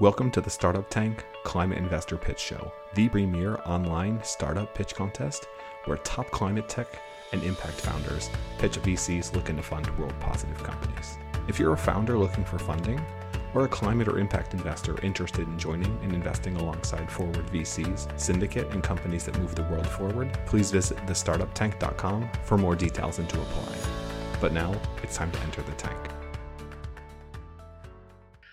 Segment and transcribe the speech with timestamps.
[0.00, 5.46] Welcome to the Startup Tank Climate Investor Pitch Show, the premier online startup pitch contest
[5.84, 6.86] where top climate tech
[7.32, 11.18] and impact founders pitch VCs looking to fund world positive companies.
[11.48, 12.98] If you're a founder looking for funding,
[13.52, 18.70] or a climate or impact investor interested in joining and investing alongside Forward VC's syndicate
[18.70, 23.38] and companies that move the world forward, please visit thestartuptank.com for more details and to
[23.38, 23.76] apply.
[24.40, 26.19] But now it's time to enter the tank.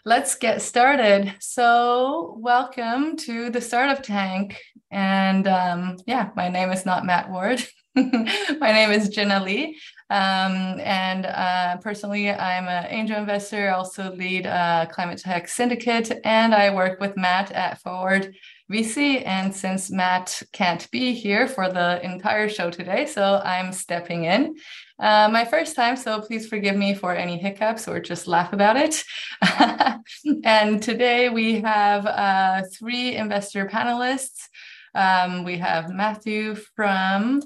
[0.08, 1.36] Let's get started.
[1.42, 4.58] So, welcome to the Startup Tank.
[4.90, 7.62] And um, yeah, my name is not Matt Ward.
[7.94, 9.78] my name is Jenna Lee.
[10.10, 16.22] Um, and uh, personally, I'm an angel investor, I also lead a climate tech syndicate,
[16.24, 18.34] and I work with Matt at Forward
[18.72, 19.24] VC.
[19.26, 24.56] And since Matt can't be here for the entire show today, so I'm stepping in.
[25.00, 28.76] Uh, my first time, so please forgive me for any hiccups or just laugh about
[28.76, 29.04] it.
[30.44, 34.48] and today we have uh, three investor panelists.
[34.96, 37.42] Um, we have Matthew from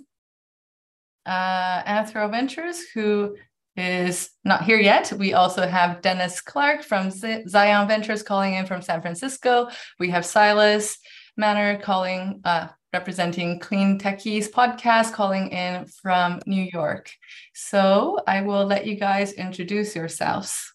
[1.25, 3.35] uh, Anthro Ventures, who
[3.81, 5.11] is not here yet.
[5.11, 9.69] We also have Dennis Clark from Zeon Ventures calling in from San Francisco.
[9.99, 10.97] We have Silas
[11.39, 17.11] Mahner calling, uh, representing Clean Techies podcast, calling in from New York.
[17.53, 20.73] So I will let you guys introduce yourselves,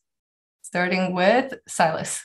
[0.62, 2.23] starting with Silas.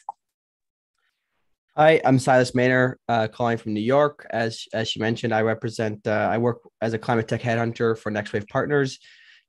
[1.78, 4.28] Hi, I'm Silas Mahner, uh, calling from New York.
[4.30, 6.06] As as she mentioned, I represent.
[6.06, 9.00] Uh, I work as a climate tech headhunter for Next Wave Partners,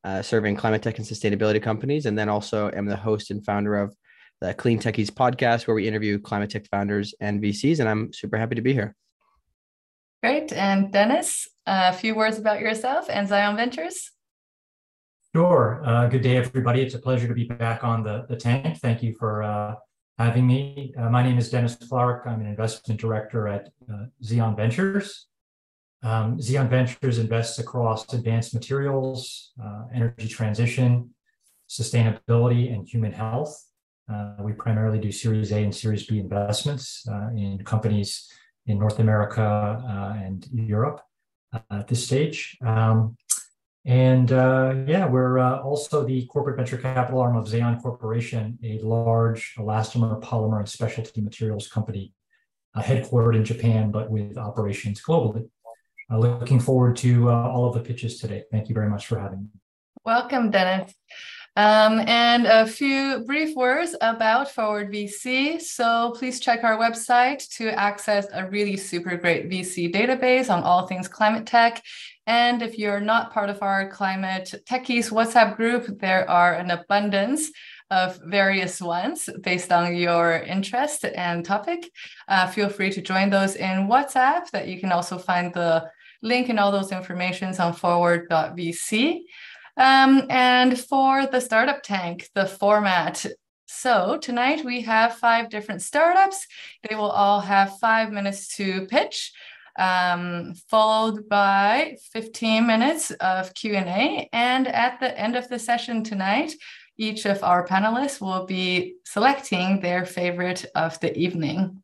[0.04, 3.76] uh, serving climate tech and sustainability companies, and then also am the host and founder
[3.76, 3.94] of
[4.40, 7.80] the Clean Techies podcast, where we interview climate tech founders and VCs.
[7.80, 8.94] And I'm super happy to be here.
[10.22, 14.10] Great, and Dennis, a few words about yourself and Zeon Ventures.
[15.34, 15.82] Sure.
[15.84, 16.82] Uh, good day, everybody.
[16.82, 18.78] It's a pleasure to be back on the, the tank.
[18.78, 19.74] Thank you for uh,
[20.18, 20.92] having me.
[20.98, 22.24] Uh, my name is Dennis Clark.
[22.26, 25.28] I'm an investment director at uh, Zeon Ventures.
[26.02, 31.10] Um, Zeon Ventures invests across advanced materials, uh, energy transition,
[31.68, 33.56] sustainability, and human health.
[34.12, 38.28] Uh, we primarily do Series A and Series B investments uh, in companies
[38.66, 41.00] in North America uh, and Europe
[41.70, 42.56] at this stage.
[42.64, 43.16] Um,
[43.84, 48.78] and uh, yeah, we're uh, also the corporate venture capital arm of Zeon Corporation, a
[48.78, 52.12] large elastomer, polymer, and specialty materials company
[52.74, 55.48] uh, headquartered in Japan, but with operations globally.
[56.12, 58.44] Uh, looking forward to uh, all of the pitches today.
[58.50, 59.46] Thank you very much for having me.
[60.04, 60.92] Welcome, Dennis.
[61.56, 65.60] Um, and a few brief words about Forward VC.
[65.60, 70.86] So please check our website to access a really super great VC database on all
[70.86, 71.82] things climate tech.
[72.26, 77.50] And if you're not part of our climate techies WhatsApp group, there are an abundance
[77.90, 81.90] of various ones based on your interest and topic.
[82.28, 85.90] Uh, feel free to join those in WhatsApp that you can also find the
[86.22, 89.20] link and all those informations on forward.vc.
[89.76, 93.24] Um, and for the startup tank, the format.
[93.66, 96.46] So tonight we have five different startups.
[96.88, 99.32] They will all have five minutes to pitch,
[99.78, 104.28] um, followed by 15 minutes of Q&A.
[104.32, 106.52] And at the end of the session tonight,
[106.98, 111.82] each of our panelists will be selecting their favorite of the evening.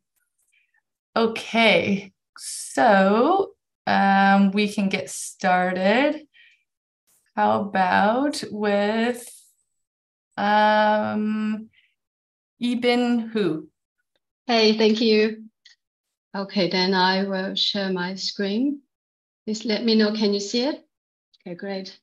[1.15, 3.48] Okay, so
[3.89, 6.27] um, we can get started.
[7.35, 9.27] How about with
[10.37, 11.69] um,
[12.61, 13.67] Ibin Hu?
[14.45, 15.45] Hey, thank you.
[16.37, 18.81] Okay, then I will share my screen.
[19.45, 20.85] Please let me know, can you see it?
[21.41, 21.97] Okay, great.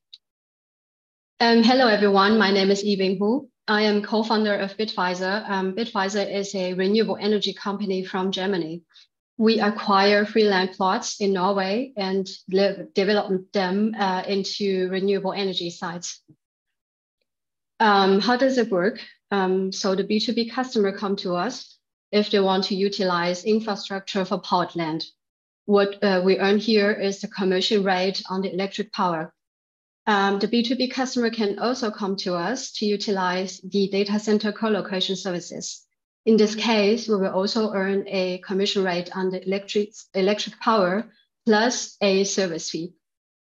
[1.38, 2.36] Um, hello, everyone.
[2.36, 3.48] My name is Yibing Hu.
[3.68, 5.48] I am co-founder of Bitvisor.
[5.48, 8.82] Um, is a renewable energy company from Germany
[9.38, 12.26] we acquire free land plots in Norway and
[12.94, 16.22] develop them uh, into renewable energy sites.
[17.78, 19.00] Um, how does it work?
[19.30, 21.78] Um, so the B2B customer come to us
[22.12, 25.04] if they want to utilize infrastructure for powered land.
[25.66, 29.34] What uh, we earn here is the commission rate on the electric power.
[30.06, 35.16] Um, the B2B customer can also come to us to utilize the data center co-location
[35.16, 35.85] services.
[36.26, 41.08] In this case, we will also earn a commission rate on the electric, electric power
[41.46, 42.94] plus a service fee.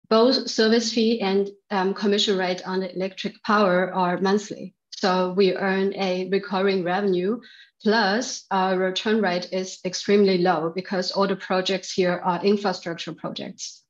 [0.08, 4.76] Both service fee and um, commission rate on the electric power are monthly.
[4.90, 7.40] So we earn a recurring revenue
[7.82, 13.82] plus our return rate is extremely low because all the projects here are infrastructure projects.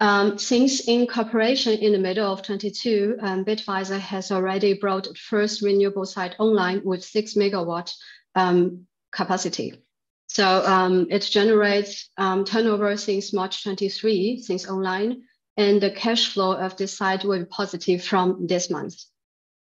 [0.00, 6.06] Um, since incorporation in the middle of 22, um, Bitvisor has already brought first renewable
[6.06, 7.92] site online with six megawatt
[8.36, 9.82] um, capacity.
[10.28, 15.22] So um, it generates um, turnover since March 23, since online,
[15.56, 19.02] and the cash flow of this site will be positive from this month.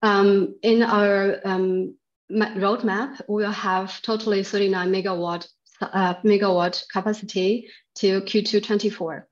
[0.03, 1.95] Um, in our um,
[2.31, 5.49] roadmap, we will have totally 39 megawatt
[5.81, 9.28] uh, megawatt capacity till Q2 24.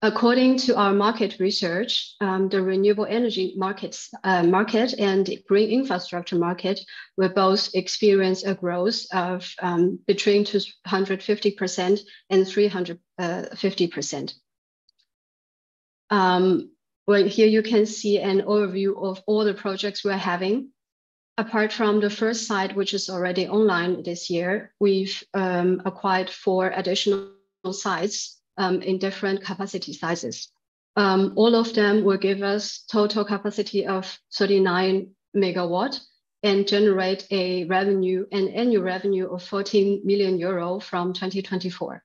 [0.00, 6.36] According to our market research, um, the renewable energy markets, uh, market and green infrastructure
[6.36, 6.78] market
[7.16, 12.00] will both experience a growth of um, between 250%
[12.30, 14.34] and 350%.
[16.10, 16.70] Um,
[17.08, 20.68] well, here you can see an overview of all the projects we're having.
[21.38, 26.70] Apart from the first site, which is already online this year, we've um, acquired four
[26.70, 27.32] additional
[27.72, 30.50] sites um, in different capacity sizes.
[30.96, 36.00] Um, all of them will give us total capacity of 39 megawatt
[36.42, 42.02] and generate a revenue, an annual revenue of 14 million euro from 2024.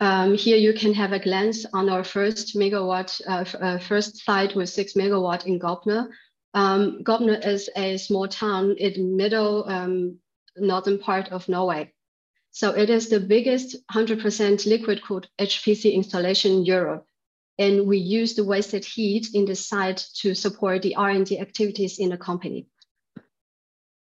[0.00, 4.56] Um, here you can have a glance on our first megawatt, uh, uh, first site
[4.56, 6.08] with six megawatt in Gopne.
[6.54, 10.18] Um, is a small town in the middle um,
[10.56, 11.92] northern part of Norway.
[12.52, 17.06] So it is the biggest 100% liquid cooled HPC installation in Europe.
[17.58, 22.10] And we use the wasted heat in the site to support the R&D activities in
[22.10, 22.66] the company.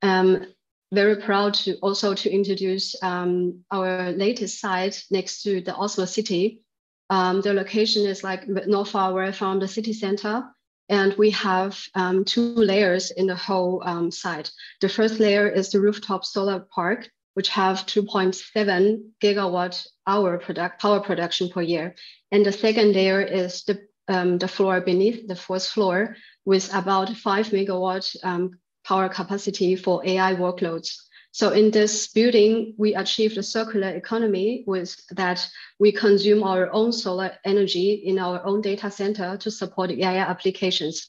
[0.03, 0.47] Um,
[0.93, 6.63] very proud to also to introduce um, our latest site next to the Oslo city.
[7.09, 10.45] Um, the location is like not far away from the city center.
[10.89, 14.51] And we have um, two layers in the whole um, site.
[14.81, 17.09] The first layer is the rooftop solar park,
[17.41, 21.95] which have 2.7 gigawatt hour product, power production per year.
[22.31, 27.09] And the second layer is the, um, the floor beneath the fourth floor with about
[27.17, 30.99] five megawatt um, power capacity for AI workloads.
[31.33, 35.49] So in this building, we achieved a circular economy with that
[35.79, 41.09] we consume our own solar energy in our own data center to support AI applications.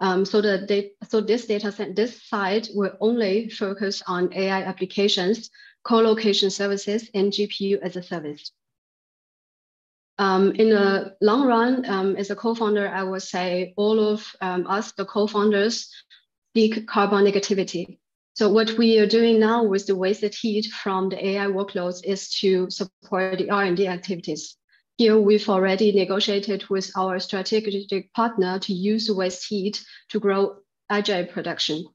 [0.00, 5.50] Um, so the so this data set, this site will only focus on AI applications,
[5.84, 8.52] co-location services, and GPU as a service.
[10.18, 14.66] Um, in the long run, um, as a co-founder, I would say all of um,
[14.66, 15.90] us, the co-founders,
[16.54, 17.98] seek carbon negativity.
[18.32, 22.30] So what we are doing now with the wasted heat from the AI workloads is
[22.40, 24.56] to support the R&D activities.
[24.96, 30.56] Here, we've already negotiated with our strategic partner to use waste heat to grow
[30.88, 31.86] agile production.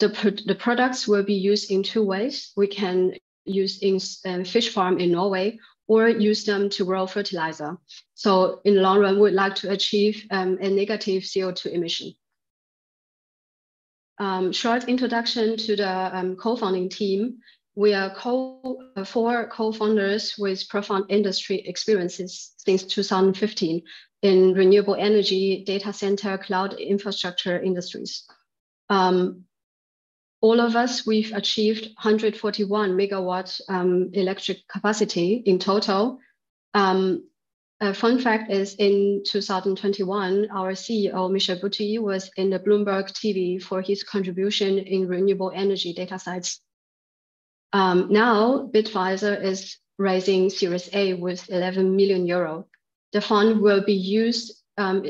[0.00, 0.08] The,
[0.44, 2.52] the products will be used in two ways.
[2.56, 3.14] We can
[3.44, 7.78] use in um, fish farm in Norway or use them to grow fertilizer.
[8.14, 12.12] So in the long run, we'd like to achieve um, a negative CO2 emission.
[14.18, 17.38] Um, short introduction to the um, co-founding team
[17.78, 23.82] we are co uh, four co-founders with profound industry experiences since 2015
[24.22, 28.24] in renewable energy, data center, cloud infrastructure industries.
[28.90, 29.44] Um,
[30.40, 36.18] all of us, we've achieved 141 megawatt um, electric capacity in total.
[36.74, 37.28] Um,
[37.80, 43.62] a fun fact is in 2021, our CEO, Michel Boutilly, was in the Bloomberg TV
[43.62, 46.60] for his contribution in renewable energy data sites
[47.72, 52.66] um, now, Bitvisor is raising Series A with 11 million euro.
[53.12, 55.04] The fund will be used um,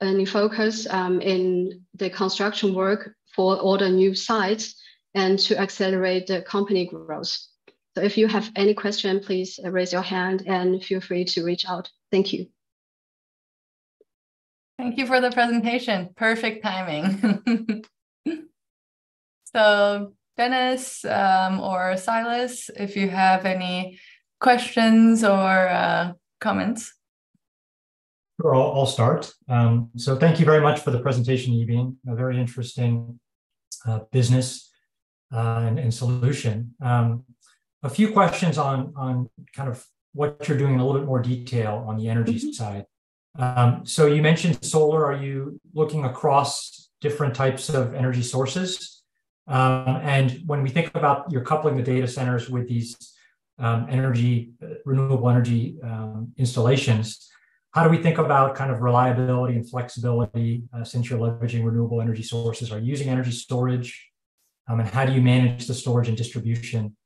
[0.00, 4.80] and focus um, in the construction work for all the new sites
[5.14, 7.36] and to accelerate the company growth.
[7.94, 11.66] So if you have any question, please raise your hand and feel free to reach
[11.66, 11.90] out.
[12.12, 12.48] Thank you.
[14.78, 16.10] Thank you for the presentation.
[16.14, 17.84] Perfect timing.
[19.56, 23.98] so Dennis um, or Silas, if you have any
[24.40, 26.92] questions or uh, comments.
[28.40, 29.32] Sure, I'll, I'll start.
[29.48, 31.96] Um, so thank you very much for the presentation, Yibin.
[32.06, 33.18] A very interesting
[33.86, 34.70] uh, business
[35.32, 36.74] uh, and, and, solution.
[36.82, 37.24] Um,
[37.82, 41.20] a few questions on, on kind of what you're doing in a little bit more
[41.20, 42.50] detail on the energy mm-hmm.
[42.50, 42.84] side.
[43.38, 45.04] Um, so you mentioned solar.
[45.06, 48.95] Are you looking across different types of energy sources?
[49.48, 52.96] Um, and when we think about you're coupling the data centers with these
[53.58, 57.28] um, energy, uh, renewable energy um, installations,
[57.70, 62.00] how do we think about kind of reliability and flexibility uh, since you're leveraging renewable
[62.00, 62.72] energy sources?
[62.72, 64.10] Are using energy storage?
[64.68, 66.96] Um, and how do you manage the storage and distribution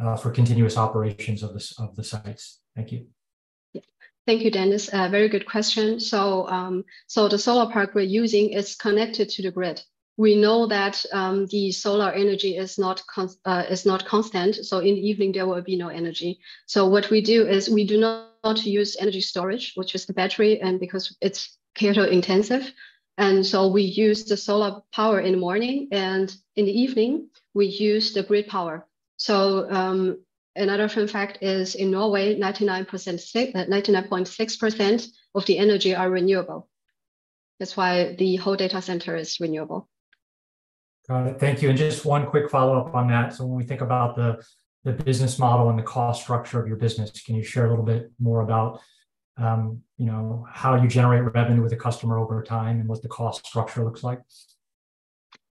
[0.00, 2.60] uh, for continuous operations of, this, of the sites?
[2.74, 3.06] Thank you.
[4.24, 4.88] Thank you, Dennis.
[4.88, 5.98] Uh, very good question.
[5.98, 9.82] So, um, so the solar park we're using is connected to the grid.
[10.16, 13.02] We know that um, the solar energy is not
[13.44, 14.56] uh, is not constant.
[14.56, 16.40] So in the evening there will be no energy.
[16.66, 20.60] So what we do is we do not use energy storage, which is the battery,
[20.60, 22.70] and because it's capital intensive,
[23.16, 27.66] and so we use the solar power in the morning, and in the evening we
[27.66, 28.86] use the grid power.
[29.16, 30.18] So um,
[30.56, 35.00] another fun fact is in Norway, 99.6% 99
[35.34, 36.68] of the energy are renewable.
[37.58, 39.88] That's why the whole data center is renewable.
[41.12, 41.38] Got it.
[41.38, 41.68] Thank you.
[41.68, 43.34] And just one quick follow up on that.
[43.34, 44.42] So when we think about the
[44.82, 47.84] the business model and the cost structure of your business, can you share a little
[47.84, 48.80] bit more about
[49.36, 53.08] um, you know how you generate revenue with a customer over time and what the
[53.08, 54.20] cost structure looks like?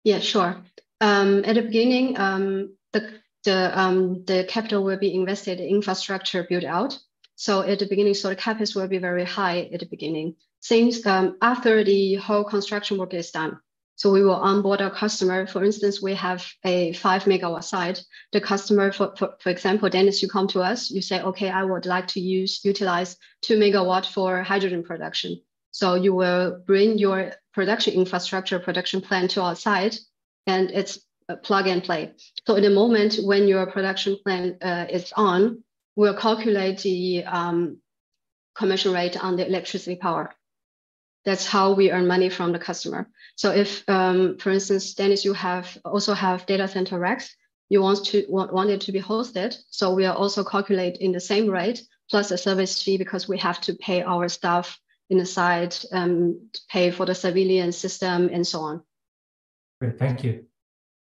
[0.02, 0.62] Yeah, sure.
[1.02, 6.46] Um, at the beginning, um, the the um, the capital will be invested in infrastructure
[6.48, 6.98] build out.
[7.34, 10.36] So at the beginning, so the capex will be very high at the beginning.
[10.60, 13.60] Since um, after the whole construction work is done,
[14.00, 15.46] so we will onboard our customer.
[15.46, 18.02] For instance, we have a five megawatt site.
[18.32, 21.64] The customer, for, for, for example, Dennis, you come to us, you say, okay, I
[21.64, 25.42] would like to use, utilize two megawatt for hydrogen production.
[25.72, 29.98] So you will bring your production infrastructure, production plan to our site,
[30.46, 30.98] and it's
[31.42, 32.14] plug and play.
[32.46, 35.62] So in the moment when your production plan uh, is on,
[35.94, 37.82] we'll calculate the um,
[38.54, 40.34] commission rate on the electricity power.
[41.24, 43.08] That's how we earn money from the customer.
[43.36, 47.34] So if, um, for instance, Dennis, you have also have data center racks,
[47.68, 49.56] you want to want, want it to be hosted.
[49.70, 53.38] So we are also calculate in the same rate plus a service fee because we
[53.38, 54.78] have to pay our staff
[55.10, 58.82] in the site, um, pay for the civilian system and so on.
[59.80, 60.44] Great, thank you.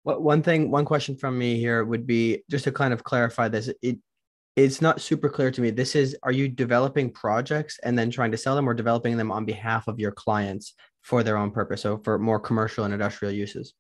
[0.04, 3.48] Well, one thing, one question from me here would be just to kind of clarify
[3.48, 3.70] this.
[3.82, 3.98] It
[4.64, 5.70] it's not super clear to me.
[5.70, 9.30] This is are you developing projects and then trying to sell them or developing them
[9.30, 11.82] on behalf of your clients for their own purpose?
[11.82, 13.74] So for more commercial and industrial uses?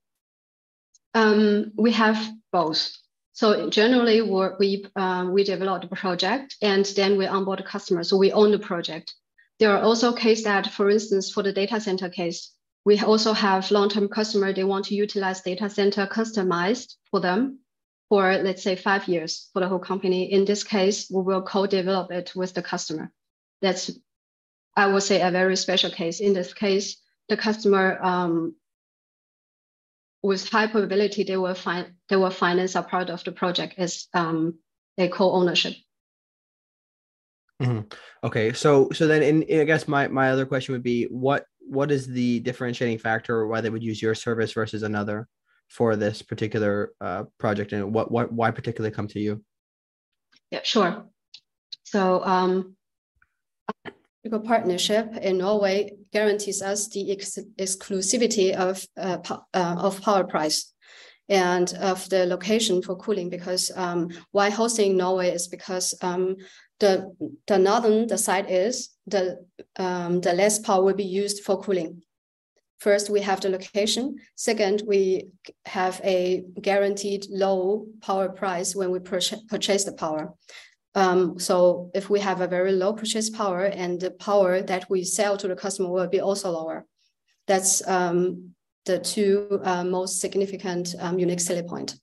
[1.14, 2.16] Um, we have
[2.52, 2.92] both.
[3.32, 8.04] So generally we um, we develop the project and then we onboard the customer.
[8.04, 9.14] So we own the project.
[9.58, 12.52] There are also cases that, for instance, for the data center case,
[12.84, 17.58] we also have long-term customer, they want to utilize data center customized for them
[18.08, 20.32] for let's say five years for the whole company.
[20.32, 23.12] In this case, we will co-develop it with the customer.
[23.60, 23.90] That's,
[24.76, 26.20] I would say, a very special case.
[26.20, 26.96] In this case,
[27.28, 28.54] the customer um,
[30.22, 34.06] with high probability they will find they will finance a part of the project as
[34.14, 34.54] um,
[34.96, 35.74] a co-ownership.
[37.62, 37.80] Mm-hmm.
[38.24, 41.90] Okay, so so then in I guess my my other question would be what what
[41.90, 45.28] is the differentiating factor or why they would use your service versus another?
[45.68, 49.42] For this particular uh, project and what, what why particularly come to you?
[50.50, 51.04] Yeah, sure.
[51.84, 52.76] So um,
[54.44, 59.18] partnership in Norway guarantees us the ex exclusivity of uh,
[59.54, 60.72] uh, of power price
[61.28, 66.36] and of the location for cooling because um, why hosting in Norway is because um,
[66.80, 67.14] the
[67.46, 69.44] the northern the site is the
[69.78, 72.02] um, the less power will be used for cooling
[72.78, 74.18] First, we have the location.
[74.36, 75.28] Second, we
[75.66, 80.32] have a guaranteed low power price when we purchase the power.
[80.94, 85.04] Um, so if we have a very low purchase power and the power that we
[85.04, 86.86] sell to the customer will be also lower.
[87.46, 88.54] That's um,
[88.84, 91.94] the two uh, most significant um, unique selling point.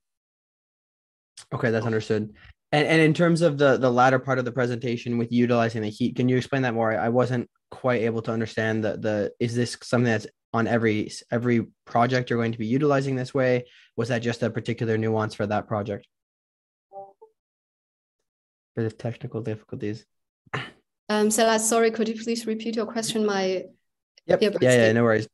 [1.54, 2.34] Okay, that's understood.
[2.72, 5.90] And, and in terms of the the latter part of the presentation with utilizing the
[5.90, 6.98] heat, can you explain that more?
[6.98, 11.68] I wasn't quite able to understand the the is this something that's on every every
[11.84, 13.66] project you're going to be utilizing this way?
[13.98, 16.08] Was that just a particular nuance for that project?
[18.76, 20.06] Bit of technical difficulties.
[21.08, 23.26] Um, Sela, sorry, could you please repeat your question?
[23.26, 23.66] My
[24.26, 24.42] yep.
[24.42, 25.28] yeah, yeah, no worries.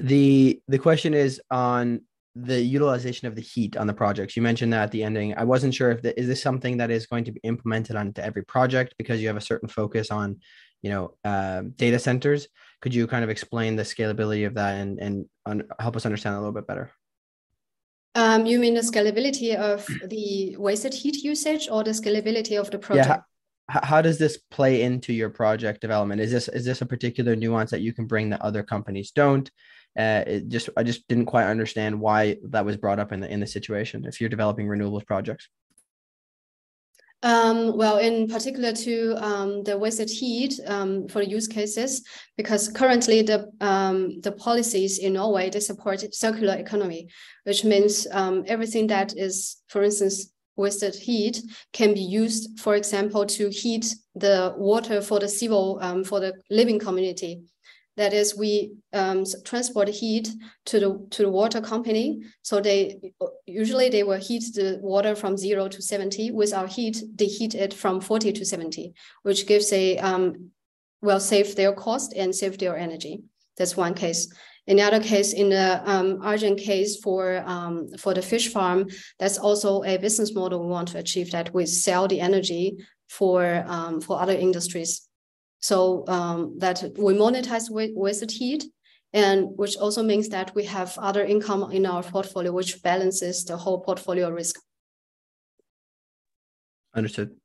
[0.00, 2.02] The the question is on
[2.36, 4.36] the utilization of the heat on the projects.
[4.36, 5.34] You mentioned that at the ending.
[5.36, 8.20] I wasn't sure if the, is this something that is going to be implemented onto
[8.20, 10.38] every project because you have a certain focus on,
[10.86, 12.46] you know, uh, data centers.
[12.80, 16.36] Could you kind of explain the scalability of that and and un- help us understand
[16.36, 16.92] a little bit better?
[18.14, 22.78] Um, you mean the scalability of the wasted heat usage or the scalability of the
[22.78, 23.08] project?
[23.08, 23.20] Yeah.
[23.68, 26.20] How, how does this play into your project development?
[26.20, 29.50] Is this is this a particular nuance that you can bring that other companies don't?
[29.98, 33.28] Uh, it just I just didn't quite understand why that was brought up in the
[33.34, 35.48] in the situation if you're developing renewables projects.
[37.26, 42.02] Um, well, in particular to um, the wasted heat um, for use cases,
[42.36, 47.08] because currently the um, the policies in Norway they support circular economy,
[47.42, 51.42] which means um, everything that is, for instance, wasted heat
[51.72, 56.32] can be used, for example, to heat the water for the civil um, for the
[56.48, 57.42] living community.
[57.96, 60.28] That is, we um, transport heat
[60.66, 62.20] to the to the water company.
[62.42, 63.12] So they
[63.46, 66.30] usually they will heat the water from zero to seventy.
[66.30, 70.50] With our heat, they heat it from forty to seventy, which gives a um,
[71.00, 73.22] will save their cost and save their energy.
[73.56, 74.28] That's one case.
[74.66, 78.88] In the other case, in the um, Argent case for um, for the fish farm,
[79.18, 82.76] that's also a business model we want to achieve that we sell the energy
[83.08, 85.08] for um, for other industries.
[85.60, 88.64] So um, that we monetize with, with heat,
[89.12, 93.56] and which also means that we have other income in our portfolio, which balances the
[93.56, 94.60] whole portfolio risk.
[96.94, 97.36] Understood.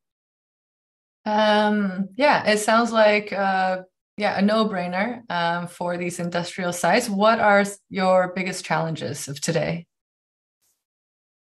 [1.25, 3.83] Um, yeah, it sounds like uh,
[4.17, 7.09] yeah a no-brainer um, for these industrial sites.
[7.09, 9.87] What are your biggest challenges of today?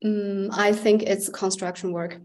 [0.05, 2.21] Mm, I think it's construction work.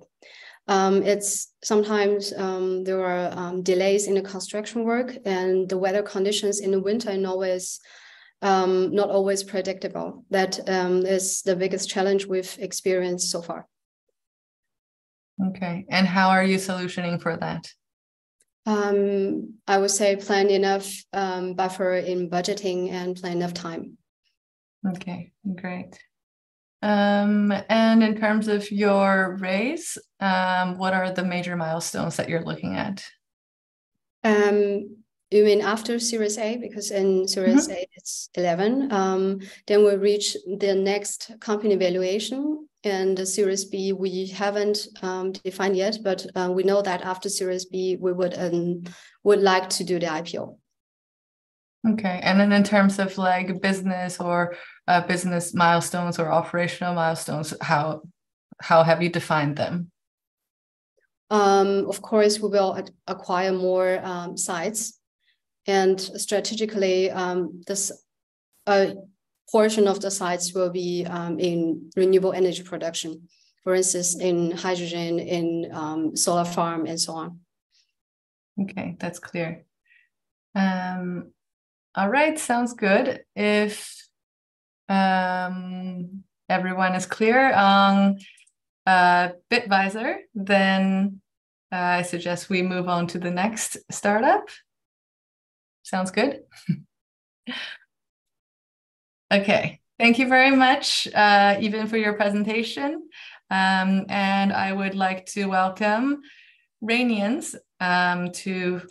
[0.69, 6.03] Um, it's sometimes um, there are um, delays in the construction work and the weather
[6.03, 7.79] conditions in the winter in Norway is
[8.43, 10.25] um, not always predictable.
[10.29, 13.67] That um, is the biggest challenge we've experienced so far.
[15.43, 17.65] Okay, and how are you solutioning for that?
[18.67, 23.97] Um, I would say plan enough buffer in budgeting and plan enough time.
[24.88, 25.97] Okay, great.
[26.81, 32.45] Um, and in terms of your raise, um, what are the major milestones that you're
[32.45, 33.03] looking at?
[34.24, 34.98] Um,
[35.31, 36.57] you mean after Series A?
[36.57, 37.77] Because in Series mm-hmm.
[37.77, 38.91] A it's 11.
[38.91, 42.65] Um, then we reach the next company valuation.
[42.86, 47.27] And the Series B we haven't um, defined yet, but uh, we know that after
[47.27, 48.83] Series B we would um,
[49.24, 50.55] would like to do the IPO.
[51.88, 54.55] Okay, and then in terms of like business or
[54.88, 58.01] uh, business milestones or operational milestones, how
[58.62, 59.89] how have you defined them?
[61.29, 65.00] Um, of course, we will acquire more um, sites,
[65.67, 67.93] and strategically, um, this
[68.67, 68.95] a
[69.50, 73.29] portion of the sites will be um, in renewable energy production,
[73.63, 77.39] for instance, in hydrogen, in um, solar farm, and so on.
[78.61, 79.63] Okay, that's clear.
[80.55, 81.31] Um,
[81.95, 83.23] all right, sounds good.
[83.35, 84.07] If
[84.87, 88.19] um, everyone is clear on
[88.85, 91.21] uh, Bitvisor, then
[91.71, 94.49] uh, I suggest we move on to the next startup.
[95.83, 96.41] Sounds good?
[99.31, 103.09] okay, thank you very much, uh, even for your presentation.
[103.51, 106.21] Um, and I would like to welcome
[106.83, 108.81] Rainions um, to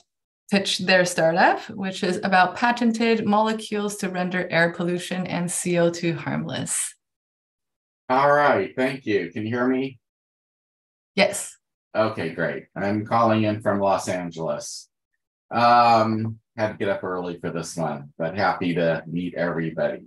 [0.50, 6.94] pitch their startup, which is about patented molecules to render air pollution and CO2 harmless.
[8.08, 9.30] All right, thank you.
[9.30, 9.98] Can you hear me?
[11.14, 11.56] Yes.
[11.94, 12.66] Okay, great.
[12.74, 14.88] I'm calling in from Los Angeles.
[15.50, 20.06] Um, had to get up early for this one, but happy to meet everybody.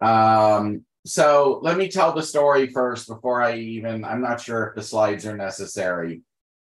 [0.00, 4.74] Um, so let me tell the story first before I even, I'm not sure if
[4.74, 6.22] the slides are necessary.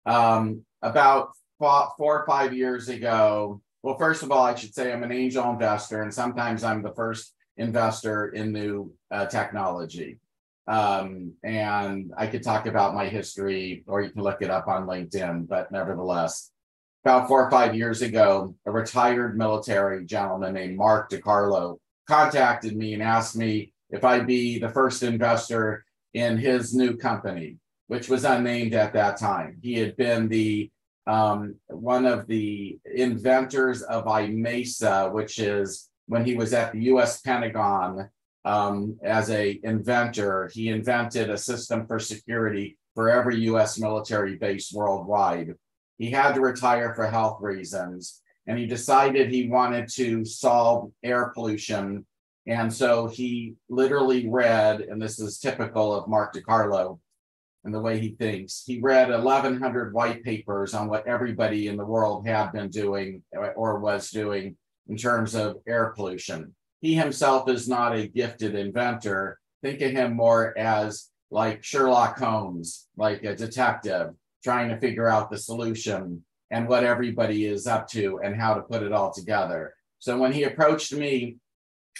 [0.04, 3.60] Um, about four or five years ago.
[3.82, 6.94] Well, first of all, I should say I'm an angel investor, and sometimes I'm the
[6.94, 10.18] first investor in new uh, technology.
[10.66, 14.86] Um, and I could talk about my history, or you can look it up on
[14.86, 15.46] LinkedIn.
[15.46, 16.50] But nevertheless,
[17.04, 22.94] about four or five years ago, a retired military gentleman named Mark DiCarlo contacted me
[22.94, 28.24] and asked me if I'd be the first investor in his new company, which was
[28.24, 29.58] unnamed at that time.
[29.62, 30.70] He had been the
[31.06, 37.20] um, one of the inventors of IMESA, which is when he was at the U.S.
[37.20, 38.08] Pentagon
[38.44, 43.78] um, as a inventor, he invented a system for security for every U.S.
[43.78, 45.54] military base worldwide.
[45.98, 51.32] He had to retire for health reasons, and he decided he wanted to solve air
[51.34, 52.06] pollution.
[52.46, 57.00] And so he literally read, and this is typical of Mark DiCarlo,
[57.66, 58.62] and the way he thinks.
[58.64, 63.22] He read 1,100 white papers on what everybody in the world had been doing
[63.56, 64.56] or was doing
[64.88, 66.54] in terms of air pollution.
[66.80, 69.40] He himself is not a gifted inventor.
[69.62, 74.10] Think of him more as like Sherlock Holmes, like a detective
[74.44, 78.62] trying to figure out the solution and what everybody is up to and how to
[78.62, 79.74] put it all together.
[79.98, 81.38] So when he approached me,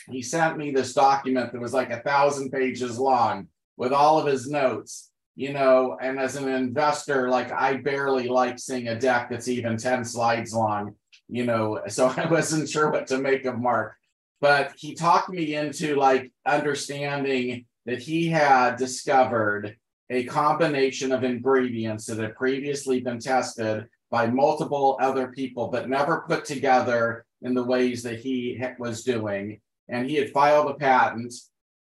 [0.08, 4.28] he sent me this document that was like a thousand pages long with all of
[4.28, 9.28] his notes you know, and as an investor, like I barely like seeing a deck
[9.28, 10.94] that's even 10 slides long,
[11.28, 13.94] you know, so I wasn't sure what to make of Mark.
[14.40, 19.76] But he talked me into like understanding that he had discovered
[20.10, 26.24] a combination of ingredients that had previously been tested by multiple other people, but never
[26.28, 29.60] put together in the ways that he was doing.
[29.88, 31.34] And he had filed a patent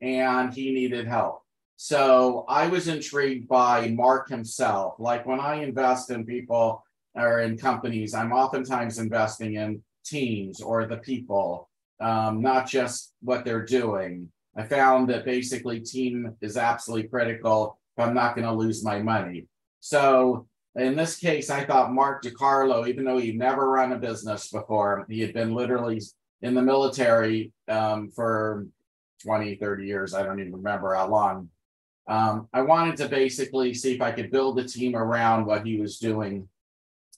[0.00, 1.42] and he needed help.
[1.84, 4.94] So I was intrigued by Mark himself.
[5.00, 6.84] Like when I invest in people
[7.16, 11.68] or in companies, I'm oftentimes investing in teams or the people,
[11.98, 14.30] um, not just what they're doing.
[14.56, 19.00] I found that basically team is absolutely critical if I'm not going to lose my
[19.00, 19.48] money.
[19.80, 24.52] So in this case, I thought Mark DiCarlo, even though he'd never run a business
[24.52, 26.00] before, he had been literally
[26.42, 28.68] in the military um, for
[29.24, 30.14] 20, 30 years.
[30.14, 31.48] I don't even remember how long.
[32.08, 35.80] Um, I wanted to basically see if I could build a team around what he
[35.80, 36.48] was doing.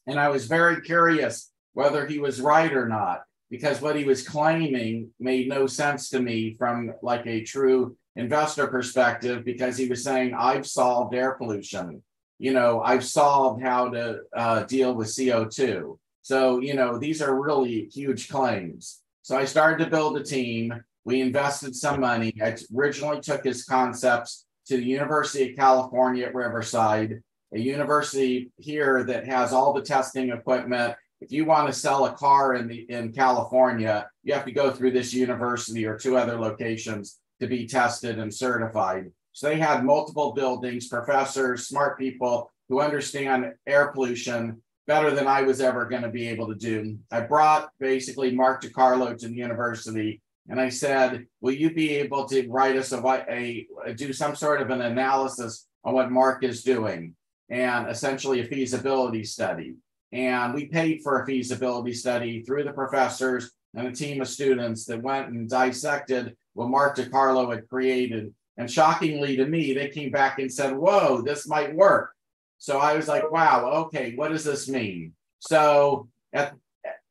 [0.07, 4.27] And I was very curious whether he was right or not, because what he was
[4.27, 10.05] claiming made no sense to me from like a true investor perspective, because he was
[10.05, 12.03] saying, I've solved air pollution
[12.39, 15.97] you know, I've solved how to uh, deal with CO2.
[16.23, 19.01] So, you know, these are really huge claims.
[19.23, 20.83] So I started to build a team.
[21.05, 22.35] We invested some money.
[22.43, 27.23] I originally took his concepts to the University of California at Riverside,
[27.53, 30.95] a university here that has all the testing equipment.
[31.21, 34.71] If you want to sell a car in the in California, you have to go
[34.71, 39.11] through this university or two other locations to be tested and certified.
[39.33, 45.43] So they had multiple buildings, professors, smart people who understand air pollution better than I
[45.43, 46.99] was ever going to be able to do.
[47.11, 52.27] I brought basically Mark DiCarlo to the university and I said, will you be able
[52.27, 56.45] to write us a, a, a do some sort of an analysis on what Mark
[56.45, 57.15] is doing
[57.49, 59.75] and essentially a feasibility study.
[60.13, 64.85] And we paid for a feasibility study through the professors and a team of students
[64.87, 70.11] that went and dissected what Mark DiCarlo had created and shockingly to me, they came
[70.11, 72.13] back and said, Whoa, this might work.
[72.59, 75.13] So I was like, Wow, okay, what does this mean?
[75.41, 76.55] So at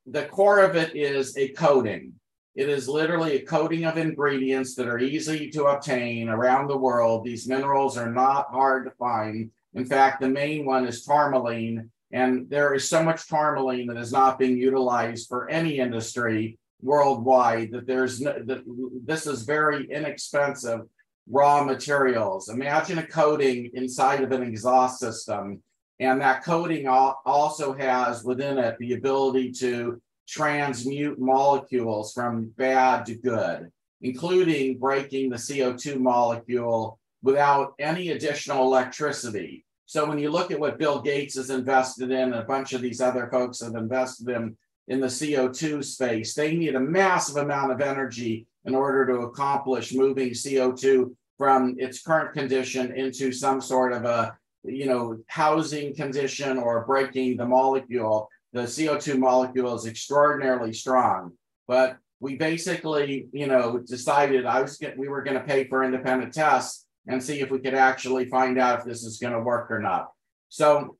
[0.06, 2.14] the core of it is a coating.
[2.56, 7.24] It is literally a coating of ingredients that are easy to obtain around the world.
[7.24, 9.50] These minerals are not hard to find.
[9.74, 14.12] In fact, the main one is tourmaline, and there is so much tourmaline that is
[14.12, 18.62] not being utilized for any industry worldwide that there's no, that
[19.04, 20.82] this is very inexpensive
[21.28, 22.50] raw materials.
[22.50, 25.64] Imagine a coating inside of an exhaust system,
[26.00, 33.16] and that coating also has within it the ability to transmute molecules from bad to
[33.16, 39.66] good, including breaking the CO2 molecule without any additional electricity.
[39.86, 42.82] So when you look at what Bill Gates has invested in, and a bunch of
[42.82, 44.58] these other folks have invested in
[44.90, 49.94] in the CO2 space, they need a massive amount of energy in order to accomplish
[49.94, 56.58] moving CO2 from its current condition into some sort of a you know housing condition
[56.58, 61.34] or breaking the molecule the co2 molecule is extraordinarily strong
[61.68, 65.84] but we basically you know decided i was get, we were going to pay for
[65.84, 69.42] independent tests and see if we could actually find out if this is going to
[69.42, 70.12] work or not
[70.50, 70.96] so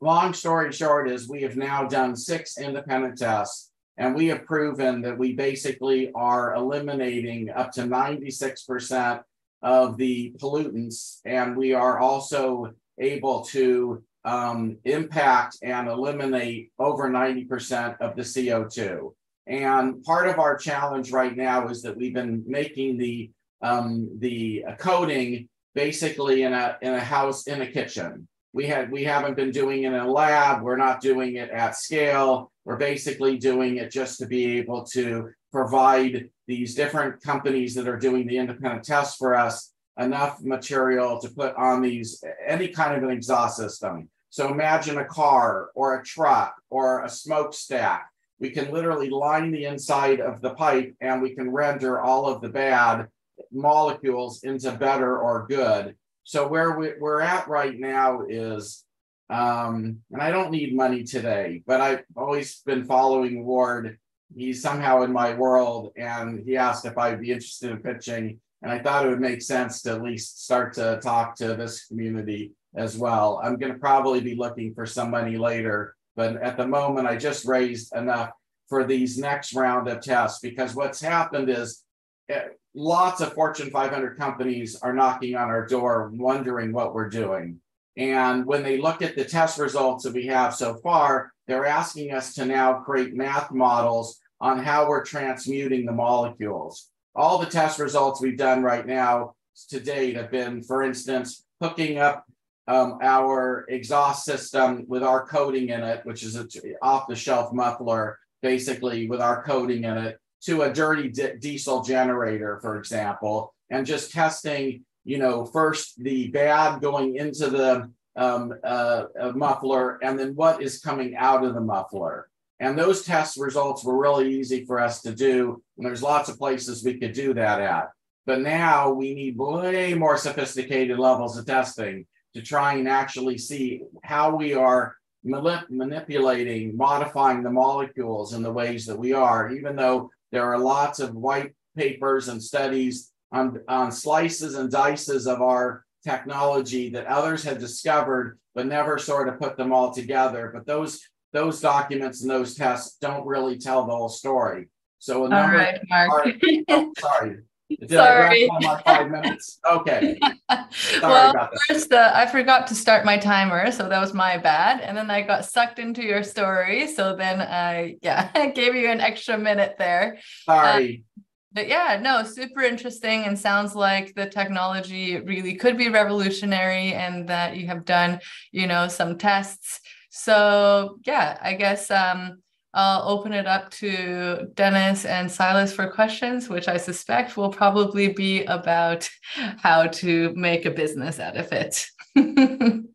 [0.00, 5.02] long story short is we have now done six independent tests and we have proven
[5.02, 9.22] that we basically are eliminating up to 96%
[9.62, 11.20] of the pollutants.
[11.26, 19.12] And we are also able to um, impact and eliminate over 90% of the CO2.
[19.46, 23.30] And part of our challenge right now is that we've been making the
[23.62, 28.28] um, the coating basically in a in a house in a kitchen.
[28.52, 30.62] We had we haven't been doing it in a lab.
[30.62, 32.50] We're not doing it at scale.
[32.64, 37.98] We're basically doing it just to be able to provide these different companies that are
[37.98, 43.02] doing the independent tests for us enough material to put on these any kind of
[43.02, 44.08] an exhaust system.
[44.30, 48.08] So imagine a car or a truck or a smokestack.
[48.38, 52.40] We can literally line the inside of the pipe and we can render all of
[52.40, 53.08] the bad
[53.52, 55.96] molecules into better or good.
[56.24, 58.84] So where we, we're at right now is
[59.30, 63.96] um, and I don't need money today, but I've always been following Ward.
[64.36, 68.40] He's somehow in my world, and he asked if I'd be interested in pitching.
[68.62, 71.86] And I thought it would make sense to at least start to talk to this
[71.86, 73.40] community as well.
[73.42, 77.16] I'm going to probably be looking for some money later, but at the moment, I
[77.16, 78.30] just raised enough
[78.68, 81.82] for these next round of tests because what's happened is
[82.28, 87.60] eh, lots of Fortune 500 companies are knocking on our door wondering what we're doing.
[87.96, 92.12] And when they look at the test results that we have so far, they're asking
[92.12, 96.88] us to now create math models on how we're transmuting the molecules.
[97.20, 99.34] All the test results we've done right now
[99.68, 102.24] to date have been, for instance, hooking up
[102.66, 106.48] um, our exhaust system with our coating in it, which is an
[106.80, 111.82] off the shelf muffler, basically with our coating in it to a dirty di- diesel
[111.82, 118.54] generator, for example, and just testing, you know, first the bad going into the um,
[118.64, 119.04] uh,
[119.34, 122.29] muffler and then what is coming out of the muffler.
[122.60, 125.62] And those test results were really easy for us to do.
[125.78, 127.88] And there's lots of places we could do that at.
[128.26, 133.82] But now we need way more sophisticated levels of testing to try and actually see
[134.04, 134.94] how we are
[135.26, 140.58] manip- manipulating, modifying the molecules in the ways that we are, even though there are
[140.58, 147.06] lots of white papers and studies on, on slices and dices of our technology that
[147.06, 150.50] others had discovered, but never sort of put them all together.
[150.52, 151.00] But those
[151.32, 154.68] those documents and those tests don't really tell the whole story.
[154.98, 156.26] So a number All right, Mark.
[156.26, 156.32] are,
[156.68, 157.38] oh, sorry.
[157.78, 158.48] Did Sorry.
[158.48, 159.60] I wrap on my five minutes?
[159.70, 160.18] Okay.
[160.70, 164.80] Sorry well, first, uh, I forgot to start my timer, so that was my bad.
[164.80, 168.88] And then I got sucked into your story, so then I, yeah, I gave you
[168.88, 170.18] an extra minute there.
[170.44, 171.04] Sorry.
[171.52, 177.28] But yeah, no, super interesting, and sounds like the technology really could be revolutionary, and
[177.28, 178.20] that you have done,
[178.52, 179.80] you know, some tests.
[180.10, 182.42] So yeah, I guess um,
[182.74, 188.08] I'll open it up to Dennis and Silas for questions, which I suspect will probably
[188.08, 189.08] be about
[189.58, 191.86] how to make a business out of it.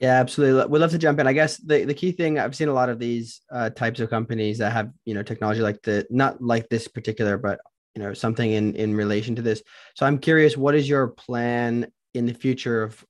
[0.00, 0.66] Yeah, absolutely.
[0.66, 1.26] We'd love to jump in.
[1.26, 4.08] I guess the, the key thing I've seen a lot of these uh, types of
[4.08, 7.60] companies that have you know technology like the not like this particular, but
[7.94, 9.62] you know something in in relation to this.
[9.94, 13.04] So I'm curious, what is your plan in the future of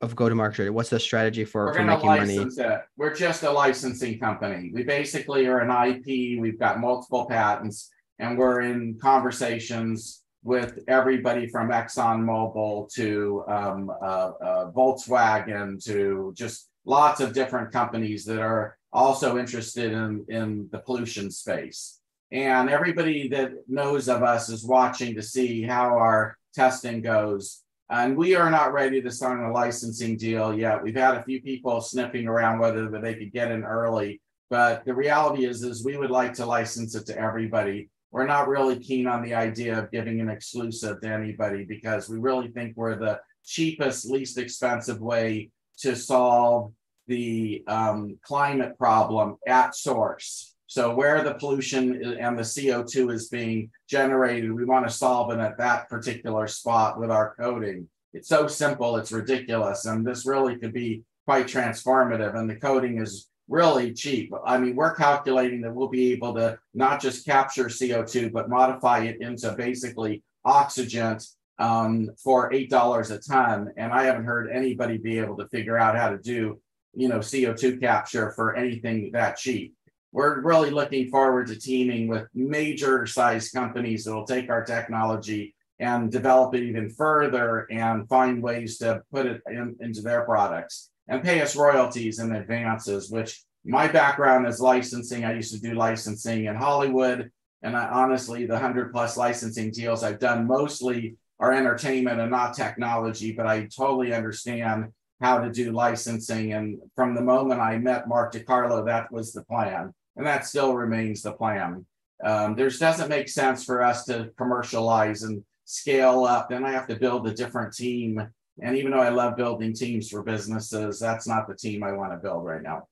[0.00, 0.70] of go to market?
[0.70, 2.36] What's the strategy for, We're for making money?
[2.36, 2.80] it.
[2.96, 4.70] We're just a licensing company.
[4.72, 6.40] We basically are an IP.
[6.40, 14.04] We've got multiple patents, and we're in conversations with everybody from ExxonMobil to um, uh,
[14.04, 20.78] uh, Volkswagen to just lots of different companies that are also interested in, in the
[20.78, 22.00] pollution space.
[22.30, 27.63] And everybody that knows of us is watching to see how our testing goes.
[27.90, 30.82] And we are not ready to sign a licensing deal yet.
[30.82, 34.20] We've had a few people sniffing around whether they could get in early.
[34.50, 38.46] But the reality is, is we would like to license it to everybody we're not
[38.46, 42.76] really keen on the idea of giving an exclusive to anybody because we really think
[42.76, 46.72] we're the cheapest, least expensive way to solve
[47.08, 50.53] the um, climate problem at source.
[50.74, 55.38] So where the pollution and the CO2 is being generated, we want to solve it
[55.38, 57.88] at that particular spot with our coating.
[58.12, 59.84] It's so simple, it's ridiculous.
[59.84, 62.34] And this really could be quite transformative.
[62.34, 64.32] And the coating is really cheap.
[64.44, 69.04] I mean, we're calculating that we'll be able to not just capture CO2, but modify
[69.04, 71.18] it into basically oxygen
[71.60, 73.72] um, for $8 a ton.
[73.76, 76.60] And I haven't heard anybody be able to figure out how to do,
[76.94, 79.72] you know, CO2 capture for anything that cheap.
[80.14, 85.56] We're really looking forward to teaming with major size companies that will take our technology
[85.80, 90.90] and develop it even further and find ways to put it in, into their products
[91.08, 95.24] and pay us royalties and advances, which my background is licensing.
[95.24, 97.32] I used to do licensing in Hollywood.
[97.64, 102.54] And I, honestly, the 100 plus licensing deals I've done mostly are entertainment and not
[102.54, 106.52] technology, but I totally understand how to do licensing.
[106.52, 109.92] And from the moment I met Mark DiCarlo, that was the plan.
[110.16, 111.84] And that still remains the plan.
[112.24, 116.48] Um, there doesn't make sense for us to commercialize and scale up.
[116.48, 118.28] Then I have to build a different team
[118.60, 122.12] and even though I love building teams for businesses, that's not the team I want
[122.12, 122.88] to build right now.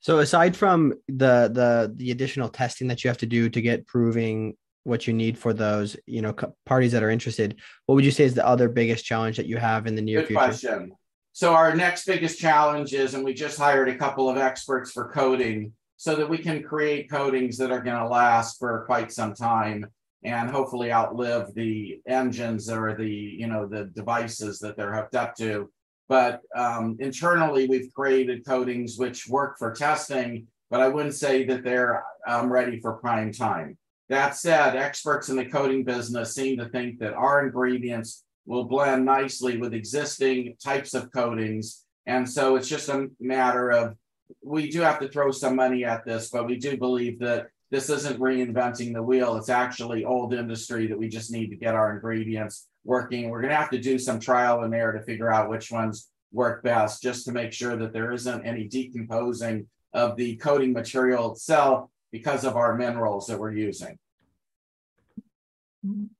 [0.00, 3.86] So aside from the the the additional testing that you have to do to get
[3.86, 6.32] proving what you need for those, you know,
[6.64, 9.56] parties that are interested, what would you say is the other biggest challenge that you
[9.56, 10.38] have in the near Good future?
[10.38, 10.92] question.
[11.36, 15.10] So our next biggest challenge is, and we just hired a couple of experts for
[15.10, 19.34] coating so that we can create coatings that are going to last for quite some
[19.34, 19.84] time
[20.24, 25.36] and hopefully outlive the engines or the you know the devices that they're hooked up
[25.36, 25.70] to.
[26.08, 31.62] But um, internally we've created coatings which work for testing but i wouldn't say that
[31.62, 33.76] they're um, ready for prime time.
[34.08, 39.04] That said experts in the coating business seem to think that our ingredients will blend
[39.04, 43.96] nicely with existing types of coatings and so it's just a matter of
[44.42, 47.90] we do have to throw some money at this but we do believe that this
[47.90, 49.36] isn't reinventing the wheel.
[49.36, 53.28] It's actually old industry that we just need to get our ingredients working.
[53.28, 56.08] We're going to have to do some trial and error to figure out which ones
[56.32, 61.32] work best, just to make sure that there isn't any decomposing of the coating material
[61.32, 63.98] itself because of our minerals that we're using.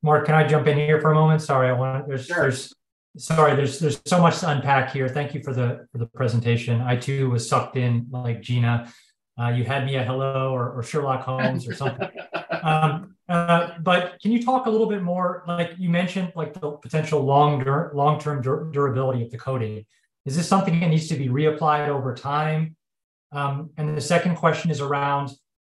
[0.02, 1.42] Mark, can I jump in here for a moment?
[1.42, 2.42] Sorry, I want there's Sure.
[2.42, 2.74] there's
[3.16, 5.08] sorry, there's there's so much to unpack here.
[5.08, 6.80] Thank you for the for the presentation.
[6.80, 8.92] I too was sucked in like Gina
[9.38, 12.08] Uh, you had me at hello or, or Sherlock Holmes or something.
[12.62, 15.44] um, uh, but can you talk a little bit more?
[15.46, 19.84] Like you mentioned, like the potential long dur- long term dur- durability of the coating.
[20.24, 22.76] Is this something that needs to be reapplied over time?
[23.30, 25.32] Um, and the second question is around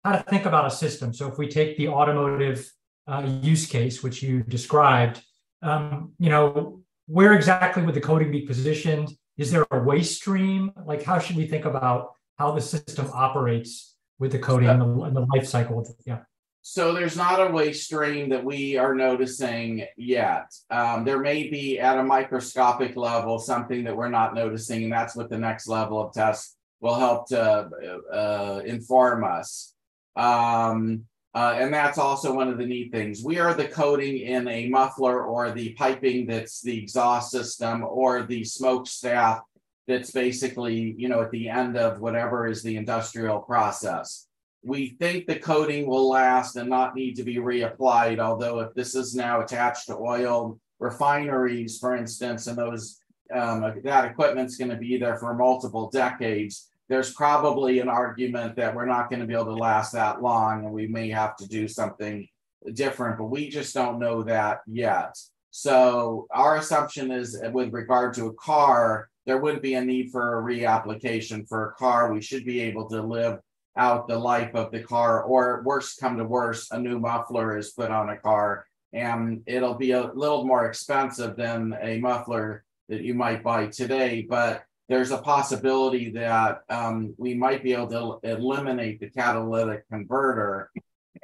[0.03, 1.11] how to think about a system.
[1.13, 2.69] So if we take the automotive
[3.07, 5.21] uh, use case, which you described,
[5.61, 9.09] um, you know, where exactly would the coating be positioned?
[9.37, 10.71] Is there a waste stream?
[10.85, 15.01] Like, how should we think about how the system operates with the coating and the,
[15.03, 15.85] and the life cycle?
[16.05, 16.19] Yeah.
[16.63, 20.53] So there's not a waste stream that we are noticing yet.
[20.69, 25.15] Um, there may be at a microscopic level something that we're not noticing, and that's
[25.15, 27.69] what the next level of test will help to
[28.11, 29.73] uh, inform us.
[30.17, 31.05] Um,
[31.37, 33.23] uh, and that's also one of the neat things.
[33.23, 38.23] We are the coating in a muffler or the piping that's the exhaust system or
[38.23, 39.43] the smoke smokestack
[39.87, 44.25] that's basically, you know, at the end of whatever is the industrial process.
[44.63, 48.95] We think the coating will last and not need to be reapplied, although if this
[48.95, 52.99] is now attached to oil refineries, for instance, and those
[53.31, 58.73] um, that equipment's going to be there for multiple decades, there's probably an argument that
[58.73, 61.47] we're not going to be able to last that long and we may have to
[61.47, 62.27] do something
[62.73, 65.17] different, but we just don't know that yet.
[65.51, 70.39] So our assumption is with regard to a car, there wouldn't be a need for
[70.39, 72.13] a reapplication for a car.
[72.13, 73.39] We should be able to live
[73.75, 77.71] out the life of the car, or worst come to worst, a new muffler is
[77.71, 83.01] put on a car and it'll be a little more expensive than a muffler that
[83.01, 84.25] you might buy today.
[84.27, 87.87] But there's a possibility that um, we might be able
[88.21, 90.71] to eliminate the catalytic converter.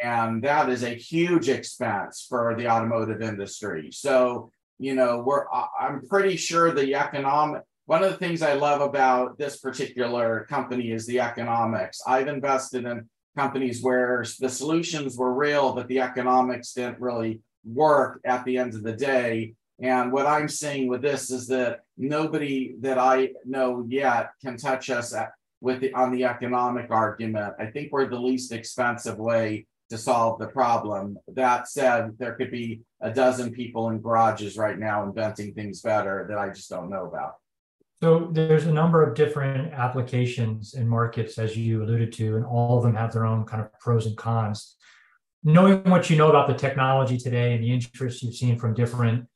[0.02, 3.89] And that is a huge expense for the automotive industry.
[3.91, 5.45] So, you know, we're,
[5.80, 10.91] I'm pretty sure the economic, one of the things I love about this particular company
[10.91, 12.02] is the economics.
[12.06, 18.19] I've invested in companies where the solutions were real, but the economics didn't really work
[18.26, 19.54] at the end of the day.
[19.82, 24.89] And what I'm seeing with this is that nobody that I know yet can touch
[24.89, 27.53] us at, with the, on the economic argument.
[27.60, 31.17] I think we're the least expensive way to solve the problem.
[31.27, 36.25] That said, there could be a dozen people in garages right now inventing things better
[36.29, 37.36] that I just don't know about.
[38.01, 42.77] So there's a number of different applications and markets, as you alluded to, and all
[42.77, 44.75] of them have their own kind of pros and cons.
[45.43, 49.27] Knowing what you know about the technology today and the interest you've seen from different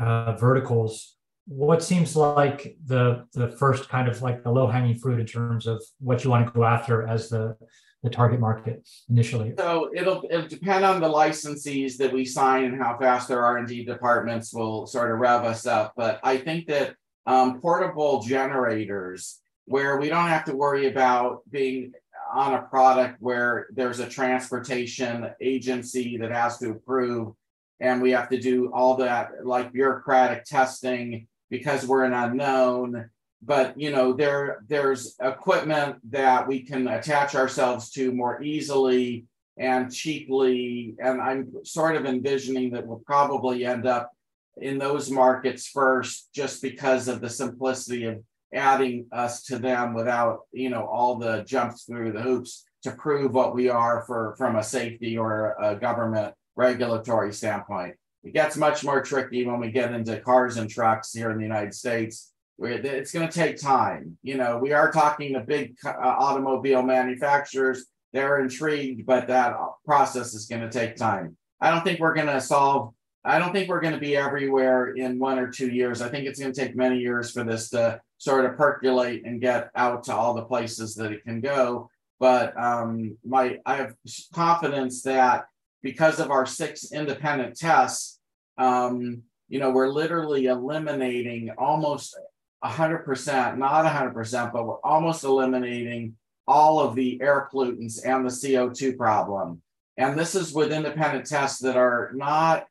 [0.00, 5.20] uh, verticals, what seems like the the first kind of like the low hanging fruit
[5.20, 7.56] in terms of what you want to go after as the
[8.02, 9.54] the target market initially?
[9.58, 13.58] So it'll it'll depend on the licensees that we sign and how fast their R
[13.58, 15.92] and D departments will sort of rev us up.
[15.96, 16.94] But I think that
[17.26, 21.92] um, portable generators, where we don't have to worry about being
[22.32, 27.34] on a product where there's a transportation agency that has to approve
[27.80, 33.10] and we have to do all that like bureaucratic testing because we're an unknown
[33.42, 39.26] but you know there there's equipment that we can attach ourselves to more easily
[39.58, 44.10] and cheaply and i'm sort of envisioning that we'll probably end up
[44.58, 50.40] in those markets first just because of the simplicity of adding us to them without
[50.52, 54.56] you know all the jumps through the hoops to prove what we are for from
[54.56, 57.94] a safety or a government regulatory standpoint.
[58.24, 61.42] It gets much more tricky when we get into cars and trucks here in the
[61.42, 62.32] United States.
[62.58, 64.16] It's going to take time.
[64.22, 67.86] You know, we are talking to big uh, automobile manufacturers.
[68.12, 71.36] They're intrigued, but that process is going to take time.
[71.60, 72.94] I don't think we're going to solve.
[73.24, 76.00] I don't think we're going to be everywhere in one or two years.
[76.00, 79.40] I think it's going to take many years for this to sort of percolate and
[79.40, 81.90] get out to all the places that it can go.
[82.20, 83.94] But um, my, I have
[84.32, 85.46] confidence that
[85.84, 88.18] because of our six independent tests,
[88.56, 92.18] um, you know, we're literally eliminating almost
[92.64, 96.16] 100%, not 100%, but we're almost eliminating
[96.48, 99.60] all of the air pollutants and the CO2 problem.
[99.98, 102.66] And this is with independent tests that are not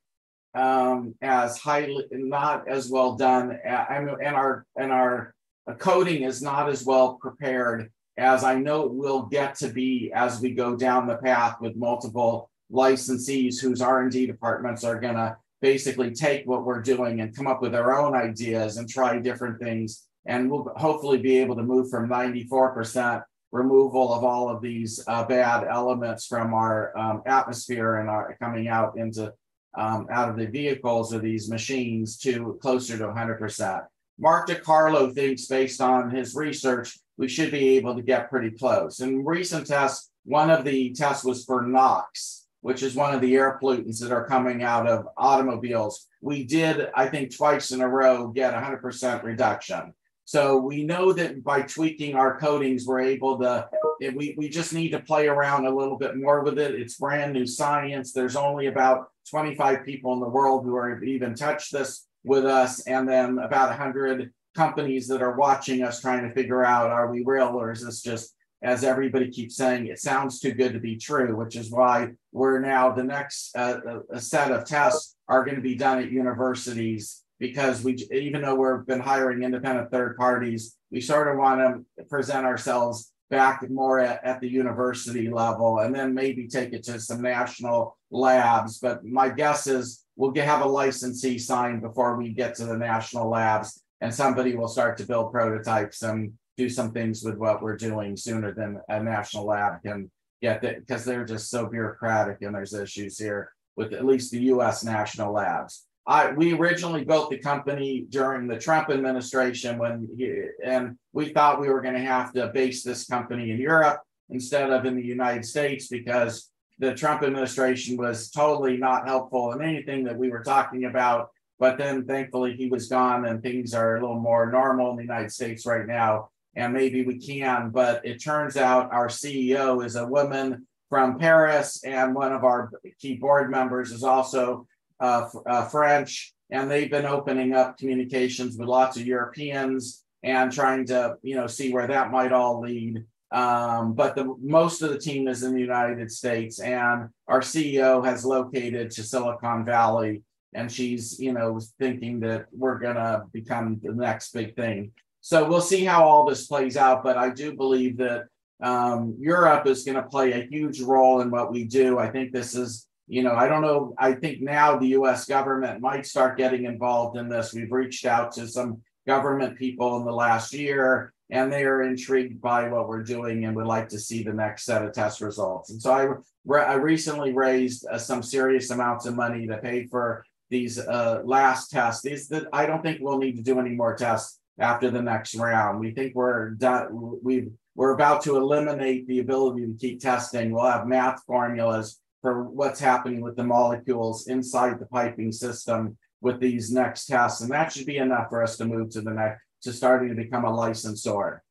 [0.55, 5.33] um, as highly, not as well done, and, and our and our
[5.79, 10.39] coating is not as well prepared as I know it will get to be as
[10.39, 16.11] we go down the path with multiple licensees whose R&D departments are going to basically
[16.11, 20.07] take what we're doing and come up with their own ideas and try different things
[20.25, 25.23] and we'll hopefully be able to move from 94% removal of all of these uh,
[25.25, 29.31] bad elements from our um, atmosphere and are coming out into
[29.75, 33.85] um, out of the vehicles of these machines to closer to 100%.
[34.19, 38.99] Mark DiCarlo thinks, based on his research, we should be able to get pretty close.
[38.99, 43.35] In recent tests, one of the tests was for NOx, which is one of the
[43.35, 46.07] air pollutants that are coming out of automobiles.
[46.21, 49.93] We did, I think, twice in a row get 100% reduction.
[50.23, 53.67] So we know that by tweaking our coatings, we're able to,
[54.01, 56.75] eh, we, we just need to play around a little bit more with it.
[56.75, 58.13] It's brand new science.
[58.13, 62.79] There's only about 25 people in the world who have even touched this with us,
[62.87, 67.23] and then about 100 companies that are watching us trying to figure out are we
[67.25, 70.95] real or is this just as everybody keeps saying, it sounds too good to be
[70.95, 75.55] true, which is why we're now the next uh, a set of tests are going
[75.55, 80.77] to be done at universities because we, even though we've been hiring independent third parties,
[80.91, 85.93] we sort of want to present ourselves back more at, at the university level and
[85.93, 88.79] then maybe take it to some national labs.
[88.79, 92.77] But my guess is we'll get, have a licensee signed before we get to the
[92.77, 97.61] national labs and somebody will start to build prototypes and do some things with what
[97.61, 100.09] we're doing sooner than a national lab can
[100.41, 104.41] get that because they're just so bureaucratic and there's issues here with at least the
[104.41, 105.87] US national labs.
[106.05, 111.61] I we originally built the company during the Trump administration when he, and we thought
[111.61, 115.05] we were going to have to base this company in Europe instead of in the
[115.05, 120.43] United States because the Trump administration was totally not helpful in anything that we were
[120.43, 121.29] talking about.
[121.57, 125.03] But then thankfully he was gone and things are a little more normal in the
[125.03, 127.69] United States right now and maybe we can.
[127.69, 132.71] But it turns out our CEO is a woman from Paris, and one of our
[132.99, 134.67] key board members is also
[134.99, 136.33] uh, uh, French.
[136.49, 141.47] And they've been opening up communications with lots of Europeans and trying to, you know,
[141.47, 143.03] see where that might all lead.
[143.31, 148.05] Um, but the most of the team is in the United States, and our CEO
[148.05, 150.21] has located to Silicon Valley,
[150.53, 154.91] and she's, you know, thinking that we're gonna become the next big thing.
[155.23, 157.01] So we'll see how all this plays out.
[157.01, 158.25] But I do believe that
[158.61, 161.97] um, Europe is going to play a huge role in what we do.
[161.97, 163.95] I think this is, you know, I don't know.
[163.97, 167.53] I think now the US government might start getting involved in this.
[167.53, 172.41] We've reached out to some government people in the last year, and they are intrigued
[172.41, 175.69] by what we're doing and would like to see the next set of test results.
[175.69, 176.19] And so
[176.51, 181.21] I, I recently raised uh, some serious amounts of money to pay for these uh,
[181.23, 182.01] last tests.
[182.01, 185.35] These that I don't think we'll need to do any more tests after the next
[185.35, 185.79] round.
[185.79, 187.19] We think we're done.
[187.23, 190.51] We we're about to eliminate the ability to keep testing.
[190.51, 196.39] We'll have math formulas for what's happening with the molecules inside the piping system with
[196.39, 199.41] these next tests, and that should be enough for us to move to the next
[199.63, 201.41] to starting to become a licensor.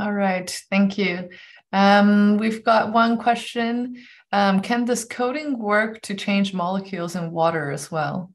[0.00, 1.28] All right, thank you.
[1.72, 3.96] Um, we've got one question.
[4.32, 8.33] Um, can this coating work to change molecules in water as well?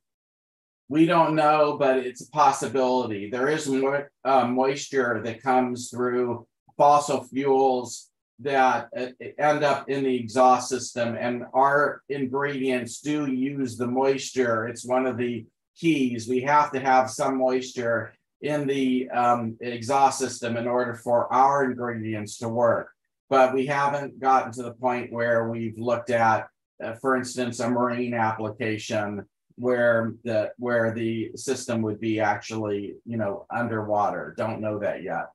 [0.90, 3.30] We don't know, but it's a possibility.
[3.30, 8.10] There is more uh, moisture that comes through fossil fuels
[8.40, 14.68] that uh, end up in the exhaust system, and our ingredients do use the moisture.
[14.68, 15.46] It's one of the
[15.78, 16.28] keys.
[16.28, 21.66] We have to have some moisture in the um, exhaust system in order for our
[21.66, 22.90] ingredients to work.
[23.30, 26.48] But we haven't gotten to the point where we've looked at,
[26.84, 29.26] uh, for instance, a marine application
[29.60, 34.34] where the where the system would be actually you know underwater.
[34.38, 35.28] Don't know that yet.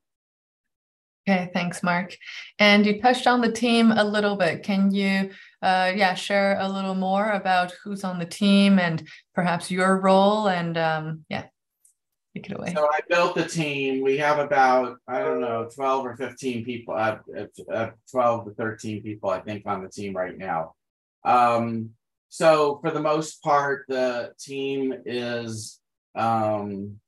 [1.27, 2.17] Okay thanks mark.
[2.59, 4.63] And you touched on the team a little bit.
[4.63, 5.29] Can you
[5.61, 10.49] uh, yeah share a little more about who's on the team and perhaps your role
[10.49, 11.45] and um, yeah
[12.35, 12.73] take it away.
[12.73, 14.01] So i built the team.
[14.03, 17.17] We have about i don't know 12 or 15 people uh,
[17.71, 20.73] uh, 12 to 13 people i think on the team right now.
[21.23, 21.91] Um,
[22.29, 25.79] so for the most part, the team is
[26.15, 26.99] um,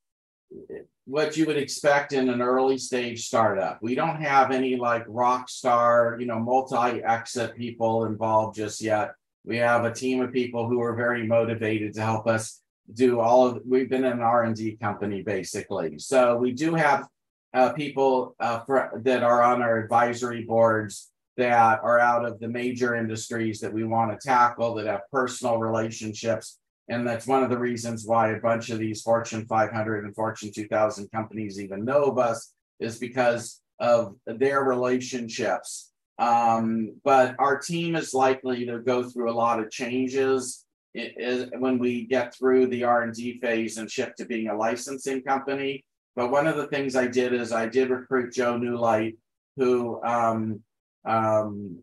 [1.05, 3.81] what you would expect in an early stage startup.
[3.81, 9.13] We don't have any like rock star, you know, multi-exit people involved just yet.
[9.45, 12.61] We have a team of people who are very motivated to help us
[12.93, 13.61] do all of.
[13.65, 17.07] We've been an R and D company basically, so we do have
[17.53, 22.47] uh, people uh, for, that are on our advisory boards that are out of the
[22.47, 26.59] major industries that we want to tackle that have personal relationships.
[26.89, 30.51] And that's one of the reasons why a bunch of these Fortune 500 and Fortune
[30.53, 35.91] 2000 companies even know of us is because of their relationships.
[36.17, 42.05] Um, but our team is likely to go through a lot of changes when we
[42.07, 45.85] get through the R&D phase and shift to being a licensing company.
[46.15, 49.17] But one of the things I did is I did recruit Joe Newlight,
[49.57, 50.61] who um,
[51.07, 51.79] um,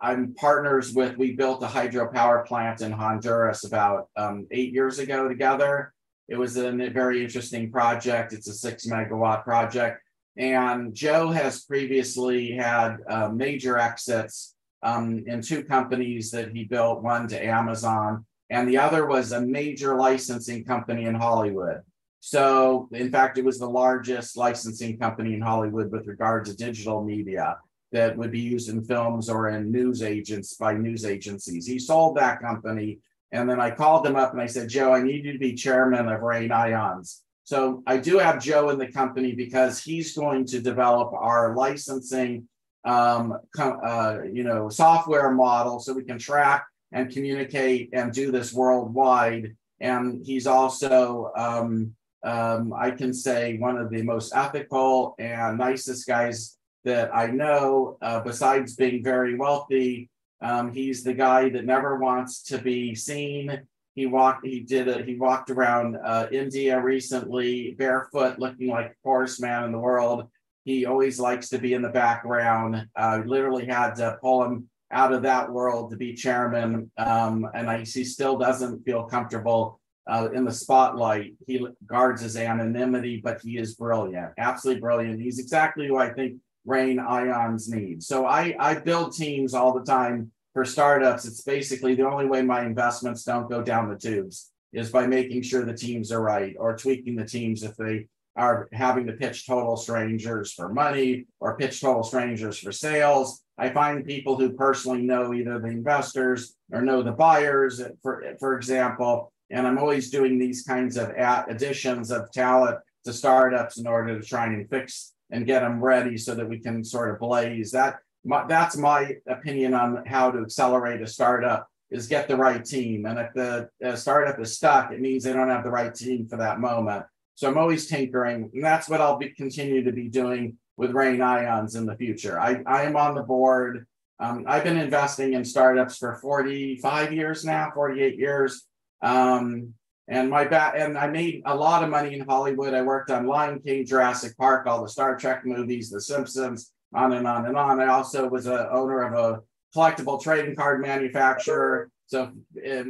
[0.00, 5.26] I'm partners with, we built a hydropower plant in Honduras about um, eight years ago
[5.26, 5.92] together.
[6.28, 8.32] It was a very interesting project.
[8.32, 10.02] It's a six megawatt project.
[10.36, 17.02] and Joe has previously had uh, major exits um, in two companies that he built,
[17.02, 21.80] one to Amazon, and the other was a major licensing company in Hollywood.
[22.20, 27.02] So, in fact, it was the largest licensing company in Hollywood with regard to digital
[27.02, 27.56] media
[27.92, 31.66] that would be used in films or in news agents by news agencies.
[31.66, 32.98] He sold that company.
[33.32, 35.54] And then I called him up and I said, Joe, I need you to be
[35.54, 37.20] chairman of Rainions.
[37.44, 42.46] So I do have Joe in the company because he's going to develop our licensing,
[42.84, 48.52] um, uh, you know, software model so we can track and communicate and do this
[48.52, 49.56] worldwide.
[49.80, 56.06] And he's also, um, um, I can say, one of the most ethical and nicest
[56.06, 56.57] guys
[56.88, 57.96] that I know.
[58.02, 60.10] Uh, besides being very wealthy,
[60.40, 63.66] um, he's the guy that never wants to be seen
[63.98, 64.46] he walked.
[64.46, 65.08] He did it.
[65.08, 70.28] He walked around uh, India recently, barefoot, looking like the poorest man in the world.
[70.64, 72.86] He always likes to be in the background.
[72.94, 77.68] Uh, literally had to pull him out of that world to be chairman, um, and
[77.68, 81.34] I, he still doesn't feel comfortable uh, in the spotlight.
[81.48, 85.20] He guards his anonymity, but he is brilliant, absolutely brilliant.
[85.20, 86.36] He's exactly who I think
[86.68, 88.02] Rainions need.
[88.02, 92.42] So I I build teams all the time for startups, it's basically the only way
[92.42, 96.56] my investments don't go down the tubes is by making sure the teams are right
[96.58, 101.56] or tweaking the teams if they are having to pitch total strangers for money or
[101.56, 103.42] pitch total strangers for sales.
[103.56, 108.56] I find people who personally know either the investors or know the buyers, for, for
[108.56, 109.32] example.
[109.50, 111.10] And I'm always doing these kinds of
[111.48, 116.16] additions of talent to startups in order to try and fix and get them ready
[116.16, 117.70] so that we can sort of blaze.
[117.72, 122.64] That my, that's my opinion on how to accelerate a startup is get the right
[122.64, 123.06] team.
[123.06, 126.36] And if the startup is stuck, it means they don't have the right team for
[126.36, 127.04] that moment.
[127.34, 131.76] So I'm always tinkering, and that's what I'll be continue to be doing with Rainions
[131.76, 132.40] in the future.
[132.40, 133.86] I, I am on the board.
[134.20, 138.64] Um, I've been investing in startups for 45 years now, 48 years.
[139.02, 139.74] Um,
[140.08, 142.72] and my bat and I made a lot of money in Hollywood.
[142.72, 147.12] I worked on Lion King, Jurassic Park, all the Star Trek movies, The Simpsons, on
[147.12, 147.80] and on and on.
[147.80, 149.40] I also was a owner of a
[149.76, 151.90] collectible trading card manufacturer.
[152.06, 152.32] So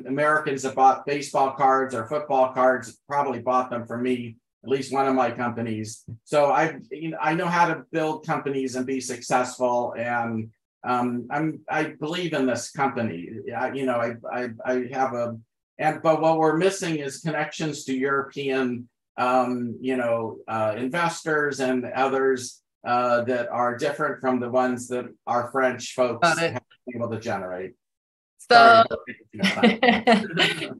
[0.07, 4.93] Americans that bought baseball cards or football cards probably bought them for me, at least
[4.93, 6.05] one of my companies.
[6.23, 9.93] So I, you know, I know how to build companies and be successful.
[9.99, 10.51] And
[10.87, 13.29] um, I'm, I believe in this company.
[13.57, 15.37] I, you know, I, I, I have a,
[15.79, 21.85] and but what we're missing is connections to European, um, you know, uh, investors and
[21.85, 26.39] others uh, that are different from the ones that our French folks have
[26.87, 27.73] been able to generate.
[28.39, 28.85] So,
[29.35, 29.45] no,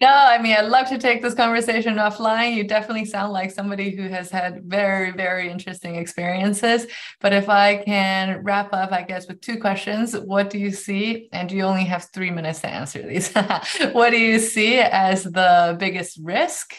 [0.09, 2.55] I mean, I'd love to take this conversation offline.
[2.55, 6.87] You definitely sound like somebody who has had very, very interesting experiences.
[7.21, 11.29] But if I can wrap up, I guess, with two questions What do you see?
[11.33, 13.33] And you only have three minutes to answer these.
[13.93, 16.75] what do you see as the biggest risk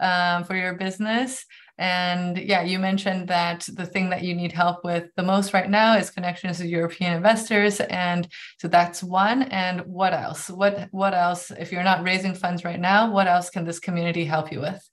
[0.00, 1.44] um, for your business?
[1.78, 5.68] And yeah, you mentioned that the thing that you need help with the most right
[5.68, 7.80] now is connections with European investors.
[7.80, 9.42] And so that's one.
[9.44, 10.48] And what else?
[10.48, 11.50] What what else?
[11.50, 14.88] If you're not raising funds right now, what else can this community help you with?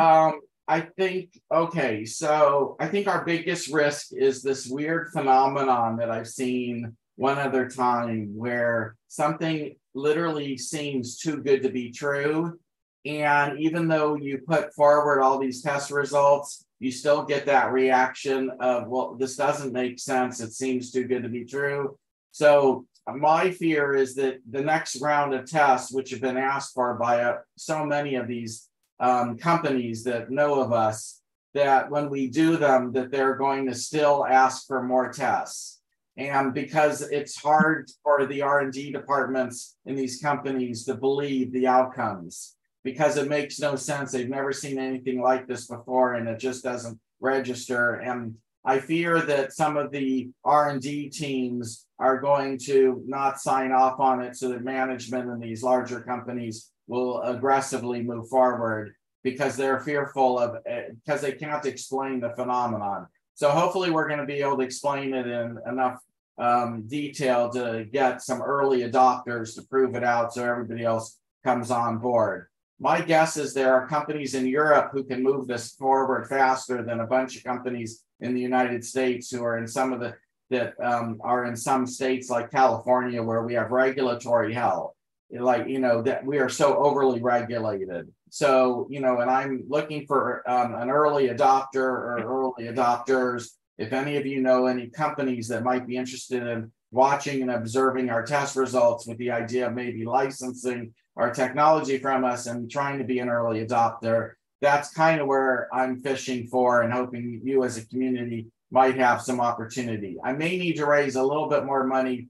[0.00, 6.10] Um, I think okay, so I think our biggest risk is this weird phenomenon that
[6.10, 12.58] I've seen one other time where something literally seems too good to be true
[13.04, 18.50] and even though you put forward all these test results, you still get that reaction
[18.60, 20.40] of, well, this doesn't make sense.
[20.40, 21.98] It seems too good to be true.
[22.32, 26.94] So my fear is that the next round of tests, which have been asked for
[26.94, 28.68] by uh, so many of these
[29.00, 31.22] um, companies that know of us,
[31.54, 35.80] that when we do them, that they're going to still ask for more tests.
[36.16, 42.56] And because it's hard for the R&D departments in these companies to believe the outcomes
[42.84, 44.12] because it makes no sense.
[44.12, 47.94] They've never seen anything like this before, and it just doesn't register.
[47.94, 53.98] And I fear that some of the R&D teams are going to not sign off
[53.98, 59.80] on it so that management in these larger companies will aggressively move forward because they're
[59.80, 60.58] fearful of
[61.04, 63.06] because they can't explain the phenomenon.
[63.34, 65.98] So hopefully we're going to be able to explain it in enough
[66.38, 71.70] um, detail to get some early adopters to prove it out so everybody else comes
[71.70, 72.46] on board
[72.80, 77.00] my guess is there are companies in Europe who can move this forward faster than
[77.00, 80.14] a bunch of companies in the United States who are in some of the
[80.50, 84.96] that um, are in some states like California where we have regulatory hell.
[85.30, 90.06] Like you know that we are so overly regulated so, you know, and I'm looking
[90.06, 93.50] for um, an early adopter or early adopters.
[93.78, 98.10] If any of you know any companies that might be interested in watching and observing
[98.10, 102.98] our test results with the idea of maybe licensing our technology from us and trying
[102.98, 107.64] to be an early adopter, that's kind of where I'm fishing for and hoping you
[107.64, 110.16] as a community might have some opportunity.
[110.22, 112.28] I may need to raise a little bit more money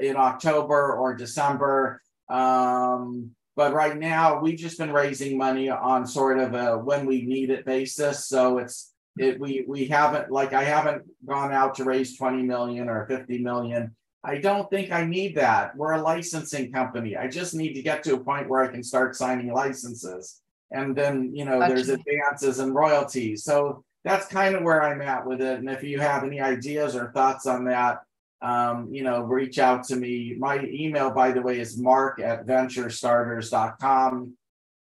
[0.00, 2.00] in October or December.
[2.28, 7.22] Um, but right now we've just been raising money on sort of a when we
[7.22, 8.26] need it basis.
[8.26, 12.88] So it's it we we haven't like I haven't gone out to raise 20 million
[12.88, 13.94] or 50 million.
[14.22, 15.74] I don't think I need that.
[15.76, 17.16] We're a licensing company.
[17.16, 20.40] I just need to get to a point where I can start signing licenses.
[20.70, 23.44] And then, you know, there's advances and royalties.
[23.44, 25.58] So that's kind of where I'm at with it.
[25.58, 28.00] And if you have any ideas or thoughts on that,
[28.42, 30.34] um, you know, reach out to me.
[30.38, 34.34] My email, by the way, is mark at venturestarters.com.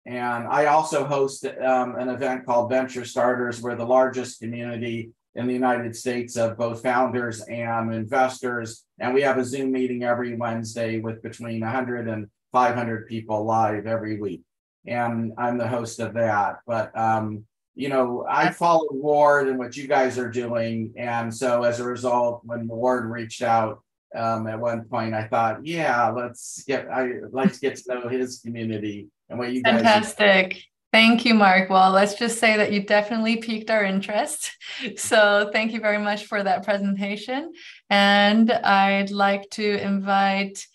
[0.06, 3.62] And I also host um, an event called Venture Starters.
[3.62, 8.84] We're the largest community in the United States of both founders and investors.
[9.00, 13.88] And we have a Zoom meeting every Wednesday with between 100 and 500 people live
[13.88, 14.42] every week.
[14.86, 16.58] And I'm the host of that.
[16.68, 20.94] But um, you know, I follow Ward and what you guys are doing.
[20.98, 23.82] And so as a result, when Ward reached out
[24.14, 28.10] um, at one point, I thought, yeah, let's get, I like to get to know
[28.10, 30.64] his community and what you guys Fantastic.
[30.92, 31.70] Thank you, Mark.
[31.70, 34.52] Well, let's just say that you definitely piqued our interest.
[34.98, 37.52] So thank you very much for that presentation.
[37.90, 40.66] And I'd like to invite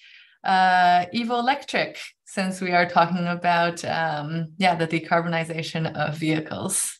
[0.44, 6.98] uh, Evo Electric since we are talking about um, yeah the decarbonization of vehicles.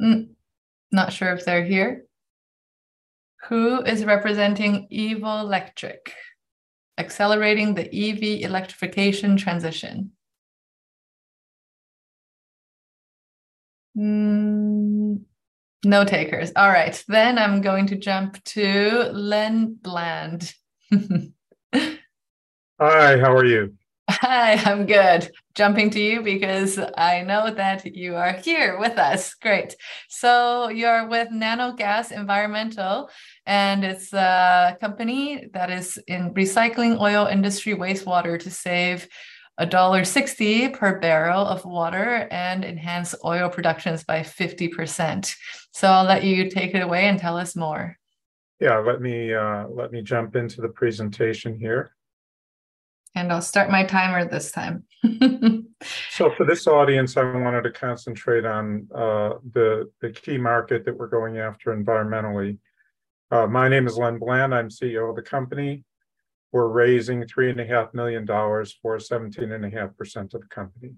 [0.00, 0.30] Mm,
[0.92, 2.06] not sure if they're here.
[3.48, 6.14] Who is representing Evo Electric,
[6.96, 10.12] accelerating the EV electrification transition?
[13.96, 15.22] Mm,
[15.84, 16.52] no takers.
[16.54, 17.02] All right.
[17.08, 20.54] Then I'm going to jump to Len Bland.
[20.94, 21.32] Hi,
[22.80, 23.74] how are you?
[24.08, 25.30] Hi, I'm good.
[25.54, 29.34] Jumping to you because I know that you are here with us.
[29.34, 29.76] Great.
[30.08, 33.10] So you're with Nano Gas Environmental,
[33.46, 39.08] and it's a company that is in recycling oil industry wastewater to save
[39.60, 45.34] $1.60 per barrel of water and enhance oil productions by 50%.
[45.72, 47.98] So I'll let you take it away and tell us more.
[48.60, 51.96] Yeah, let me uh, let me jump into the presentation here.
[53.14, 54.84] And I'll start my timer this time.
[56.10, 60.96] so for this audience, I wanted to concentrate on uh, the, the key market that
[60.96, 62.58] we're going after environmentally.
[63.32, 64.54] Uh, my name is Len Bland.
[64.54, 65.84] I'm CEO of the company
[66.52, 70.42] we're raising three and a half million dollars for 17 and a half percent of
[70.42, 70.92] the company.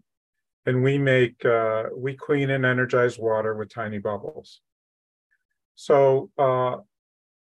[0.66, 4.60] And we make, uh, we clean and energize water with tiny bubbles.
[5.76, 6.78] So uh,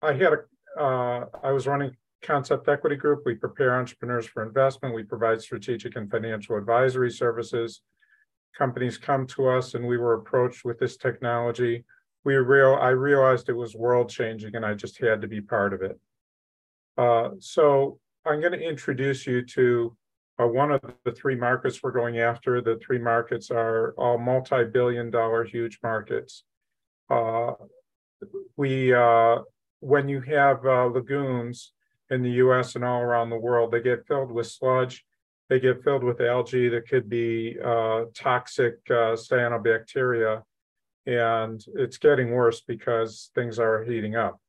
[0.03, 3.23] I had a, uh, I was running Concept Equity Group.
[3.25, 4.95] We prepare entrepreneurs for investment.
[4.95, 7.81] We provide strategic and financial advisory services.
[8.57, 11.85] Companies come to us and we were approached with this technology.
[12.25, 15.75] We real, I realized it was world changing and I just had to be part
[15.75, 16.01] of it.
[16.97, 19.97] Uh, so I'm going to introduce you to
[20.41, 22.61] uh, one of the three markets we're going after.
[22.61, 26.45] The three markets are all multi-billion dollar huge markets.
[27.11, 27.53] Uh,
[28.57, 29.39] we, uh,
[29.81, 31.73] when you have uh, lagoons
[32.11, 35.05] in the US and all around the world, they get filled with sludge.
[35.51, 40.43] They get filled with algae that could be uh, toxic cyanobacteria.
[41.07, 44.41] And it's getting worse because things are heating up.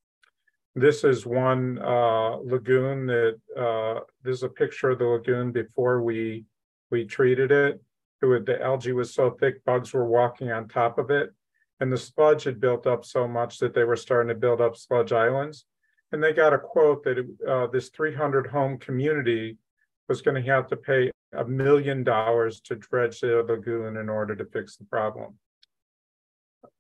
[0.74, 6.01] This is one uh, lagoon that uh, this is a picture of the lagoon before
[6.01, 6.45] we
[6.91, 7.82] we treated it.
[8.22, 11.34] it would, the algae was so thick, bugs were walking on top of it,
[11.80, 14.78] and the sludge had built up so much that they were starting to build up
[14.78, 15.66] sludge islands.
[16.12, 19.58] And they got a quote that it, uh, this 300 home community
[20.08, 24.36] was going to have to pay a million dollars to dredge the lagoon in order
[24.36, 25.38] to fix the problem.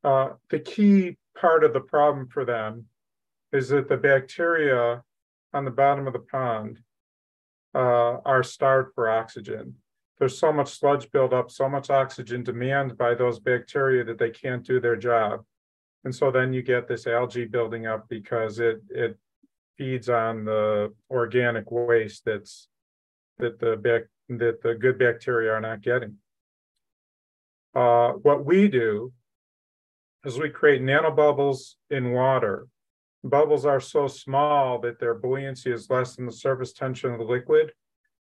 [0.05, 2.85] Uh, the key part of the problem for them
[3.51, 5.01] is that the bacteria
[5.51, 6.77] on the bottom of the pond
[7.73, 9.73] uh, are starved for oxygen.
[10.19, 14.63] There's so much sludge buildup, so much oxygen demand by those bacteria that they can't
[14.63, 15.43] do their job.
[16.03, 19.17] And so then you get this algae building up because it it
[19.75, 22.67] feeds on the organic waste that's
[23.39, 26.17] that the bac, that the good bacteria are not getting.
[27.73, 29.11] Uh, what we do
[30.25, 32.67] is we create nanobubbles in water
[33.25, 37.25] bubbles are so small that their buoyancy is less than the surface tension of the
[37.25, 37.73] liquid.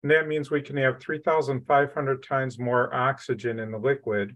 [0.03, 4.35] And that means we can have 3,500 times more oxygen in the liquid.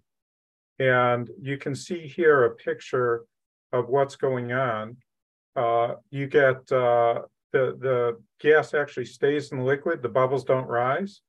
[0.80, 3.26] And you can see here a picture
[3.72, 4.98] of what's going on.
[5.56, 10.68] Uh, you get uh, the, the gas actually stays in the liquid, the bubbles don't
[10.68, 11.22] rise.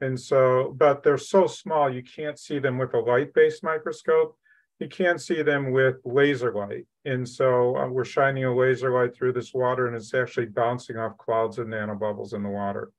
[0.00, 4.38] And so, but they're so small, you can't see them with a light-based microscope.
[4.78, 6.86] You can't see them with laser light.
[7.04, 10.96] And so uh, we're shining a laser light through this water and it's actually bouncing
[10.96, 12.90] off clouds of nanobubbles in the water.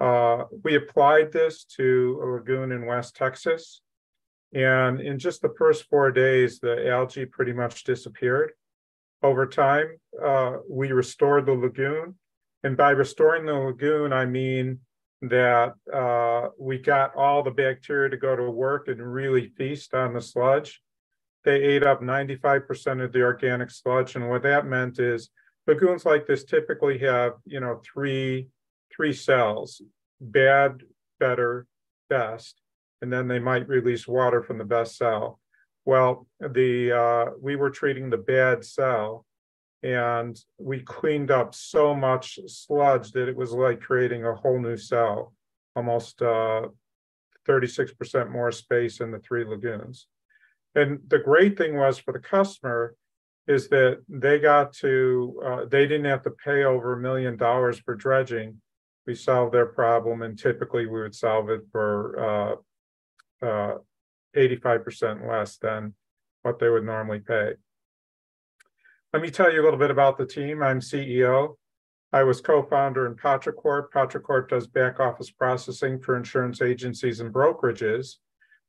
[0.00, 3.80] Uh, we applied this to a lagoon in West Texas.
[4.52, 8.52] And in just the first four days, the algae pretty much disappeared.
[9.22, 12.14] Over time, uh, we restored the lagoon.
[12.62, 14.80] And by restoring the lagoon, I mean
[15.28, 20.14] that uh, we got all the bacteria to go to work and really feast on
[20.14, 20.82] the sludge.
[21.44, 24.16] They ate up 95% of the organic sludge.
[24.16, 25.30] And what that meant is
[25.66, 28.48] lagoons like this typically have, you know, three,
[28.94, 29.82] three cells,
[30.20, 30.82] bad,
[31.20, 31.66] better,
[32.08, 32.60] best.
[33.02, 35.38] And then they might release water from the best cell.
[35.84, 39.26] Well, the uh, we were treating the bad cell
[39.84, 44.78] and we cleaned up so much sludge that it was like creating a whole new
[44.78, 45.34] cell,
[45.76, 46.62] almost uh,
[47.46, 50.06] 36% more space in the three lagoons.
[50.74, 52.96] And the great thing was for the customer
[53.46, 57.78] is that they got to, uh, they didn't have to pay over a million dollars
[57.78, 58.62] for dredging.
[59.06, 62.58] We solved their problem, and typically we would solve it for
[63.42, 63.78] uh, uh,
[64.34, 65.94] 85% less than
[66.40, 67.52] what they would normally pay.
[69.14, 70.60] Let me tell you a little bit about the team.
[70.60, 71.54] I'm CEO.
[72.12, 73.92] I was co-founder in Patricorp.
[73.94, 78.16] Patricorp does back office processing for insurance agencies and brokerages.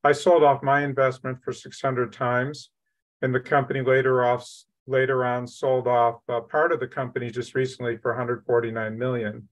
[0.04, 2.70] I sold off my investment for 600 times,
[3.24, 4.48] and the company later off
[4.86, 9.50] later on sold off part of the company just recently for 149 million.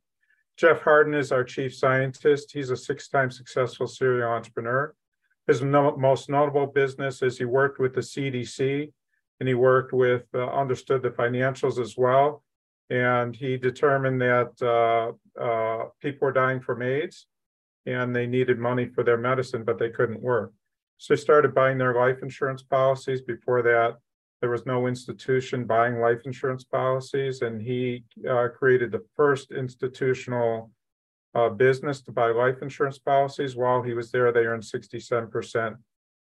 [0.57, 2.51] Jeff Harden is our chief scientist.
[2.53, 4.93] He's a six-time successful serial entrepreneur.
[5.47, 8.91] His no, most notable business is he worked with the CDC
[9.39, 12.43] and he worked with, uh, understood the financials as well.
[12.89, 17.27] And he determined that uh, uh, people were dying from AIDS
[17.85, 20.53] and they needed money for their medicine, but they couldn't work.
[20.97, 23.21] So they started buying their life insurance policies.
[23.21, 23.97] Before that,
[24.41, 30.71] there was no institution buying life insurance policies, and he uh, created the first institutional
[31.35, 33.55] uh, business to buy life insurance policies.
[33.55, 35.75] While he was there, they earned 67%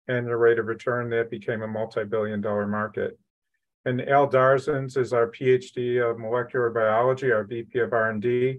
[0.09, 3.19] annual rate of return, that became a multi-billion dollar market.
[3.85, 8.59] And Al Darzens is our PhD of molecular biology, our VP of R&D.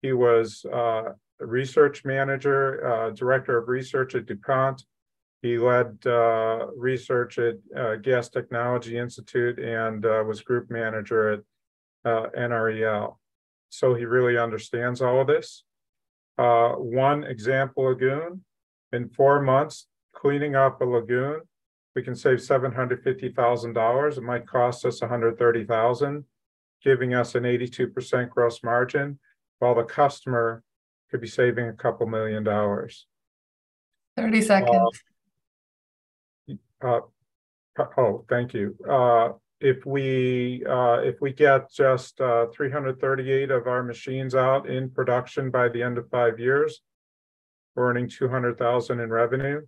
[0.00, 4.84] He was uh, a research manager, uh, director of research at DuPont.
[5.42, 11.40] He led uh, research at uh, Gas Technology Institute and uh, was group manager at
[12.06, 13.16] uh, NREL.
[13.68, 15.64] So he really understands all of this.
[16.36, 18.42] one example lagoon,
[18.92, 21.40] in four months, cleaning up a lagoon,
[21.94, 24.18] we can save seven hundred fifty thousand dollars.
[24.18, 26.24] It might cost us one hundred thirty thousand,
[26.82, 29.18] giving us an eighty-two percent gross margin,
[29.58, 30.62] while the customer
[31.10, 33.06] could be saving a couple million dollars.
[34.16, 35.02] 30 seconds.
[36.82, 37.00] Uh,
[37.78, 38.76] uh, oh, thank you.
[38.88, 44.90] Uh, if we uh, if we get just uh, 338 of our machines out in
[44.90, 46.82] production by the end of five years,
[47.74, 49.62] we're earning 200,000 in revenue.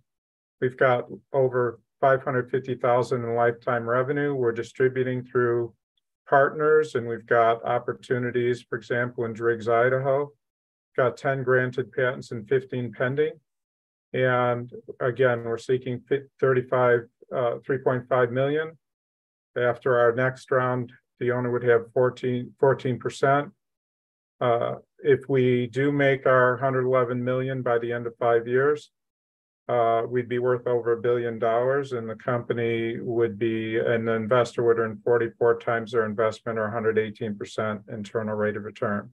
[0.61, 4.33] We've got over 550,000 in lifetime revenue.
[4.33, 5.73] We're distributing through
[6.27, 10.31] partners and we've got opportunities, for example, in Driggs, Idaho.
[10.95, 13.33] Got 10 granted patents and 15 pending.
[14.13, 16.01] And again, we're seeking
[16.39, 17.01] 35,
[17.31, 18.77] uh, 3.5 million.
[19.57, 23.51] After our next round, the owner would have 14, 14%.
[24.39, 28.91] Uh, if we do make our 111 million by the end of five years,
[29.69, 34.63] uh, we'd be worth over a billion dollars and the company would be, an investor
[34.63, 39.11] would earn 44 times their investment or 118% internal rate of return.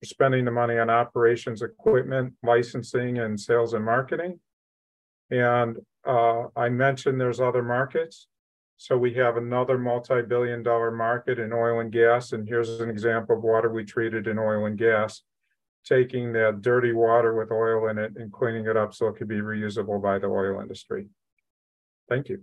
[0.00, 4.40] We're spending the money on operations, equipment, licensing, and sales and marketing.
[5.30, 8.28] And uh, I mentioned there's other markets.
[8.78, 12.32] So we have another multi-billion dollar market in oil and gas.
[12.32, 15.22] And here's an example of water we treated in oil and gas
[15.84, 19.28] taking that dirty water with oil in it and cleaning it up so it could
[19.28, 21.06] be reusable by the oil industry.
[22.08, 22.42] Thank you.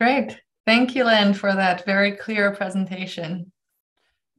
[0.00, 0.40] Great.
[0.66, 3.52] Thank you, Len, for that very clear presentation.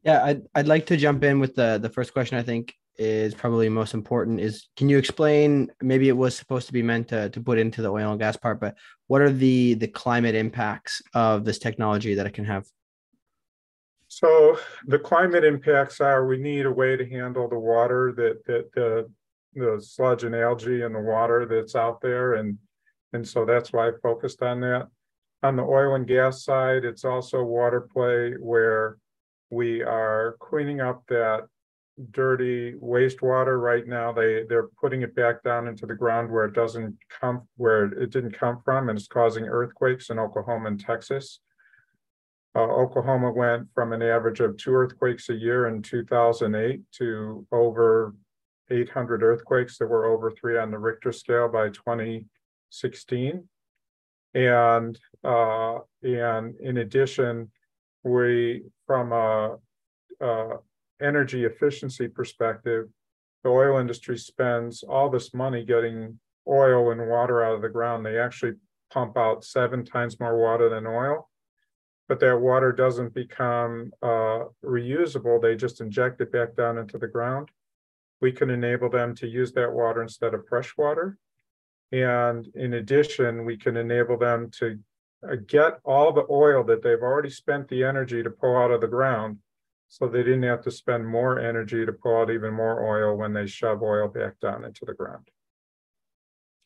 [0.04, 3.34] Yeah, I'd, I'd like to jump in with the, the first question I think is
[3.34, 7.30] probably most important is can you explain maybe it was supposed to be meant to,
[7.30, 8.76] to put into the oil and gas part but
[9.08, 12.66] what are the the climate impacts of this technology that it can have
[14.24, 18.72] So the climate impacts are we need a way to handle the water that that
[18.74, 19.10] the
[19.54, 22.58] the sludge and algae in the water that's out there and
[23.14, 24.88] and so that's why I focused on that.
[25.44, 28.98] On the oil and gas side, it's also water play where
[29.50, 31.48] we are cleaning up that
[32.12, 34.12] dirty wastewater right now.
[34.12, 38.12] They they're putting it back down into the ground where it doesn't come where it
[38.12, 41.40] didn't come from, and it's causing earthquakes in Oklahoma and Texas.
[42.54, 48.14] Uh, Oklahoma went from an average of two earthquakes a year in 2008 to over
[48.70, 53.48] 800 earthquakes that were over three on the Richter scale by 2016.
[54.34, 57.52] And uh, and in addition,
[58.04, 59.58] we from a,
[60.20, 60.50] a
[61.02, 62.88] energy efficiency perspective,
[63.44, 68.06] the oil industry spends all this money getting oil and water out of the ground.
[68.06, 68.54] They actually
[68.92, 71.30] pump out seven times more water than oil
[72.12, 75.42] but that water doesn't become uh, reusable.
[75.42, 77.48] They just inject it back down into the ground.
[78.20, 81.18] We can enable them to use that water instead of fresh water.
[81.94, 84.78] And in addition, we can enable them to
[85.26, 88.82] uh, get all the oil that they've already spent the energy to pull out of
[88.82, 89.38] the ground
[89.88, 93.32] so they didn't have to spend more energy to pull out even more oil when
[93.32, 95.30] they shove oil back down into the ground.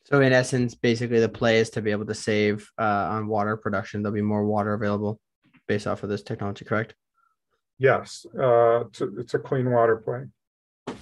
[0.05, 3.55] So in essence, basically the play is to be able to save uh, on water
[3.55, 4.01] production.
[4.01, 5.19] There'll be more water available
[5.67, 6.95] based off of this technology, correct?
[7.77, 10.95] Yes, uh, it's, a, it's a clean water play.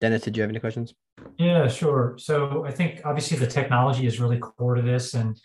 [0.00, 0.94] Dennis, did you have any questions?
[1.36, 2.16] Yeah, sure.
[2.18, 5.38] So I think obviously the technology is really core to this, and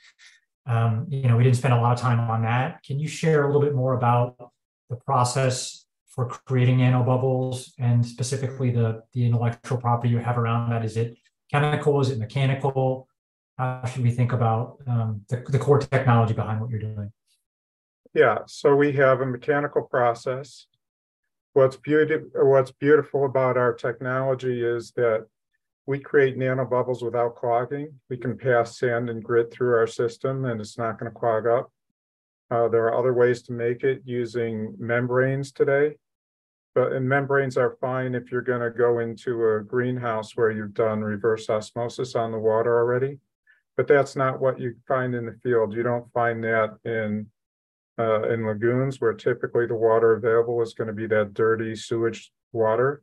[0.65, 2.81] um, you know we didn't spend a lot of time on that.
[2.83, 4.51] Can you share a little bit more about
[4.89, 10.85] the process for creating nanobubbles and specifically the the intellectual property you have around that?
[10.85, 11.17] Is it
[11.51, 11.99] chemical?
[11.99, 13.09] Is it mechanical?
[13.57, 17.11] How should we think about um, the, the core technology behind what you're doing?
[18.15, 20.67] Yeah, so we have a mechanical process.
[21.51, 25.27] What's beautiful, what's beautiful about our technology is that
[25.85, 27.99] we create nanobubbles without clogging.
[28.09, 31.45] We can pass sand and grit through our system and it's not going to clog
[31.45, 31.73] up.
[32.49, 35.95] Uh, there are other ways to make it using membranes today.
[36.73, 40.73] But and membranes are fine if you're going to go into a greenhouse where you've
[40.73, 43.19] done reverse osmosis on the water already.
[43.75, 45.73] But that's not what you find in the field.
[45.73, 47.27] You don't find that in
[47.97, 52.31] uh, in lagoons where typically the water available is going to be that dirty sewage
[52.51, 53.01] water.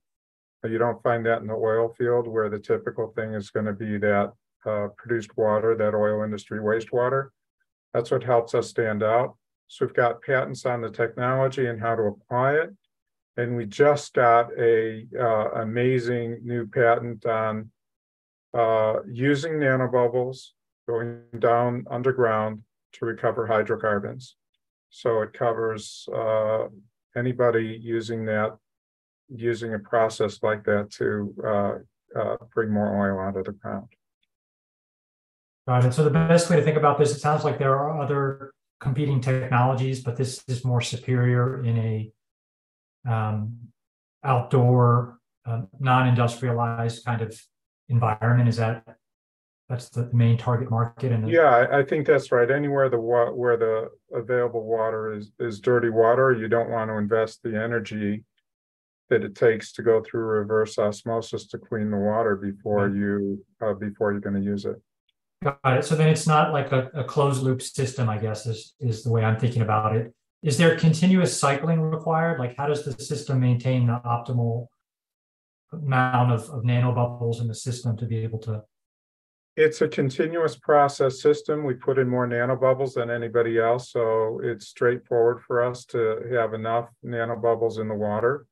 [0.65, 3.73] You don't find that in the oil field where the typical thing is going to
[3.73, 4.33] be that
[4.65, 7.31] uh, produced water, that oil industry wastewater.
[7.93, 9.37] That's what helps us stand out.
[9.67, 12.71] So we've got patents on the technology and how to apply it.
[13.37, 17.71] And we just got a uh, amazing new patent on
[18.55, 20.51] uh, using nanobubbles
[20.87, 22.63] going down underground
[22.93, 24.37] to recover hydrocarbons.
[24.95, 26.67] So it covers uh,
[27.17, 28.59] anybody using that,
[29.35, 33.89] using a process like that to uh, uh, bring more oil out of the ground.
[35.67, 35.95] Got it.
[35.95, 39.23] So the best way to think about this, it sounds like there are other competing
[39.23, 42.13] technologies, but this is more superior in a
[43.11, 43.57] um,
[44.23, 47.41] outdoor, uh, non-industrialized kind of
[47.89, 48.47] environment.
[48.47, 48.85] Is that
[49.73, 52.51] that's the main target market and yeah i think that's right.
[52.51, 57.43] Anywhere the where the available water is is dirty water you don't want to invest
[57.43, 58.23] the energy
[59.09, 63.73] that it takes to go through reverse osmosis to clean the water before you uh,
[63.73, 64.77] before you're going to use it.
[65.43, 65.85] Got it.
[65.85, 69.11] So then it's not like a, a closed loop system i guess is is the
[69.11, 70.13] way i'm thinking about it.
[70.43, 72.39] Is there continuous cycling required?
[72.39, 74.67] Like how does the system maintain the optimal
[75.73, 78.63] amount of, of nanobubbles in the system to be able to
[79.57, 81.65] it's a continuous process system.
[81.65, 86.55] We put in more nanobubbles than anybody else, so it's straightforward for us to have
[86.55, 88.47] enough nanobubbles in the water.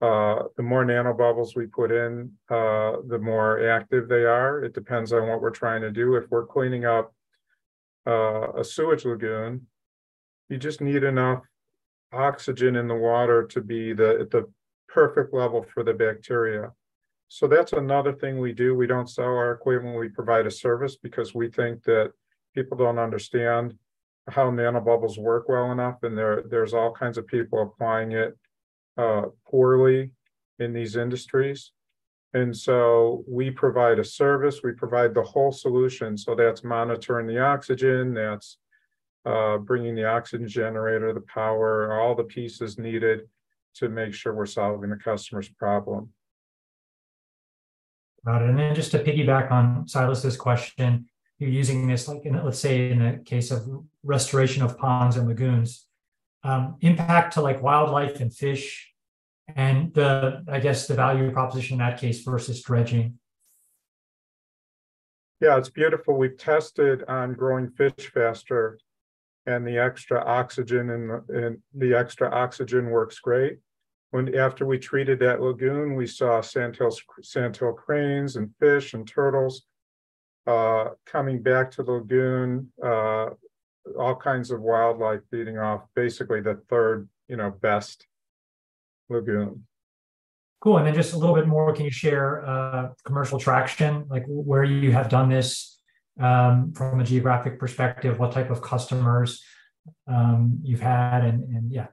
[0.00, 4.64] Uh, the more nanobubbles we put in, uh, the more active they are.
[4.64, 6.16] It depends on what we're trying to do.
[6.16, 7.14] If we're cleaning up
[8.06, 9.66] uh, a sewage lagoon,
[10.48, 11.42] you just need enough
[12.12, 14.48] oxygen in the water to be the, the
[14.88, 16.72] perfect level for the bacteria.
[17.34, 18.74] So that's another thing we do.
[18.74, 22.12] We don't sell our equipment, we provide a service because we think that
[22.54, 23.74] people don't understand
[24.28, 26.02] how nanobubbles work well enough.
[26.02, 28.36] And there, there's all kinds of people applying it
[28.98, 30.10] uh, poorly
[30.58, 31.72] in these industries.
[32.34, 36.18] And so we provide a service, we provide the whole solution.
[36.18, 38.58] So that's monitoring the oxygen, that's
[39.24, 43.20] uh, bringing the oxygen generator, the power, all the pieces needed
[43.76, 46.12] to make sure we're solving the customer's problem
[48.22, 48.50] about it.
[48.50, 51.06] And then just to piggyback on Silas's question,
[51.38, 53.66] you're using this like in, let's say in the case of
[54.02, 55.86] restoration of ponds and lagoons.
[56.44, 58.92] um, impact to like wildlife and fish,
[59.54, 63.18] and the I guess the value proposition in that case versus dredging.
[65.40, 66.16] Yeah, it's beautiful.
[66.16, 68.78] We've tested on growing fish faster,
[69.46, 73.58] and the extra oxygen and the, and the extra oxygen works great.
[74.12, 79.62] When after we treated that lagoon, we saw sandhill sandhill cranes and fish and turtles
[80.46, 82.70] uh, coming back to the lagoon.
[82.84, 83.30] Uh,
[83.98, 88.06] all kinds of wildlife feeding off basically the third, you know, best
[89.08, 89.66] lagoon.
[90.60, 90.76] Cool.
[90.76, 94.62] And then just a little bit more, can you share uh, commercial traction, like where
[94.62, 95.80] you have done this
[96.20, 99.42] um, from a geographic perspective, what type of customers
[100.06, 101.86] um, you've had, and, and yeah.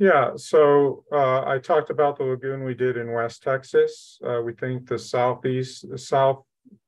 [0.00, 4.18] Yeah, so uh, I talked about the lagoon we did in West Texas.
[4.26, 6.42] Uh, we think the southeast, the south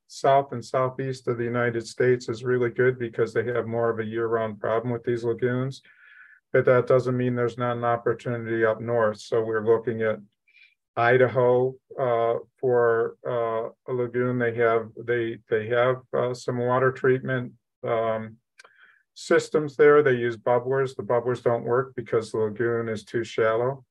[0.07, 3.99] south and southeast of the United States is really good because they have more of
[3.99, 5.83] a year-round problem with these lagoons.
[6.55, 9.21] But that doesn't mean there's not an opportunity up north.
[9.21, 10.19] So we're looking at
[10.97, 14.39] Idaho uh, for uh, a lagoon.
[14.39, 17.53] They have they they have uh, some water treatment
[17.87, 18.39] um,
[19.15, 20.03] systems there.
[20.03, 20.97] They use bubblers.
[20.97, 23.85] The bubblers don't work because the lagoon is too shallow.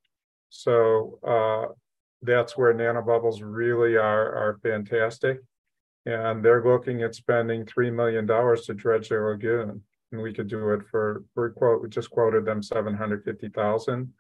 [0.50, 1.74] So uh,
[2.22, 5.40] that's where nanobubbles really are are fantastic
[6.06, 9.82] and they're looking at spending three million dollars to dredge their lagoon.
[10.12, 13.50] And we could do it for we quote we just quoted them seven hundred fifty
[13.50, 14.14] thousand.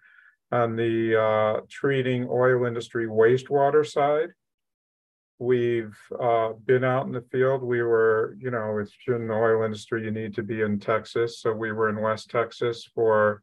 [0.51, 4.29] On the uh, treating oil industry wastewater side,
[5.41, 7.63] we've uh, been out in the field.
[7.63, 11.41] We were, you know, it's in the oil industry, you need to be in Texas.
[11.41, 13.41] So we were in West Texas for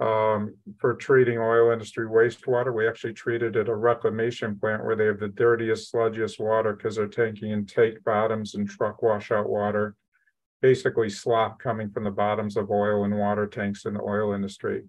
[0.00, 2.74] um, for treating oil industry wastewater.
[2.74, 6.96] We actually treated at a reclamation plant where they have the dirtiest, sludgiest water because
[6.96, 9.96] they're taking in tank bottoms and truck washout water,
[10.62, 14.84] basically slop coming from the bottoms of oil and water tanks in the oil industry.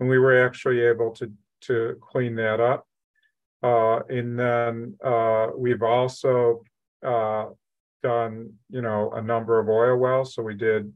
[0.00, 2.86] And we were actually able to, to clean that up.
[3.62, 6.62] Uh, and then uh, we've also
[7.06, 7.46] uh,
[8.02, 10.34] done, you know, a number of oil wells.
[10.34, 10.92] So we did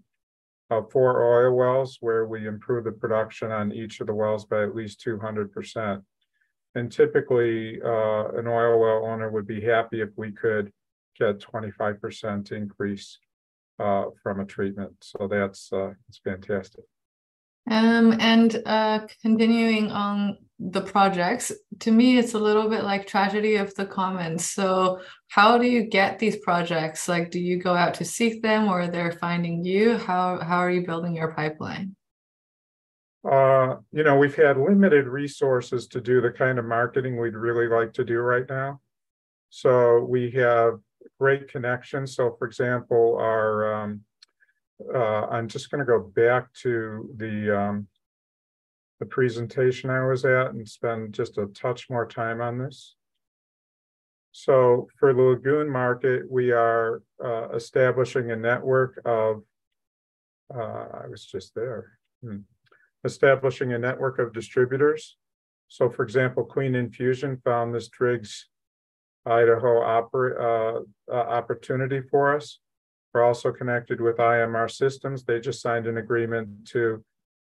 [0.70, 4.64] uh, four oil wells where we improved the production on each of the wells by
[4.64, 6.02] at least 200%.
[6.74, 10.72] And typically, uh, an oil well owner would be happy if we could
[11.18, 13.18] get 25% increase
[13.78, 14.92] uh, from a treatment.
[15.00, 15.70] So that's
[16.08, 16.84] it's fantastic.
[17.68, 23.56] Um, and uh, continuing on the projects, to me, it's a little bit like tragedy
[23.56, 24.50] of the commons.
[24.50, 27.08] So, how do you get these projects?
[27.08, 29.98] Like, do you go out to seek them, or they're finding you?
[29.98, 31.96] How how are you building your pipeline?
[33.28, 37.66] Uh, you know, we've had limited resources to do the kind of marketing we'd really
[37.66, 38.80] like to do right now.
[39.50, 40.78] So we have
[41.18, 42.14] great connections.
[42.14, 44.02] So, for example, our um,
[44.94, 47.88] uh, I'm just going to go back to the um,
[49.00, 52.96] the presentation I was at and spend just a touch more time on this.
[54.32, 59.42] So for the lagoon market, we are uh, establishing a network of,
[60.54, 62.38] uh, I was just there, hmm.
[63.04, 65.16] establishing a network of distributors.
[65.68, 68.48] So for example, Queen Infusion found this Driggs
[69.24, 72.60] Idaho oper uh, uh opportunity for us.
[73.16, 75.24] We're also connected with IMR Systems.
[75.24, 77.02] They just signed an agreement to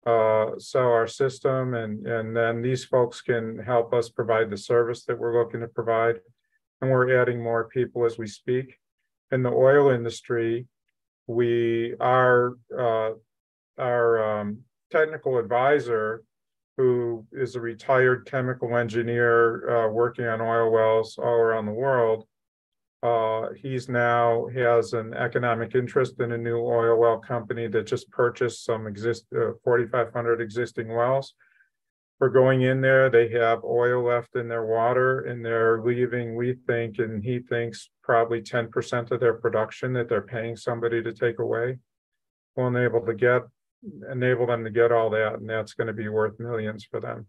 [0.05, 5.07] uh, sell our system, and and then these folks can help us provide the service
[5.07, 6.17] that we're looking to provide.
[6.83, 8.79] And we're adding more people as we speak.
[9.33, 10.67] In the oil industry,
[11.29, 13.13] we are uh,
[13.79, 14.59] our um,
[14.91, 16.25] technical advisor,
[16.77, 19.39] who is a retired chemical engineer
[19.71, 22.27] uh, working on oil wells all around the world,
[23.05, 28.11] uh, he's now has an economic interest in a new oil well company that just
[28.11, 31.35] purchased some exist uh, 4,500 existing wells.
[32.19, 36.35] For going in there, they have oil left in their water, and they're leaving.
[36.35, 41.13] We think, and he thinks, probably 10% of their production that they're paying somebody to
[41.13, 41.79] take away.
[42.57, 43.43] Will enable to get
[44.11, 47.27] enable them to get all that, and that's going to be worth millions for them.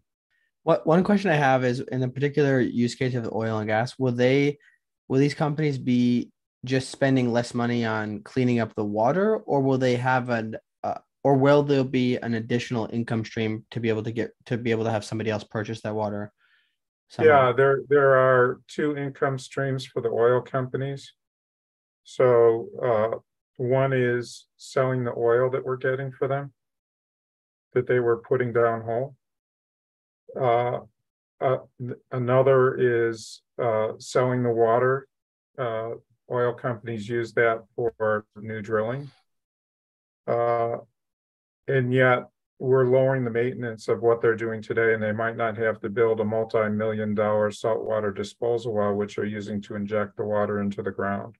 [0.62, 3.68] What one question I have is in the particular use case of the oil and
[3.68, 4.56] gas, will they
[5.08, 6.30] will these companies be
[6.64, 10.98] just spending less money on cleaning up the water or will they have an uh,
[11.22, 14.70] or will there be an additional income stream to be able to get to be
[14.70, 16.32] able to have somebody else purchase that water
[17.20, 21.12] yeah there there are two income streams for the oil companies.
[22.04, 23.18] So uh,
[23.56, 26.52] one is selling the oil that we're getting for them
[27.74, 29.16] that they were putting down hole
[30.40, 30.78] uh,
[31.40, 31.58] uh,
[32.12, 35.08] another is uh, selling the water.
[35.58, 35.90] Uh,
[36.30, 39.10] oil companies use that for new drilling.
[40.26, 40.78] Uh,
[41.68, 42.28] and yet,
[42.58, 45.90] we're lowering the maintenance of what they're doing today, and they might not have to
[45.90, 50.82] build a multi-million dollar saltwater disposal well, which they're using to inject the water into
[50.82, 51.36] the ground.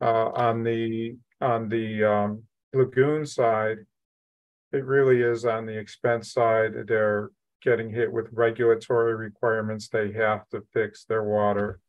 [0.00, 2.42] Uh, on the, on the, um,
[2.74, 3.78] lagoon side,
[4.72, 6.72] it really is on the expense side.
[6.86, 7.30] They're
[7.62, 9.88] getting hit with regulatory requirements.
[9.88, 11.80] They have to fix their water.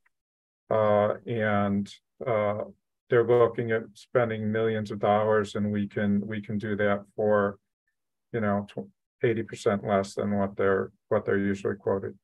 [0.70, 1.92] Uh, and,
[2.26, 2.64] uh,
[3.10, 7.58] they're looking at spending millions of dollars and we can, we can do that for,
[8.32, 8.66] you know,
[9.24, 12.18] eighty percent less than what they're, what they're usually quoted.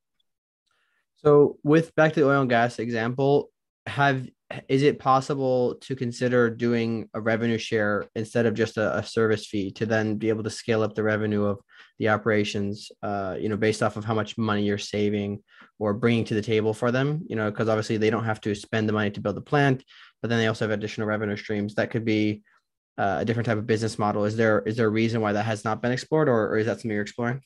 [1.17, 3.51] So with back to the oil and gas example,
[3.85, 4.27] have
[4.67, 9.45] is it possible to consider doing a revenue share instead of just a, a, service
[9.45, 11.59] fee to then be able to scale up the revenue of
[11.99, 15.43] the operations uh, you know based off of how much money you're saving
[15.77, 17.23] or bringing to the table for them?
[17.27, 19.83] You know because obviously they don't have to spend the money to build the plant
[20.21, 21.75] but then they also have additional revenue streams.
[21.75, 22.43] That could be
[22.97, 24.25] uh, a different type of business model.
[24.25, 26.65] Is there is there a reason why that has not been explored or, or is
[26.65, 27.41] that something you're exploring?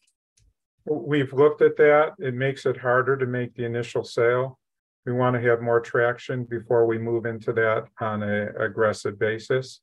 [0.86, 2.14] We've looked at that.
[2.20, 4.60] It makes it harder to make the initial sale
[5.06, 9.82] we want to have more traction before we move into that on a aggressive basis.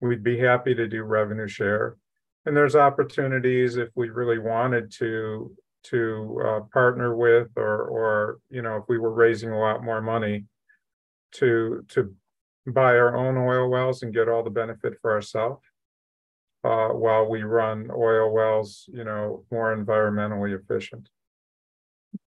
[0.00, 1.96] We'd be happy to do revenue share.
[2.46, 8.62] And there's opportunities if we really wanted to to uh, partner with or or you
[8.62, 10.44] know if we were raising a lot more money
[11.32, 12.14] to to
[12.66, 15.62] buy our own oil wells and get all the benefit for ourselves
[16.64, 21.08] uh, while we run oil wells you know more environmentally efficient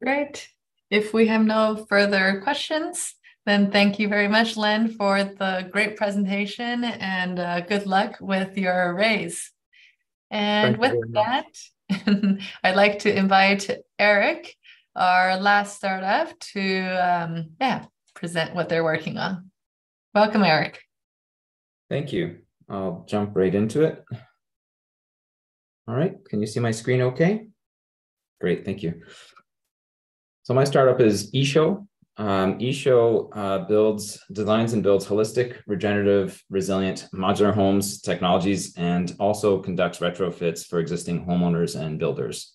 [0.03, 0.49] great
[0.89, 3.13] if we have no further questions,
[3.45, 8.57] then thank you very much, Len, for the great presentation and uh, good luck with
[8.57, 9.51] your raise.
[10.29, 11.45] And thank with that,
[12.63, 14.53] I'd like to invite Eric,
[14.95, 19.51] our last startup, to um, yeah present what they're working on.
[20.13, 20.81] Welcome, Eric.
[21.89, 22.39] Thank you.
[22.69, 24.03] I'll jump right into it.
[25.88, 27.47] All right, can you see my screen okay?
[28.41, 29.01] Great, thank you.
[30.47, 31.85] So my startup is eShow.
[32.15, 39.59] Um, eShow uh, builds, designs and builds holistic, regenerative, resilient modular homes technologies, and also
[39.59, 42.53] conducts retrofits for existing homeowners and builders.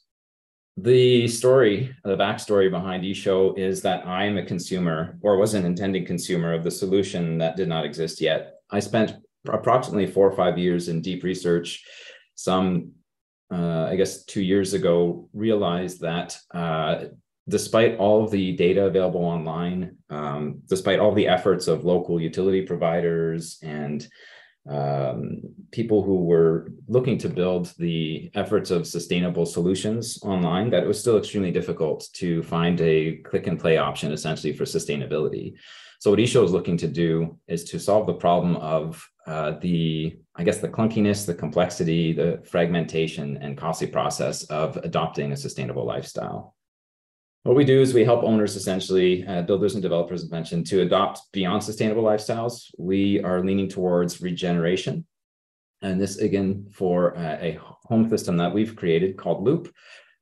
[0.78, 5.66] The story, the backstory behind eShow is that I am a consumer or was an
[5.66, 8.54] intending consumer of the solution that did not exist yet.
[8.70, 9.16] I spent
[9.46, 11.84] approximately four or five years in deep research.
[12.36, 12.92] Some,
[13.52, 17.04] uh, I guess, two years ago, realized that uh,
[17.48, 22.62] despite all of the data available online, um, despite all the efforts of local utility
[22.62, 24.06] providers and
[24.70, 25.40] um,
[25.72, 31.00] people who were looking to build the efforts of sustainable solutions online, that it was
[31.00, 35.54] still extremely difficult to find a click and play option essentially for sustainability.
[35.98, 40.16] So what eShow is looking to do is to solve the problem of uh, the,
[40.34, 45.84] I guess, the clunkiness, the complexity, the fragmentation and costly process of adopting a sustainable
[45.84, 46.54] lifestyle.
[47.44, 50.82] What we do is we help owners essentially, uh, builders and developers, as mentioned, to
[50.82, 52.70] adopt beyond sustainable lifestyles.
[52.78, 55.04] We are leaning towards regeneration.
[55.82, 59.74] And this, again, for uh, a home system that we've created called Loop,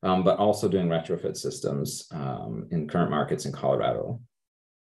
[0.02, 4.20] um, but also doing retrofit systems um, in current markets in Colorado.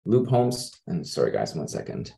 [0.06, 2.14] Loop Homes, and sorry, guys, one second.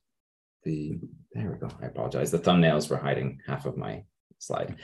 [0.63, 0.99] The
[1.31, 1.73] There we go.
[1.81, 2.31] I apologize.
[2.31, 4.03] The thumbnails were hiding half of my
[4.39, 4.75] slide.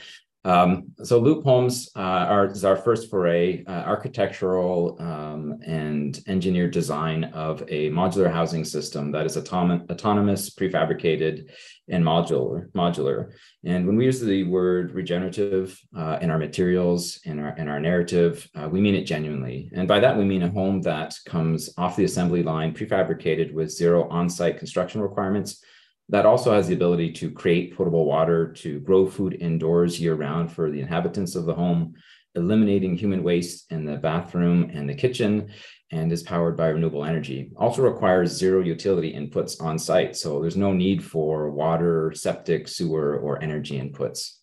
[0.46, 6.72] Um, so Loop Homes uh, are, is our first foray, uh, architectural um, and engineered
[6.72, 11.50] design of a modular housing system that is autom- autonomous, prefabricated,
[11.90, 12.72] and modular.
[12.72, 13.34] Modular.
[13.66, 17.80] And when we use the word regenerative uh, in our materials, in our in our
[17.80, 19.70] narrative, uh, we mean it genuinely.
[19.74, 23.72] And by that we mean a home that comes off the assembly line, prefabricated with
[23.72, 25.62] zero on-site construction requirements
[26.10, 30.52] that also has the ability to create potable water, to grow food indoors year round
[30.52, 31.94] for the inhabitants of the home,
[32.36, 35.50] eliminating human waste in the bathroom and the kitchen,
[35.92, 37.52] and is powered by renewable energy.
[37.58, 40.16] Also requires zero utility inputs on site.
[40.16, 44.36] So there's no need for water, septic, sewer, or energy inputs.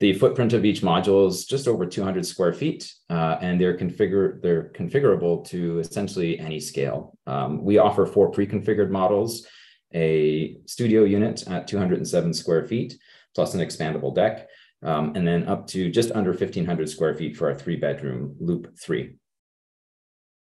[0.00, 4.40] The footprint of each module is just over 200 square feet, uh, and they're, configure,
[4.40, 7.18] they're configurable to essentially any scale.
[7.26, 9.46] Um, we offer four pre-configured models
[9.94, 12.98] a studio unit at 207 square feet,
[13.34, 14.48] plus an expandable deck,
[14.82, 18.78] um, and then up to just under 1,500 square feet for our three bedroom loop
[18.78, 19.16] three.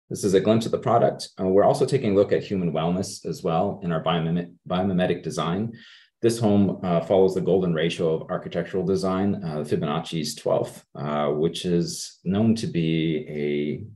[0.09, 1.29] This is a glimpse of the product.
[1.39, 5.73] Uh, we're also taking a look at human wellness as well in our biomimetic, design.
[6.21, 11.63] This home uh, follows the golden ratio of architectural design, uh, Fibonacci's 12th, uh, which
[11.63, 13.25] is known to be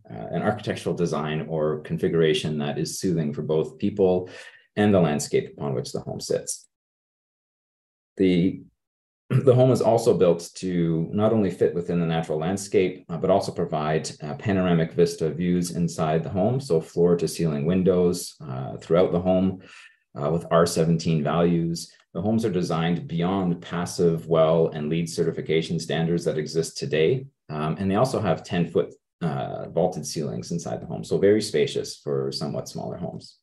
[0.10, 4.30] a, uh, an architectural design or configuration that is soothing for both people
[4.76, 6.68] and the landscape upon which the home sits.
[8.18, 8.64] The
[9.30, 13.30] the home is also built to not only fit within the natural landscape, uh, but
[13.30, 16.60] also provide uh, panoramic vista views inside the home.
[16.60, 19.62] So floor to ceiling windows uh, throughout the home
[20.20, 21.92] uh, with R17 values.
[22.14, 27.26] The homes are designed beyond passive well and LEED certification standards that exist today.
[27.50, 31.04] Um, and they also have 10 foot uh, vaulted ceilings inside the home.
[31.04, 33.40] So very spacious for somewhat smaller homes.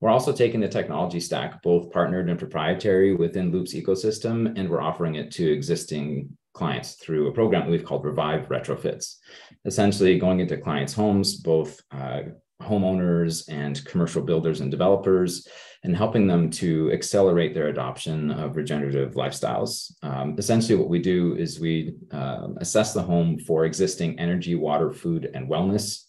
[0.00, 4.80] We're also taking the technology stack, both partnered and proprietary within Loop's ecosystem, and we're
[4.80, 9.16] offering it to existing clients through a program that we've called Revive Retrofits.
[9.64, 12.20] Essentially, going into clients' homes, both uh,
[12.62, 15.46] homeowners and commercial builders and developers,
[15.84, 19.92] and helping them to accelerate their adoption of regenerative lifestyles.
[20.02, 24.92] Um, essentially, what we do is we uh, assess the home for existing energy, water,
[24.92, 26.04] food, and wellness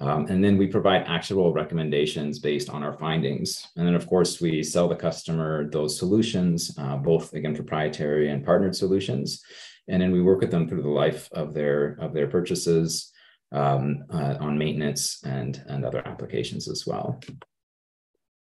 [0.00, 3.68] um, and then we provide actionable recommendations based on our findings.
[3.76, 8.44] And then, of course, we sell the customer those solutions, uh, both again proprietary and
[8.44, 9.42] partnered solutions.
[9.88, 13.12] And then we work with them through the life of their of their purchases
[13.52, 17.20] um, uh, on maintenance and and other applications as well.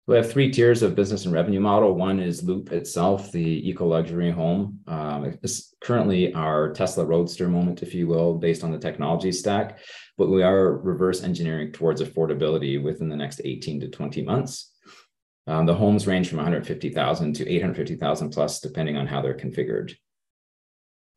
[0.10, 1.94] We have three tiers of business and revenue model.
[1.94, 4.80] One is Loop itself, the eco luxury home.
[4.88, 9.80] Um, it's currently our Tesla Roadster moment, if you will, based on the technology stack
[10.20, 14.74] but we are reverse engineering towards affordability within the next 18 to 20 months.
[15.48, 19.94] Um, the homes range from 150,000 to 850,000 plus, depending on how they're configured.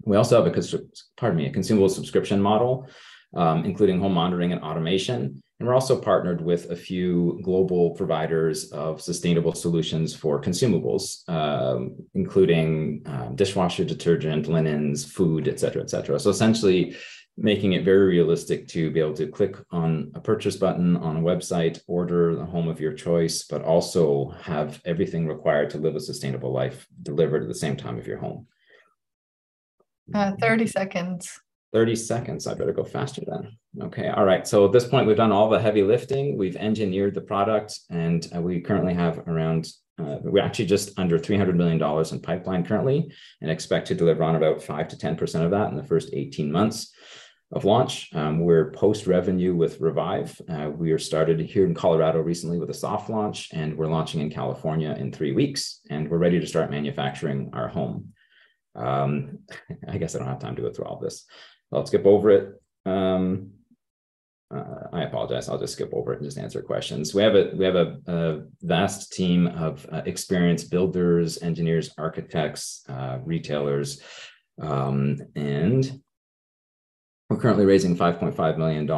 [0.05, 0.81] We also have a,
[1.16, 2.89] pardon me, a consumable subscription model,
[3.35, 5.41] um, including home monitoring and automation.
[5.62, 11.94] And we're also partnered with a few global providers of sustainable solutions for consumables, um,
[12.14, 16.18] including um, dishwasher detergent, linens, food, et cetera, et cetera.
[16.18, 16.97] So essentially,
[17.36, 21.20] making it very realistic to be able to click on a purchase button on a
[21.20, 26.01] website, order the home of your choice, but also have everything required to live a
[26.01, 28.48] sustainable life delivered at the same time of your home.
[30.12, 31.39] Uh, 30 seconds.
[31.73, 32.47] 30 seconds.
[32.47, 33.57] I better go faster then.
[33.82, 34.09] Okay.
[34.09, 34.47] All right.
[34.47, 36.36] So at this point, we've done all the heavy lifting.
[36.36, 39.69] We've engineered the product, and uh, we currently have around,
[39.99, 41.82] uh, we're actually just under $300 million
[42.12, 45.77] in pipeline currently, and expect to deliver on about 5 to 10% of that in
[45.77, 46.93] the first 18 months
[47.53, 48.11] of launch.
[48.15, 50.39] Um, we're post revenue with Revive.
[50.49, 54.20] Uh, we are started here in Colorado recently with a soft launch, and we're launching
[54.20, 55.81] in California in three weeks.
[55.90, 58.12] And we're ready to start manufacturing our home.
[58.74, 59.40] Um,
[59.89, 61.27] I guess I don't have time to go through all this.
[61.73, 62.62] I'll skip over it.
[62.85, 63.51] Um,
[64.55, 65.49] uh, I apologize.
[65.49, 67.15] I'll just skip over it and just answer questions.
[67.15, 72.85] We have a we have a, a vast team of uh, experienced builders, engineers, architects,
[72.89, 74.03] uh, retailers,
[74.61, 76.03] um, and
[77.32, 78.90] we're currently raising $5.5 million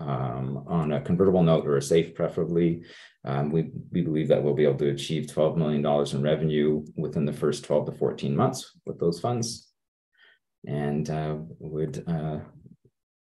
[0.00, 2.82] um, on a convertible note or a safe, preferably.
[3.24, 7.24] Um, we, we believe that we'll be able to achieve $12 million in revenue within
[7.24, 9.69] the first 12 to 14 months with those funds.
[10.66, 12.38] And uh, would uh,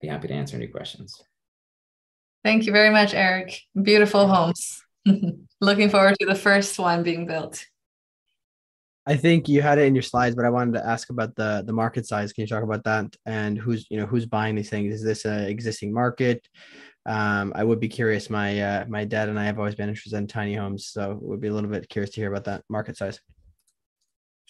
[0.02, 1.22] be happy to answer any questions.
[2.44, 3.62] Thank you very much, Eric.
[3.82, 4.82] Beautiful homes.
[5.62, 7.66] Looking forward to the first one being built.
[9.06, 11.64] I think you had it in your slides, but I wanted to ask about the
[11.66, 12.34] the market size.
[12.34, 14.94] Can you talk about that and who's you know who's buying these things?
[14.94, 16.46] Is this an existing market?
[17.06, 18.30] Um, I would be curious.
[18.30, 21.40] My uh, my dad and I have always been interested in tiny homes, so would
[21.40, 23.22] be a little bit curious to hear about that market size.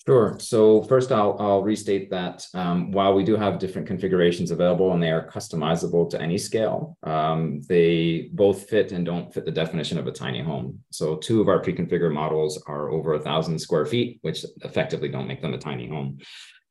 [0.08, 0.38] Sure.
[0.40, 5.04] So first, I'll, I'll restate that um, while we do have different configurations available and
[5.04, 9.98] they are customizable to any scale, um, they both fit and don't fit the definition
[9.98, 10.80] of a tiny home.
[10.92, 15.28] So two of our pre-configured models are over a thousand square feet, which effectively don't
[15.28, 16.20] make them a tiny home.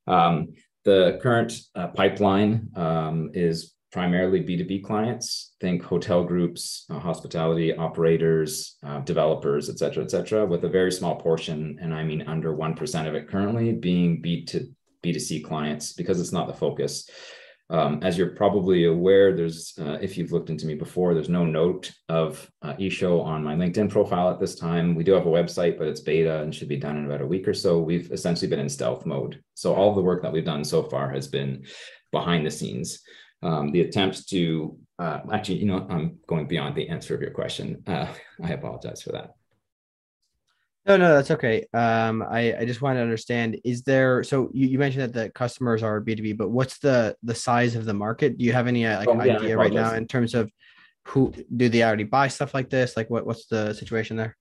[0.07, 7.75] Um, the current uh, pipeline um, is primarily B2B clients, think hotel groups, uh, hospitality
[7.75, 12.21] operators, uh, developers, et cetera, et cetera, with a very small portion, and I mean
[12.27, 14.71] under 1% of it currently being B2,
[15.03, 17.09] B2C clients because it's not the focus.
[17.71, 21.43] Um, as you're probably aware, there's, uh, if you've looked into me before, there's no
[21.43, 24.93] note of uh, eShow on my LinkedIn profile at this time.
[24.93, 27.25] We do have a website, but it's beta and should be done in about a
[27.33, 27.79] week or so.
[27.79, 29.41] We've essentially been in stealth mode.
[29.55, 31.65] So all the work that we've done so far has been
[32.11, 33.01] behind the scenes
[33.41, 37.31] um, the attempts to uh, actually, you know, I'm going beyond the answer of your
[37.31, 37.83] question.
[37.85, 38.07] Uh,
[38.43, 39.35] I apologize for that.
[40.87, 41.67] No, no, that's okay.
[41.73, 45.29] Um, I, I just want to understand, is there, so you, you mentioned that the
[45.29, 48.37] customers are B2B, but what's the, the size of the market?
[48.37, 50.49] Do you have any uh, like oh, yeah, idea right now in terms of
[51.03, 52.95] who, do they already buy stuff like this?
[52.95, 54.37] Like what, what's the situation there?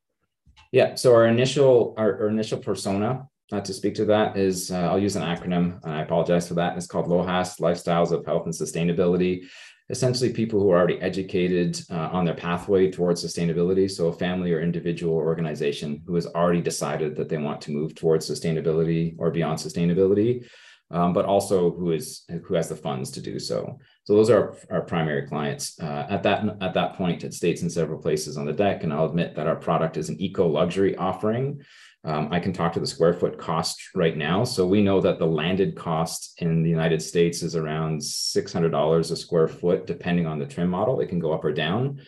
[0.71, 0.95] Yeah.
[0.95, 4.99] So our initial, our, our initial persona uh, to speak to that is uh, I'll
[4.99, 5.83] use an acronym.
[5.85, 6.77] And I apologize for that.
[6.77, 9.47] It's called LOHAS, Lifestyles of Health and Sustainability.
[9.89, 13.91] essentially people who are already educated uh, on their pathway towards sustainability.
[13.91, 17.71] So a family or individual or organization who has already decided that they want to
[17.71, 20.47] move towards sustainability or beyond sustainability,
[20.91, 23.79] um, but also who is who has the funds to do so.
[24.05, 25.79] So those are our, our primary clients.
[25.81, 28.93] Uh, at that at that point, it states in several places on the deck, and
[28.93, 31.61] I'll admit that our product is an eco luxury offering.
[32.07, 34.45] Um, I can talk to the square foot cost right now.
[34.45, 39.17] So we know that the landed cost in the United States is around $600 a
[39.17, 41.01] square foot, depending on the trim model.
[41.01, 42.01] It can go up or down,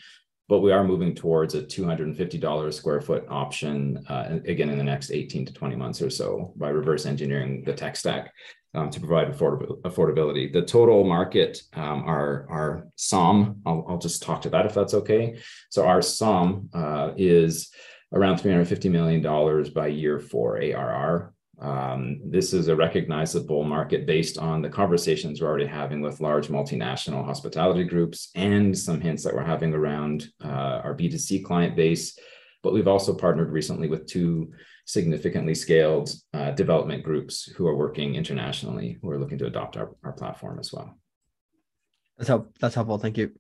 [0.49, 4.85] but we are moving towards a $250 a square foot option, uh, again, in the
[4.85, 8.33] next 18 to 20 months or so by reverse engineering the tech stack.
[8.75, 10.53] Um, to provide affordab- affordability.
[10.53, 14.93] The total market, um, our, our SOM, I'll, I'll, just talk to that if that's
[14.93, 15.39] okay.
[15.71, 17.71] So our SOM uh, is
[18.13, 21.35] around $350 million by year four ARR.
[21.61, 26.49] Um, this is a recognizable market based on the conversations we're already having with large
[26.49, 32.17] multinational hospitality groups and some hints that we're having around uh, our B2C client base.
[32.63, 34.53] But we've also partnered recently with two
[34.85, 39.91] significantly scaled uh, development groups who are working internationally, who are looking to adopt our,
[40.05, 40.97] our platform as well.
[42.17, 42.57] That's help.
[42.59, 42.99] That's helpful.
[42.99, 43.33] Thank you.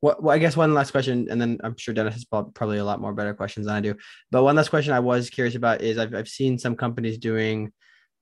[0.00, 2.84] What, well, I guess one last question, and then I'm sure Dennis has probably a
[2.84, 3.94] lot more better questions than I do.
[4.30, 7.72] But one last question I was curious about is I've, I've seen some companies doing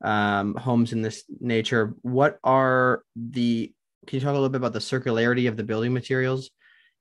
[0.02, 1.94] um, homes in this nature.
[2.02, 3.72] What are the,
[4.06, 6.50] can you talk a little bit about the circularity of the building materials?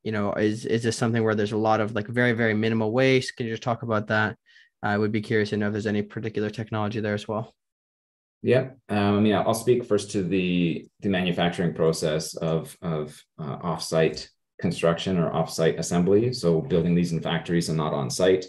[0.04, 2.92] You know, is, is this something where there's a lot of like very, very minimal
[2.92, 3.38] waste?
[3.38, 4.38] Can you just talk about that?
[4.84, 7.56] I would be curious to know if there's any particular technology there as well.
[8.44, 9.42] Yeah, um, yeah.
[9.42, 14.28] I'll speak first to the the manufacturing process of of uh, offsite
[14.60, 16.34] construction or offsite assembly.
[16.34, 18.46] So building these in factories and not on site.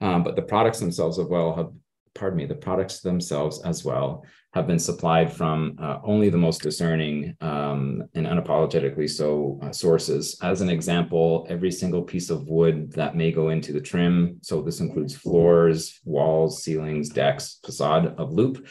[0.00, 1.70] Um, but the products themselves as well have,
[2.14, 6.62] pardon me, the products themselves as well have been supplied from uh, only the most
[6.62, 10.38] discerning um, and unapologetically so uh, sources.
[10.42, 14.62] As an example, every single piece of wood that may go into the trim, so
[14.62, 18.66] this includes floors, walls, ceilings, decks, facade of Loop,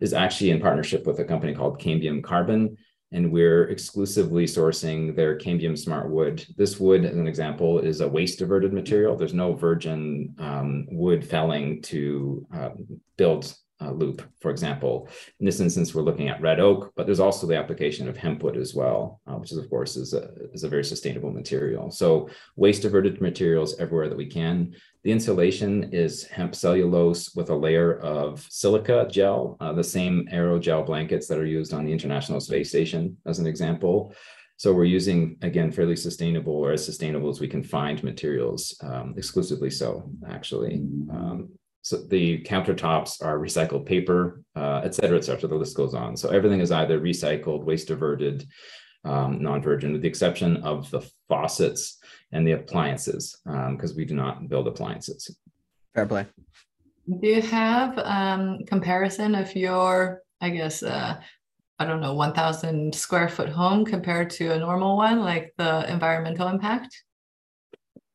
[0.00, 2.76] is actually in partnership with a company called Cambium Carbon
[3.12, 6.46] and we're exclusively sourcing their cambium smart wood.
[6.56, 9.16] This wood, as an example, is a waste diverted material.
[9.16, 15.08] There's no virgin um, wood felling to um, build uh, loop, for example.
[15.38, 18.56] In this instance, we're looking at red oak, but there's also the application of hempwood
[18.56, 21.90] as well, uh, which is, of course, is a, is a very sustainable material.
[21.90, 24.74] So waste diverted materials everywhere that we can.
[25.04, 30.84] The insulation is hemp cellulose with a layer of silica gel, uh, the same aerogel
[30.84, 34.14] blankets that are used on the International Space Station, as an example.
[34.58, 39.14] So we're using, again, fairly sustainable or as sustainable as we can find materials, um,
[39.16, 40.82] exclusively so, actually.
[41.10, 41.48] Um,
[41.82, 45.48] so the countertops are recycled paper, uh, et cetera, et cetera.
[45.48, 46.16] The list goes on.
[46.16, 48.46] So everything is either recycled, waste diverted,
[49.04, 51.98] um, non-virgin, with the exception of the faucets
[52.32, 55.34] and the appliances, because um, we do not build appliances.
[55.94, 56.26] Fair play.
[57.08, 61.18] Do you have um, comparison of your, I guess, uh,
[61.78, 66.48] I don't know, 1,000 square foot home compared to a normal one, like the environmental
[66.48, 66.94] impact?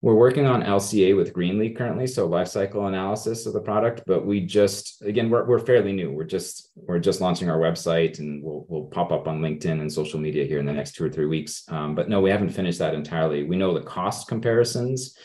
[0.05, 4.03] We're working on LCA with Greenly currently, so life cycle analysis of the product.
[4.05, 6.11] But we just, again, we're, we're fairly new.
[6.11, 9.91] We're just we're just launching our website, and we'll we'll pop up on LinkedIn and
[9.91, 11.63] social media here in the next two or three weeks.
[11.69, 13.45] Um, but no, we haven't finished that entirely.
[13.45, 15.17] We know the cost comparisons,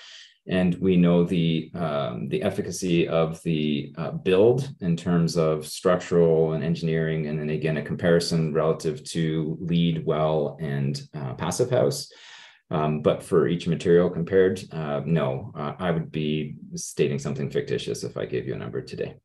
[0.47, 6.55] and we know the um, the efficacy of the uh, build in terms of structural
[6.55, 12.11] and engineering, and then again a comparison relative to LEED well, and uh, passive house.
[12.71, 18.05] Um, but for each material compared, uh, no, uh, I would be stating something fictitious
[18.05, 19.17] if I gave you a number today.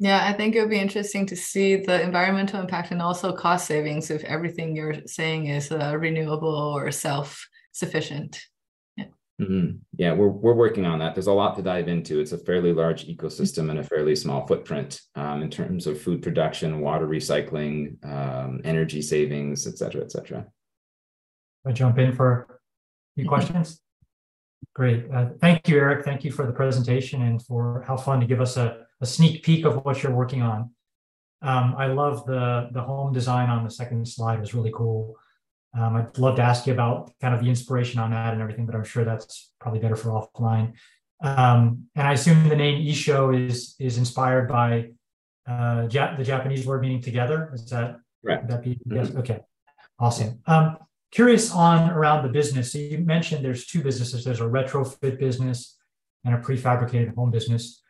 [0.00, 3.68] Yeah, I think it would be interesting to see the environmental impact and also cost
[3.68, 8.40] savings if everything you're saying is uh, renewable or self-sufficient.
[8.96, 9.04] Yeah.
[9.40, 9.76] Mm-hmm.
[9.96, 11.14] Yeah, we're we're working on that.
[11.14, 12.18] There's a lot to dive into.
[12.18, 16.22] It's a fairly large ecosystem and a fairly small footprint um, in terms of food
[16.22, 20.44] production, water recycling, um, energy savings, et cetera, et cetera.
[21.64, 22.53] I jump in for
[23.16, 23.80] any questions?
[24.74, 25.06] Great.
[25.12, 26.04] Uh, thank you, Eric.
[26.04, 29.42] Thank you for the presentation and for how fun to give us a, a sneak
[29.42, 30.70] peek of what you're working on.
[31.42, 35.16] Um, I love the, the home design on the second slide was really cool.
[35.78, 38.64] Um, I'd love to ask you about kind of the inspiration on that and everything,
[38.64, 40.74] but I'm sure that's probably better for offline.
[41.22, 44.90] Um, and I assume the name Isho is is inspired by
[45.46, 47.50] uh, Jap- the Japanese word meaning together.
[47.54, 48.46] Is that right?
[48.48, 49.08] That be yes?
[49.08, 49.18] Mm-hmm.
[49.18, 49.40] Okay,
[49.98, 50.40] awesome.
[50.46, 50.78] Um,
[51.14, 52.72] curious on around the business.
[52.72, 54.24] So you mentioned there's two businesses.
[54.24, 55.78] There's a retrofit business
[56.24, 57.80] and a prefabricated home business.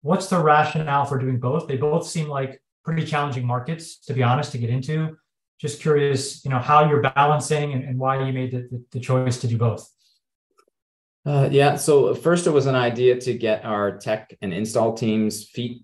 [0.00, 1.68] What's the rationale for doing both?
[1.68, 5.16] They both seem like pretty challenging markets, to be honest, to get into.
[5.60, 9.38] just curious, you know, how you're balancing and, and why you made the, the, choice
[9.42, 9.86] to do both.
[11.26, 11.76] Uh, yeah.
[11.76, 15.82] So first, it was an idea to get our tech and install teams feet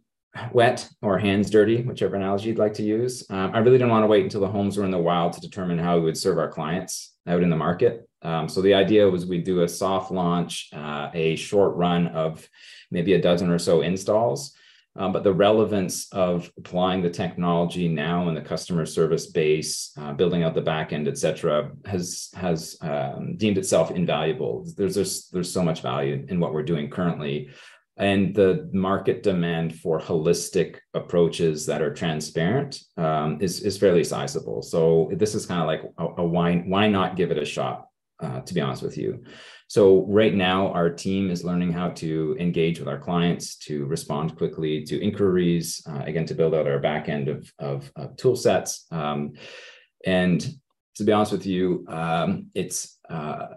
[0.53, 3.25] wet or hands dirty, whichever analogy you'd like to use.
[3.31, 5.41] Um, I really didn't want to wait until the homes were in the wild to
[5.41, 8.09] determine how we would serve our clients out in the market.
[8.23, 12.49] Um, so the idea was we'd do a soft launch, uh, a short run of
[12.91, 14.53] maybe a dozen or so installs.
[14.99, 20.15] Um, but the relevance of applying the technology now in the customer service base, uh,
[20.15, 24.65] building out the back end, et cetera, has has um, deemed itself invaluable.
[24.75, 27.51] There's, there's there's so much value in what we're doing currently,
[27.97, 34.63] and the market demand for holistic approaches that are transparent um, is is fairly sizable.
[34.63, 37.87] So this is kind of like a, a why why not give it a shot?
[38.19, 39.23] Uh, to be honest with you.
[39.69, 44.37] So right now, our team is learning how to engage with our clients, to respond
[44.37, 48.35] quickly to inquiries, uh, again, to build out our back end of, of, of tool
[48.35, 48.87] sets.
[48.91, 49.35] Um,
[50.07, 50.41] and
[50.95, 53.49] to be honest with you, um, it's uh,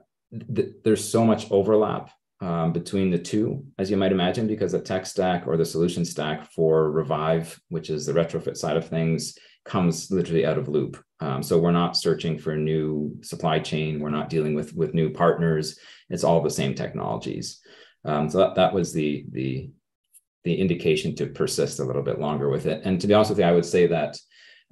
[0.53, 2.11] th- there's so much overlap
[2.41, 6.05] um, between the two, as you might imagine, because the tech stack or the solution
[6.05, 11.03] stack for Revive, which is the retrofit side of things, comes literally out of loop.
[11.19, 13.99] Um, so we're not searching for new supply chain.
[13.99, 15.77] We're not dealing with with new partners.
[16.09, 17.59] It's all the same technologies.
[18.05, 19.69] Um, so that, that was the the
[20.45, 22.81] the indication to persist a little bit longer with it.
[22.85, 24.17] And to be honest with you, I would say that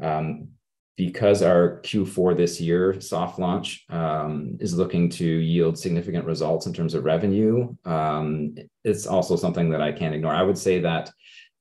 [0.01, 0.49] um,
[0.97, 6.73] because our Q4 this year soft launch um, is looking to yield significant results in
[6.73, 10.33] terms of revenue, um, it's also something that I can't ignore.
[10.33, 11.11] I would say that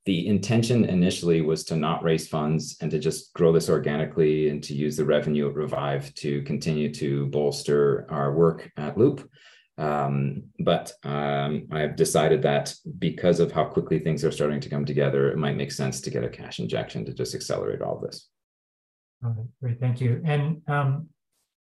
[0.07, 4.63] the intention initially was to not raise funds and to just grow this organically and
[4.65, 9.29] to use the revenue of Revive to continue to bolster our work at Loop.
[9.79, 14.87] Um, but um, I've decided that because of how quickly things are starting to come
[14.87, 18.29] together, it might make sense to get a cash injection to just accelerate all this.
[19.63, 20.23] Great, thank you.
[20.25, 21.09] And um,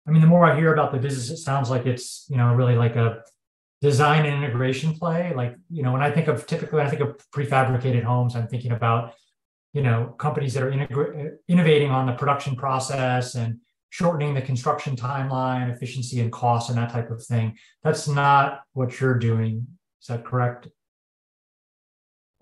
[0.06, 2.54] I mean, the more I hear about the business, it sounds like it's you know
[2.54, 3.22] really like a
[3.82, 5.34] design and integration play.
[5.34, 8.70] Like, you know, when I think of typically, I think of prefabricated homes, I'm thinking
[8.70, 9.14] about,
[9.72, 13.58] you know, companies that are integra- innovating on the production process and
[13.90, 17.58] shortening the construction timeline, efficiency and cost, and that type of thing.
[17.82, 19.66] That's not what you're doing.
[20.00, 20.68] Is that correct?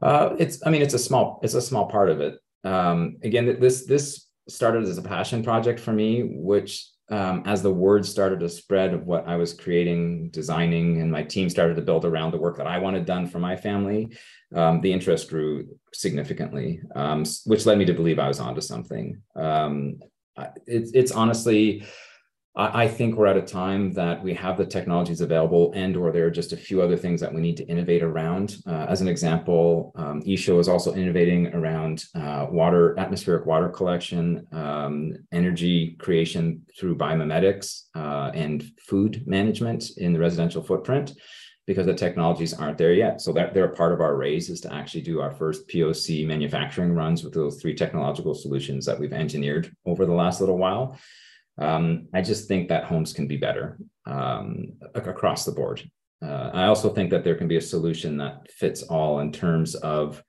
[0.03, 2.39] Uh, it's, I mean, it's a small, it's a small part of it.
[2.65, 7.73] Um, again, this this started as a passion project for me, which um, as the
[7.73, 11.83] word started to spread of what I was creating, designing, and my team started to
[11.83, 14.17] build around the work that I wanted done for my family,
[14.55, 19.21] um, the interest grew significantly, um, which led me to believe I was onto something.
[19.35, 19.99] Um,
[20.67, 21.85] it's, it's honestly,
[22.57, 26.27] I, think we're at a time that we have the technologies available and or there
[26.27, 28.57] are just a few other things that we need to innovate around.
[28.67, 35.15] Uh, as an example, um, is also innovating around uh, water, atmospheric water collection, um,
[35.31, 41.13] energy creation through biomimetics, uh, and food management in the residential footprint
[41.69, 43.21] because the technologies aren't there yet.
[43.21, 46.27] So that they're a part of our raise is to actually do our first POC
[46.27, 50.99] manufacturing runs with those three technological solutions that we've engineered over the last little while.
[51.61, 55.89] Um, I just think that homes can be better um, across the board.
[56.23, 59.75] Uh, I also think that there can be a solution that fits all in terms
[59.75, 60.23] of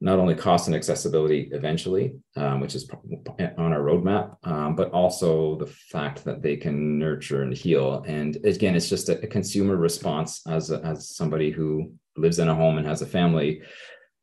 [0.00, 2.88] not only cost and accessibility eventually, um, which is
[3.56, 8.04] on our roadmap, um, but also the fact that they can nurture and heal.
[8.06, 12.48] And again, it's just a, a consumer response as, a, as somebody who lives in
[12.48, 13.62] a home and has a family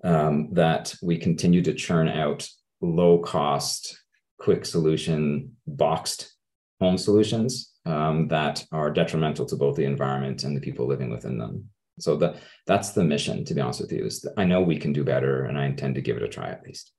[0.03, 2.47] um, that we continue to churn out
[2.81, 3.99] low cost,
[4.38, 6.32] quick solution, boxed
[6.84, 11.38] home solutions um, that are detrimental to both the environment and the people living within
[11.38, 11.69] them.
[11.99, 14.05] So that that's the mission, to be honest with you.
[14.05, 16.49] Is I know we can do better, and I intend to give it a try
[16.49, 16.91] at least.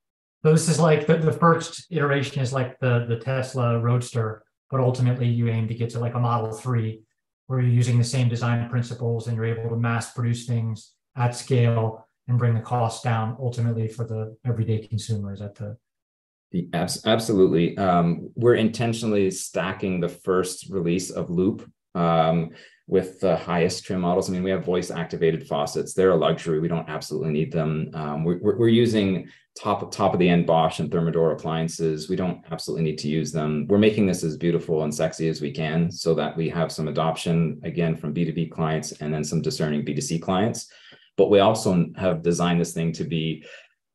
[0.43, 4.81] So this is like the, the first iteration is like the the Tesla Roadster, but
[4.81, 7.03] ultimately you aim to get to like a Model Three,
[7.47, 11.35] where you're using the same design principles and you're able to mass produce things at
[11.35, 15.77] scale and bring the cost down ultimately for the everyday consumers at the
[16.73, 17.77] Absolutely.
[17.79, 22.51] Um, we're intentionally stacking the first release of Loop um,
[22.87, 24.29] with the highest trim models.
[24.29, 25.95] I mean, we have voice activated faucets.
[25.95, 26.61] They're a luxury.
[26.61, 27.91] We don't absolutely need them.
[27.95, 29.29] Um, we're, we're, using
[29.59, 32.09] top, top of the end Bosch and Thermador appliances.
[32.09, 33.67] We don't absolutely need to use them.
[33.69, 36.89] We're making this as beautiful and sexy as we can so that we have some
[36.89, 40.71] adoption again from B2B clients and then some discerning B2C clients.
[41.17, 43.45] But we also have designed this thing to be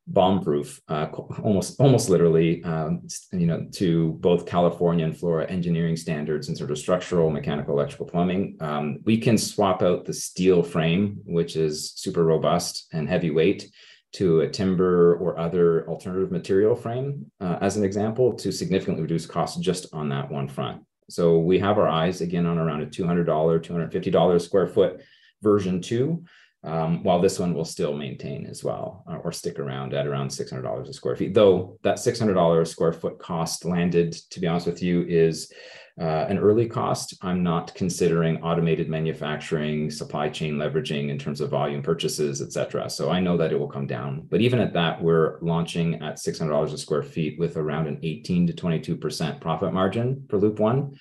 [0.06, 1.06] bomb proof uh,
[1.42, 6.70] almost almost literally um, you know to both california and florida engineering standards and sort
[6.70, 11.92] of structural mechanical electrical plumbing um, we can swap out the steel frame which is
[11.92, 13.70] super robust and heavyweight
[14.12, 19.26] to a timber or other alternative material frame, uh, as an example, to significantly reduce
[19.26, 20.82] costs just on that one front.
[21.08, 25.02] So we have our eyes again on around a $200, $250 square foot
[25.42, 26.24] version two,
[26.62, 30.28] um, while this one will still maintain as well uh, or stick around at around
[30.28, 31.32] $600 a square feet.
[31.32, 35.50] Though that $600 a square foot cost landed, to be honest with you, is
[35.98, 37.14] uh, an early cost.
[37.22, 42.88] I'm not considering automated manufacturing, supply chain leveraging in terms of volume purchases, et cetera.
[42.88, 44.26] So I know that it will come down.
[44.30, 48.46] But even at that, we're launching at $600 a square feet with around an 18
[48.46, 50.98] to 22% profit margin for Loop One.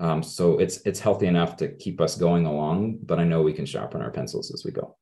[0.00, 3.52] Um, so it's it's healthy enough to keep us going along, but I know we
[3.52, 4.96] can sharpen our pencils as we go.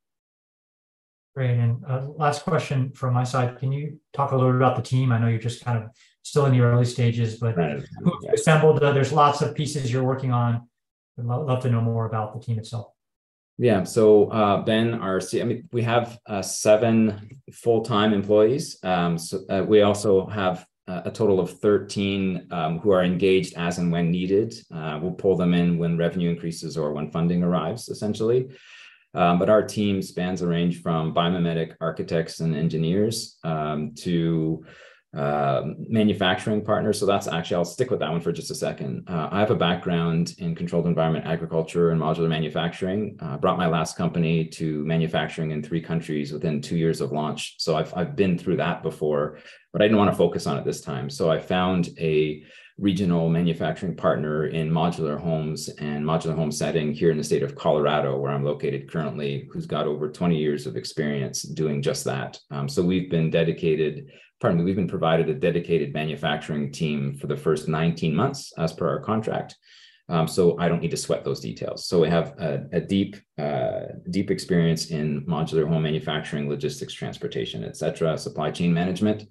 [1.38, 1.56] Great.
[1.56, 3.60] And uh, last question from my side.
[3.60, 5.12] Can you talk a little bit about the team?
[5.12, 5.88] I know you're just kind of
[6.22, 7.80] still in the early stages, but right.
[8.34, 8.82] assembled?
[8.82, 10.68] Uh, there's lots of pieces you're working on.
[11.16, 12.88] I'd love to know more about the team itself.
[13.56, 13.84] Yeah.
[13.84, 18.76] So uh, Ben, our I mean, we have uh, seven full-time employees.
[18.82, 23.54] Um, so uh, we also have uh, a total of 13 um, who are engaged
[23.56, 24.54] as and when needed.
[24.74, 28.48] Uh, we'll pull them in when revenue increases or when funding arrives, essentially.
[29.14, 34.64] Um, but our team spans a range from biomimetic architects and engineers um, to
[35.16, 37.00] uh, manufacturing partners.
[37.00, 39.08] So that's actually, I'll stick with that one for just a second.
[39.08, 43.16] Uh, I have a background in controlled environment agriculture and modular manufacturing.
[43.20, 47.54] Uh, brought my last company to manufacturing in three countries within two years of launch.
[47.58, 49.38] So I've, I've been through that before,
[49.72, 51.08] but I didn't want to focus on it this time.
[51.08, 52.44] So I found a
[52.78, 57.56] regional manufacturing partner in modular homes and modular home setting here in the state of
[57.56, 62.38] Colorado, where I'm located currently, who's got over 20 years of experience doing just that.
[62.52, 64.10] Um, so we've been dedicated,
[64.40, 68.72] pardon me, we've been provided a dedicated manufacturing team for the first 19 months as
[68.72, 69.56] per our contract.
[70.08, 71.86] Um, so I don't need to sweat those details.
[71.86, 73.80] So we have a, a deep, uh,
[74.10, 79.24] deep experience in modular home manufacturing, logistics, transportation, et cetera, supply chain management.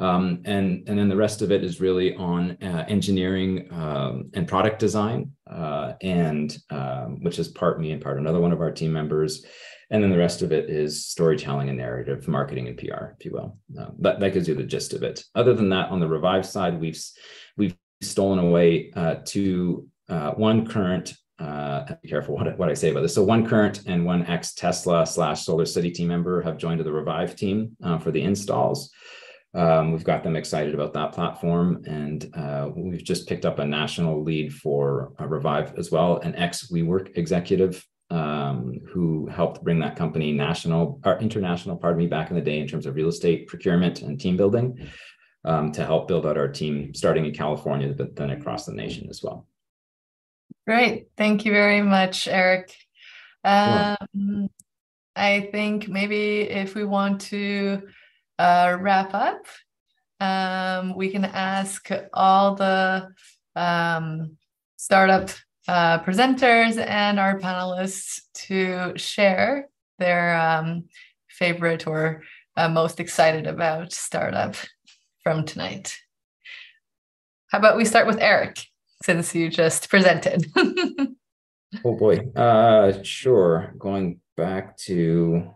[0.00, 4.48] Um, and, and then the rest of it is really on uh, engineering um, and
[4.48, 8.72] product design, uh, and um, which is part me and part another one of our
[8.72, 9.44] team members.
[9.90, 13.32] And then the rest of it is storytelling and narrative, marketing and PR, if you
[13.32, 13.58] will.
[13.78, 15.24] Uh, that, that gives you the gist of it.
[15.34, 17.02] Other than that, on the Revive side, we've
[17.56, 22.90] we've stolen away uh, to uh, one current uh, be careful what, what I say
[22.90, 23.14] about this.
[23.14, 26.92] So one current and one ex Tesla slash Solar City team member have joined the
[26.92, 28.90] Revive team uh, for the installs.
[29.52, 33.64] Um, we've got them excited about that platform, and uh, we've just picked up a
[33.64, 39.80] national lead for uh, Revive as well, an ex WeWork executive um, who helped bring
[39.80, 43.08] that company national or international, pardon me, back in the day in terms of real
[43.08, 44.88] estate procurement and team building
[45.44, 49.08] um, to help build out our team, starting in California, but then across the nation
[49.10, 49.46] as well.
[50.66, 52.72] Great, thank you very much, Eric.
[53.42, 54.48] Um,
[55.16, 57.82] I think maybe if we want to
[58.40, 59.46] uh, wrap up,
[60.18, 63.08] um, we can ask all the
[63.54, 64.36] um,
[64.76, 65.28] startup
[65.68, 69.68] uh, presenters and our panelists to share
[69.98, 70.84] their um,
[71.28, 72.22] favorite or
[72.56, 74.56] uh, most excited about startup
[75.22, 75.94] from tonight.
[77.50, 78.58] How about we start with Eric,
[79.02, 80.46] since you just presented?
[80.56, 83.74] oh boy, uh, sure.
[83.78, 85.50] Going back to,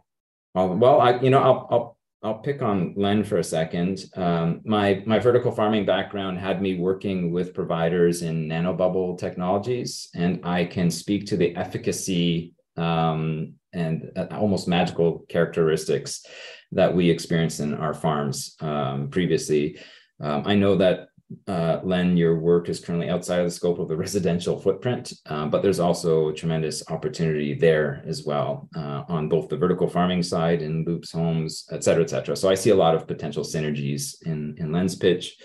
[0.54, 1.93] well, I you know I'll I'll
[2.24, 4.06] I'll pick on Len for a second.
[4.16, 10.40] Um, my my vertical farming background had me working with providers in nanobubble technologies, and
[10.42, 16.24] I can speak to the efficacy um, and uh, almost magical characteristics
[16.72, 19.78] that we experienced in our farms um, previously.
[20.18, 21.08] Um, I know that
[21.48, 25.50] uh, Len, your work is currently outside of the scope of the residential footprint, um,
[25.50, 30.62] but there's also tremendous opportunity there as well uh, on both the vertical farming side
[30.62, 32.36] and Loops homes, et cetera, et cetera.
[32.36, 35.36] So I see a lot of potential synergies in, in Len's pitch.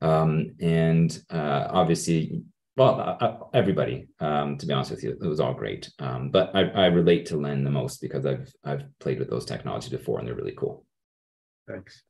[0.00, 2.42] Um, and uh, obviously,
[2.76, 5.90] well, uh, uh, everybody, um, to be honest with you, it was all great.
[5.98, 9.46] Um, but I, I relate to Len the most because I've I've played with those
[9.46, 10.84] technologies before and they're really cool.
[11.66, 12.02] Thanks.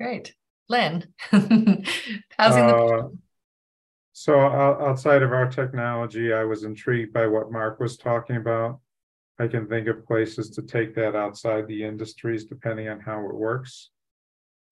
[0.00, 0.34] Great.
[0.68, 3.08] Len, how's in the uh,
[4.12, 8.78] so outside of our technology, I was intrigued by what Mark was talking about.
[9.40, 13.34] I can think of places to take that outside the industries, depending on how it
[13.34, 13.90] works.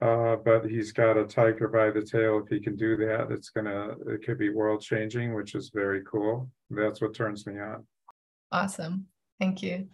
[0.00, 2.40] Uh, but he's got a tiger by the tail.
[2.42, 6.02] If he can do that, it's gonna it could be world changing, which is very
[6.04, 6.48] cool.
[6.70, 7.84] That's what turns me on.
[8.52, 9.06] Awesome,
[9.40, 9.88] thank you.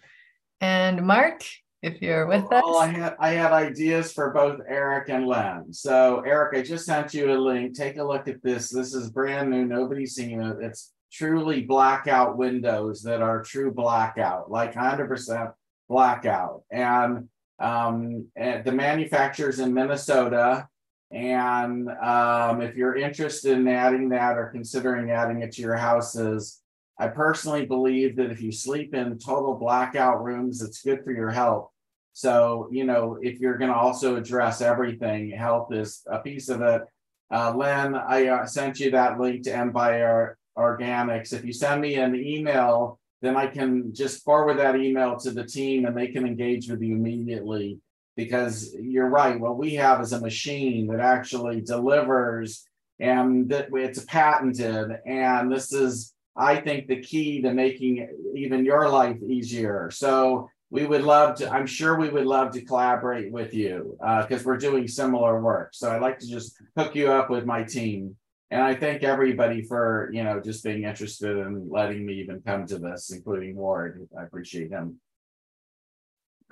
[0.60, 1.42] And Mark,
[1.82, 2.62] if you're with us.
[2.64, 5.72] Well, I had I had ideas for both Eric and Len.
[5.72, 7.76] So Eric, I just sent you a link.
[7.76, 8.70] Take a look at this.
[8.70, 9.64] This is brand new.
[9.64, 10.56] Nobody's seen it.
[10.60, 15.52] It's truly blackout windows that are true blackout, like 100%
[15.88, 16.62] blackout.
[16.70, 17.28] And
[17.60, 20.68] Um, and the manufacturer's in Minnesota.
[21.10, 26.60] And um, if you're interested in adding that or considering adding it to your houses,
[26.98, 31.30] I personally believe that if you sleep in total blackout rooms, it's good for your
[31.30, 31.70] health.
[32.12, 36.60] So, you know, if you're going to also address everything, health is a piece of
[36.62, 36.82] it.
[37.30, 41.32] Uh, Len, I uh, sent you that link to Empire Organics.
[41.32, 45.44] If you send me an email, then I can just forward that email to the
[45.44, 47.78] team and they can engage with you immediately.
[48.16, 52.64] Because you're right, what we have is a machine that actually delivers
[52.98, 54.98] and that it's patented.
[55.06, 59.90] And this is, I think, the key to making even your life easier.
[59.90, 64.42] So we would love to, I'm sure we would love to collaborate with you because
[64.42, 65.70] uh, we're doing similar work.
[65.72, 68.16] So I'd like to just hook you up with my team.
[68.50, 72.66] And I thank everybody for, you know, just being interested and letting me even come
[72.66, 74.08] to this, including Ward.
[74.18, 75.00] I appreciate him.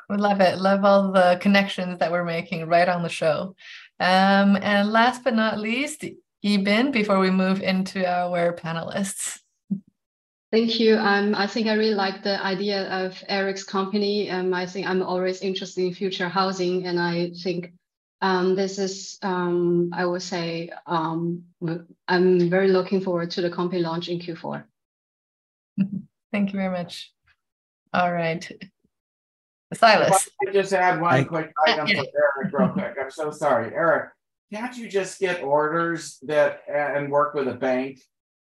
[0.08, 0.58] We love it.
[0.58, 3.54] Love all the connections that we're making right on the show.
[3.98, 6.04] Um, and last but not least,
[6.44, 9.40] Ibin, before we move into our panelists.
[10.52, 10.96] Thank you.
[10.96, 14.30] Um, I think I really like the idea of Eric's company.
[14.30, 17.72] Um, I think I'm always interested in future housing, and I think
[18.20, 21.44] um, this is, um, I would say, um,
[22.08, 24.64] I'm very looking forward to the company launch in Q4.
[26.32, 27.12] Thank you very much.
[27.92, 28.48] All right.
[29.74, 30.28] Silas.
[30.46, 31.92] I just add one I, quick item for
[32.38, 32.94] Eric real quick.
[33.00, 33.74] I'm so sorry.
[33.74, 34.10] Eric,
[34.52, 37.98] can't you just get orders that and work with a bank,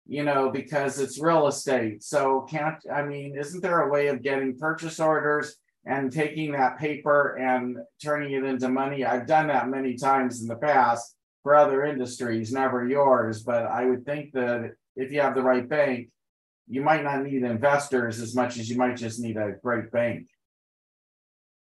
[0.08, 2.04] you know, because it's real estate.
[2.04, 5.56] So can't I mean, isn't there a way of getting purchase orders
[5.86, 9.06] and taking that paper and turning it into money?
[9.06, 13.86] I've done that many times in the past for other industries, never yours, but I
[13.86, 16.10] would think that if you have the right bank,
[16.68, 20.28] you might not need investors as much as you might just need a great bank.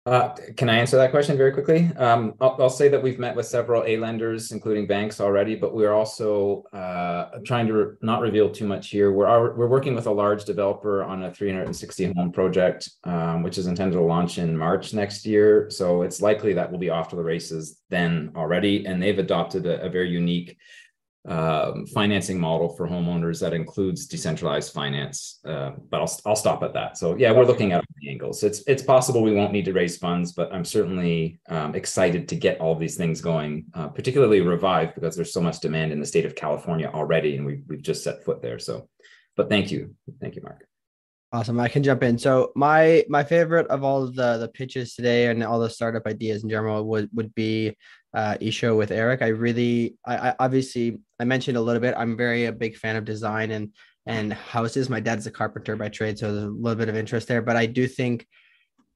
[0.08, 1.92] Uh, can I answer that question very quickly?
[1.98, 5.76] Um, I'll, I'll, say that we've met with several A lenders, including banks already, but
[5.76, 9.12] we're also uh, trying to re not reveal too much here.
[9.12, 13.68] We're, we're working with a large developer on a 360 home project, um, which is
[13.68, 15.70] intended to launch in March next year.
[15.70, 18.86] So it's likely that we'll be off to the races then already.
[18.86, 20.58] And they've adopted a, a very unique
[21.28, 25.40] um, financing model for homeowners that includes decentralized finance.
[25.46, 26.98] Uh, but I'll, I'll stop at that.
[26.98, 28.44] So yeah, we're looking at the angles.
[28.44, 32.36] It's it's possible we won't need to raise funds, but I'm certainly um, excited to
[32.36, 36.06] get all these things going, uh, particularly Revive because there's so much demand in the
[36.06, 38.60] state of California already, and we we've just set foot there.
[38.60, 38.88] So,
[39.36, 40.66] but thank you, thank you, Mark.
[41.34, 41.60] Awesome.
[41.60, 42.18] I can jump in.
[42.18, 46.44] So my my favorite of all the the pitches today and all the startup ideas
[46.44, 47.76] in general would would be
[48.18, 49.22] uh Isso with Eric.
[49.22, 51.94] I really I, I obviously I mentioned a little bit.
[51.96, 53.74] I'm very a big fan of design and
[54.08, 54.90] and houses.
[54.90, 57.44] My dad's a carpenter by trade, so there's a little bit of interest there.
[57.44, 58.26] But I do think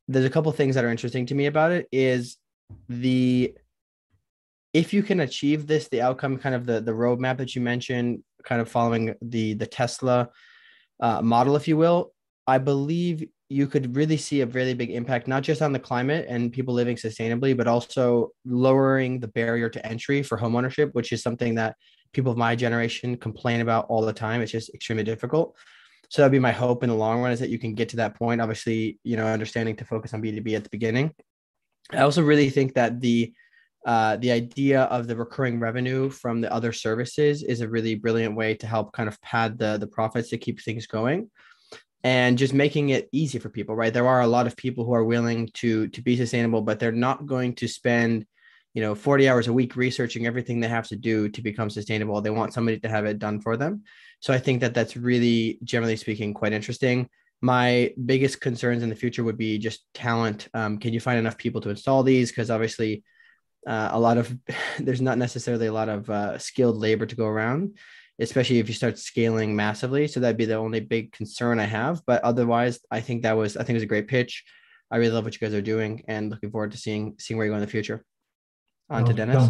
[0.08, 2.38] there's a couple things that are interesting to me about it is
[2.90, 3.54] the
[4.74, 8.24] if you can achieve this, the outcome, kind of the the roadmap that you mentioned,
[8.44, 10.30] kind of following the the Tesla
[11.00, 12.12] uh, model, if you will,
[12.48, 16.26] I believe you could really see a really big impact, not just on the climate
[16.30, 21.22] and people living sustainably, but also lowering the barrier to entry for homeownership, which is
[21.22, 21.76] something that
[22.14, 24.42] people of my generation complain about all the time.
[24.42, 25.58] It's just extremely difficult.
[26.10, 27.98] So that'd be my hope in the long run is that you can get to
[27.98, 28.40] that point.
[28.40, 31.14] Obviously, you know, understanding to focus on B2B at the beginning.
[31.92, 33.34] I also really think that the
[33.86, 38.36] uh, the idea of the recurring revenue from the other services is a really brilliant
[38.36, 41.30] way to help kind of pad the the profits to keep things going
[42.04, 43.94] and just making it easy for people right?
[43.94, 46.92] There are a lot of people who are willing to to be sustainable but they're
[46.92, 48.26] not going to spend
[48.74, 52.22] you know 40 hours a week researching everything they have to do to become sustainable.
[52.22, 53.84] They want somebody to have it done for them.
[54.20, 57.10] So i think that that's really generally speaking quite interesting.
[57.42, 60.48] My biggest concerns in the future would be just talent.
[60.54, 62.30] Um, can you find enough people to install these?
[62.30, 63.04] Because obviously
[63.66, 64.36] uh, a lot of
[64.80, 67.78] there's not necessarily a lot of uh, skilled labor to go around
[68.22, 70.08] especially if you start scaling massively.
[70.08, 72.02] So that'd be the only big concern I have.
[72.06, 74.44] But otherwise, I think that was I think it was a great pitch.
[74.90, 77.46] I really love what you guys are doing, and looking forward to seeing seeing where
[77.48, 78.06] you go in the future.
[78.90, 79.50] On to Dennis.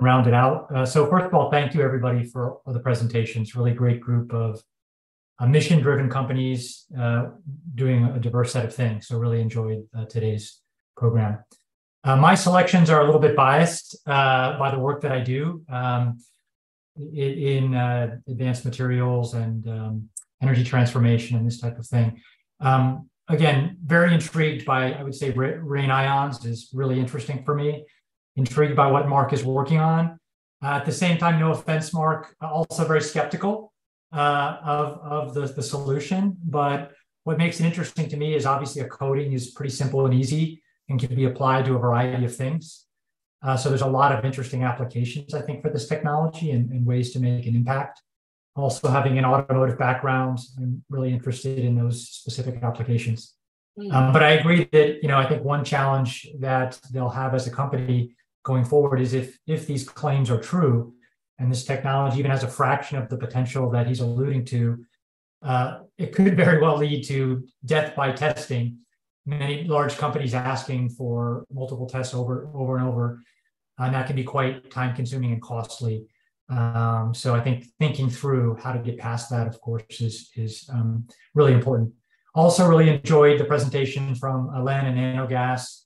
[0.00, 0.66] Round it out.
[0.74, 3.54] Uh, so first of all, thank you everybody for, the presentations.
[3.54, 4.60] Really great group of
[5.38, 7.26] uh, mission-driven companies uh,
[7.76, 9.06] doing a diverse set of things.
[9.06, 10.60] So really enjoyed uh, today's
[10.96, 11.44] program.
[12.02, 15.62] Uh, my selections are a little bit biased uh, by the work that I do.
[15.68, 16.18] Um,
[16.96, 20.08] in uh, advanced materials and um,
[20.42, 22.20] energy transformation and this type of thing.
[22.60, 27.84] Um, again, very intrigued by, I would say, Rainions is really interesting for me.
[28.36, 30.18] Intrigued by what Mark is working on.
[30.62, 33.72] Uh, at the same time, no offense, Mark, also very skeptical
[34.12, 36.36] uh, of, of the, the solution.
[36.44, 36.92] But
[37.24, 40.62] what makes it interesting to me is obviously a coating is pretty simple and easy.
[40.88, 42.83] and can be applied to a variety of things.
[43.44, 46.86] Uh, so there's a lot of interesting applications, I think, for this technology and, and,
[46.86, 48.00] ways to make an impact.
[48.56, 53.34] Also, having an automotive background, I'm really interested in those specific applications.
[53.78, 53.92] Mm.
[53.92, 57.46] Um, but I agree that you know I think one challenge that they'll have as
[57.46, 58.14] a company
[58.44, 60.94] going forward is if if these claims are true,
[61.38, 64.84] and this technology even has a fraction of the potential that he's alluding to,
[65.42, 68.78] uh, it could very well lead to death by testing.
[69.26, 73.20] Many large companies asking for multiple tests over over and over,
[73.78, 76.06] and that can be quite time consuming and costly.
[76.48, 80.68] Um, so I think thinking through how to get past that, of course, is is
[80.72, 81.92] um, really important.
[82.34, 85.82] Also, really enjoyed the presentation from Alain and Nanogas.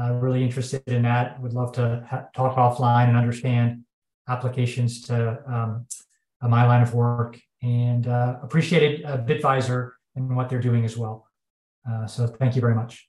[0.00, 1.40] Uh, really interested in that.
[1.42, 3.82] Would love to ha- talk offline and understand
[4.28, 5.86] applications to um,
[6.42, 11.26] my line of work and uh, appreciated uh, BitVisor and what they're doing as well.
[11.88, 13.08] Uh, so thank you very much.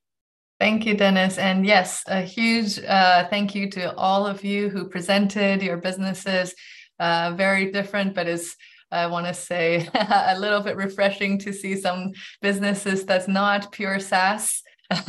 [0.60, 1.38] Thank you, Dennis.
[1.38, 6.53] And yes, a huge uh, thank you to all of you who presented your businesses.
[6.99, 8.57] Uh, very different, but is
[8.91, 12.11] I want to say a little bit refreshing to see some
[12.41, 14.61] businesses that's not pure SaaS.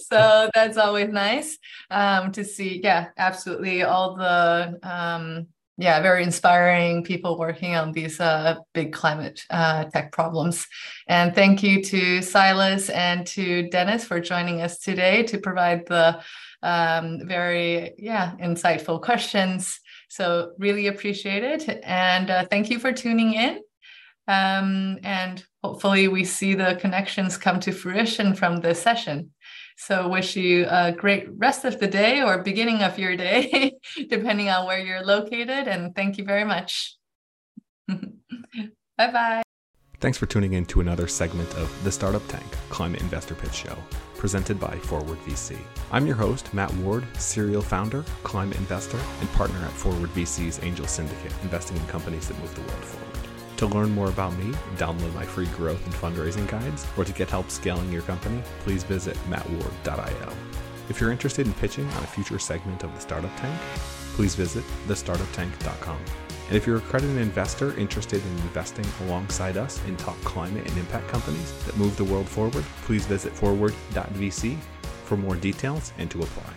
[0.00, 1.58] so that's always nice
[1.90, 2.80] um, to see.
[2.82, 3.84] Yeah, absolutely.
[3.84, 5.46] All the um,
[5.76, 10.66] yeah, very inspiring people working on these uh, big climate uh, tech problems.
[11.08, 16.20] And thank you to Silas and to Dennis for joining us today to provide the
[16.62, 19.80] um, very yeah insightful questions.
[20.08, 23.60] So really appreciate it, and uh, thank you for tuning in.
[24.28, 29.33] Um, and hopefully, we see the connections come to fruition from this session.
[29.76, 33.74] So, wish you a great rest of the day or beginning of your day,
[34.08, 35.68] depending on where you're located.
[35.68, 36.96] And thank you very much.
[37.88, 37.98] bye
[38.98, 39.42] bye.
[40.04, 43.74] Thanks for tuning in to another segment of the Startup Tank Climate Investor Pitch Show,
[44.18, 45.56] presented by Forward VC.
[45.90, 50.86] I'm your host, Matt Ward, serial founder, climate investor, and partner at Forward VC's Angel
[50.86, 53.13] Syndicate, investing in companies that move the world forward.
[53.58, 57.30] To learn more about me, download my free growth and fundraising guides, or to get
[57.30, 60.32] help scaling your company, please visit mattward.io.
[60.88, 63.58] If you're interested in pitching on a future segment of the Startup Tank,
[64.14, 65.98] please visit thestartuptank.com.
[66.48, 70.78] And if you're a accredited investor interested in investing alongside us in top climate and
[70.78, 74.58] impact companies that move the world forward, please visit forward.vc
[75.04, 76.53] for more details and to apply.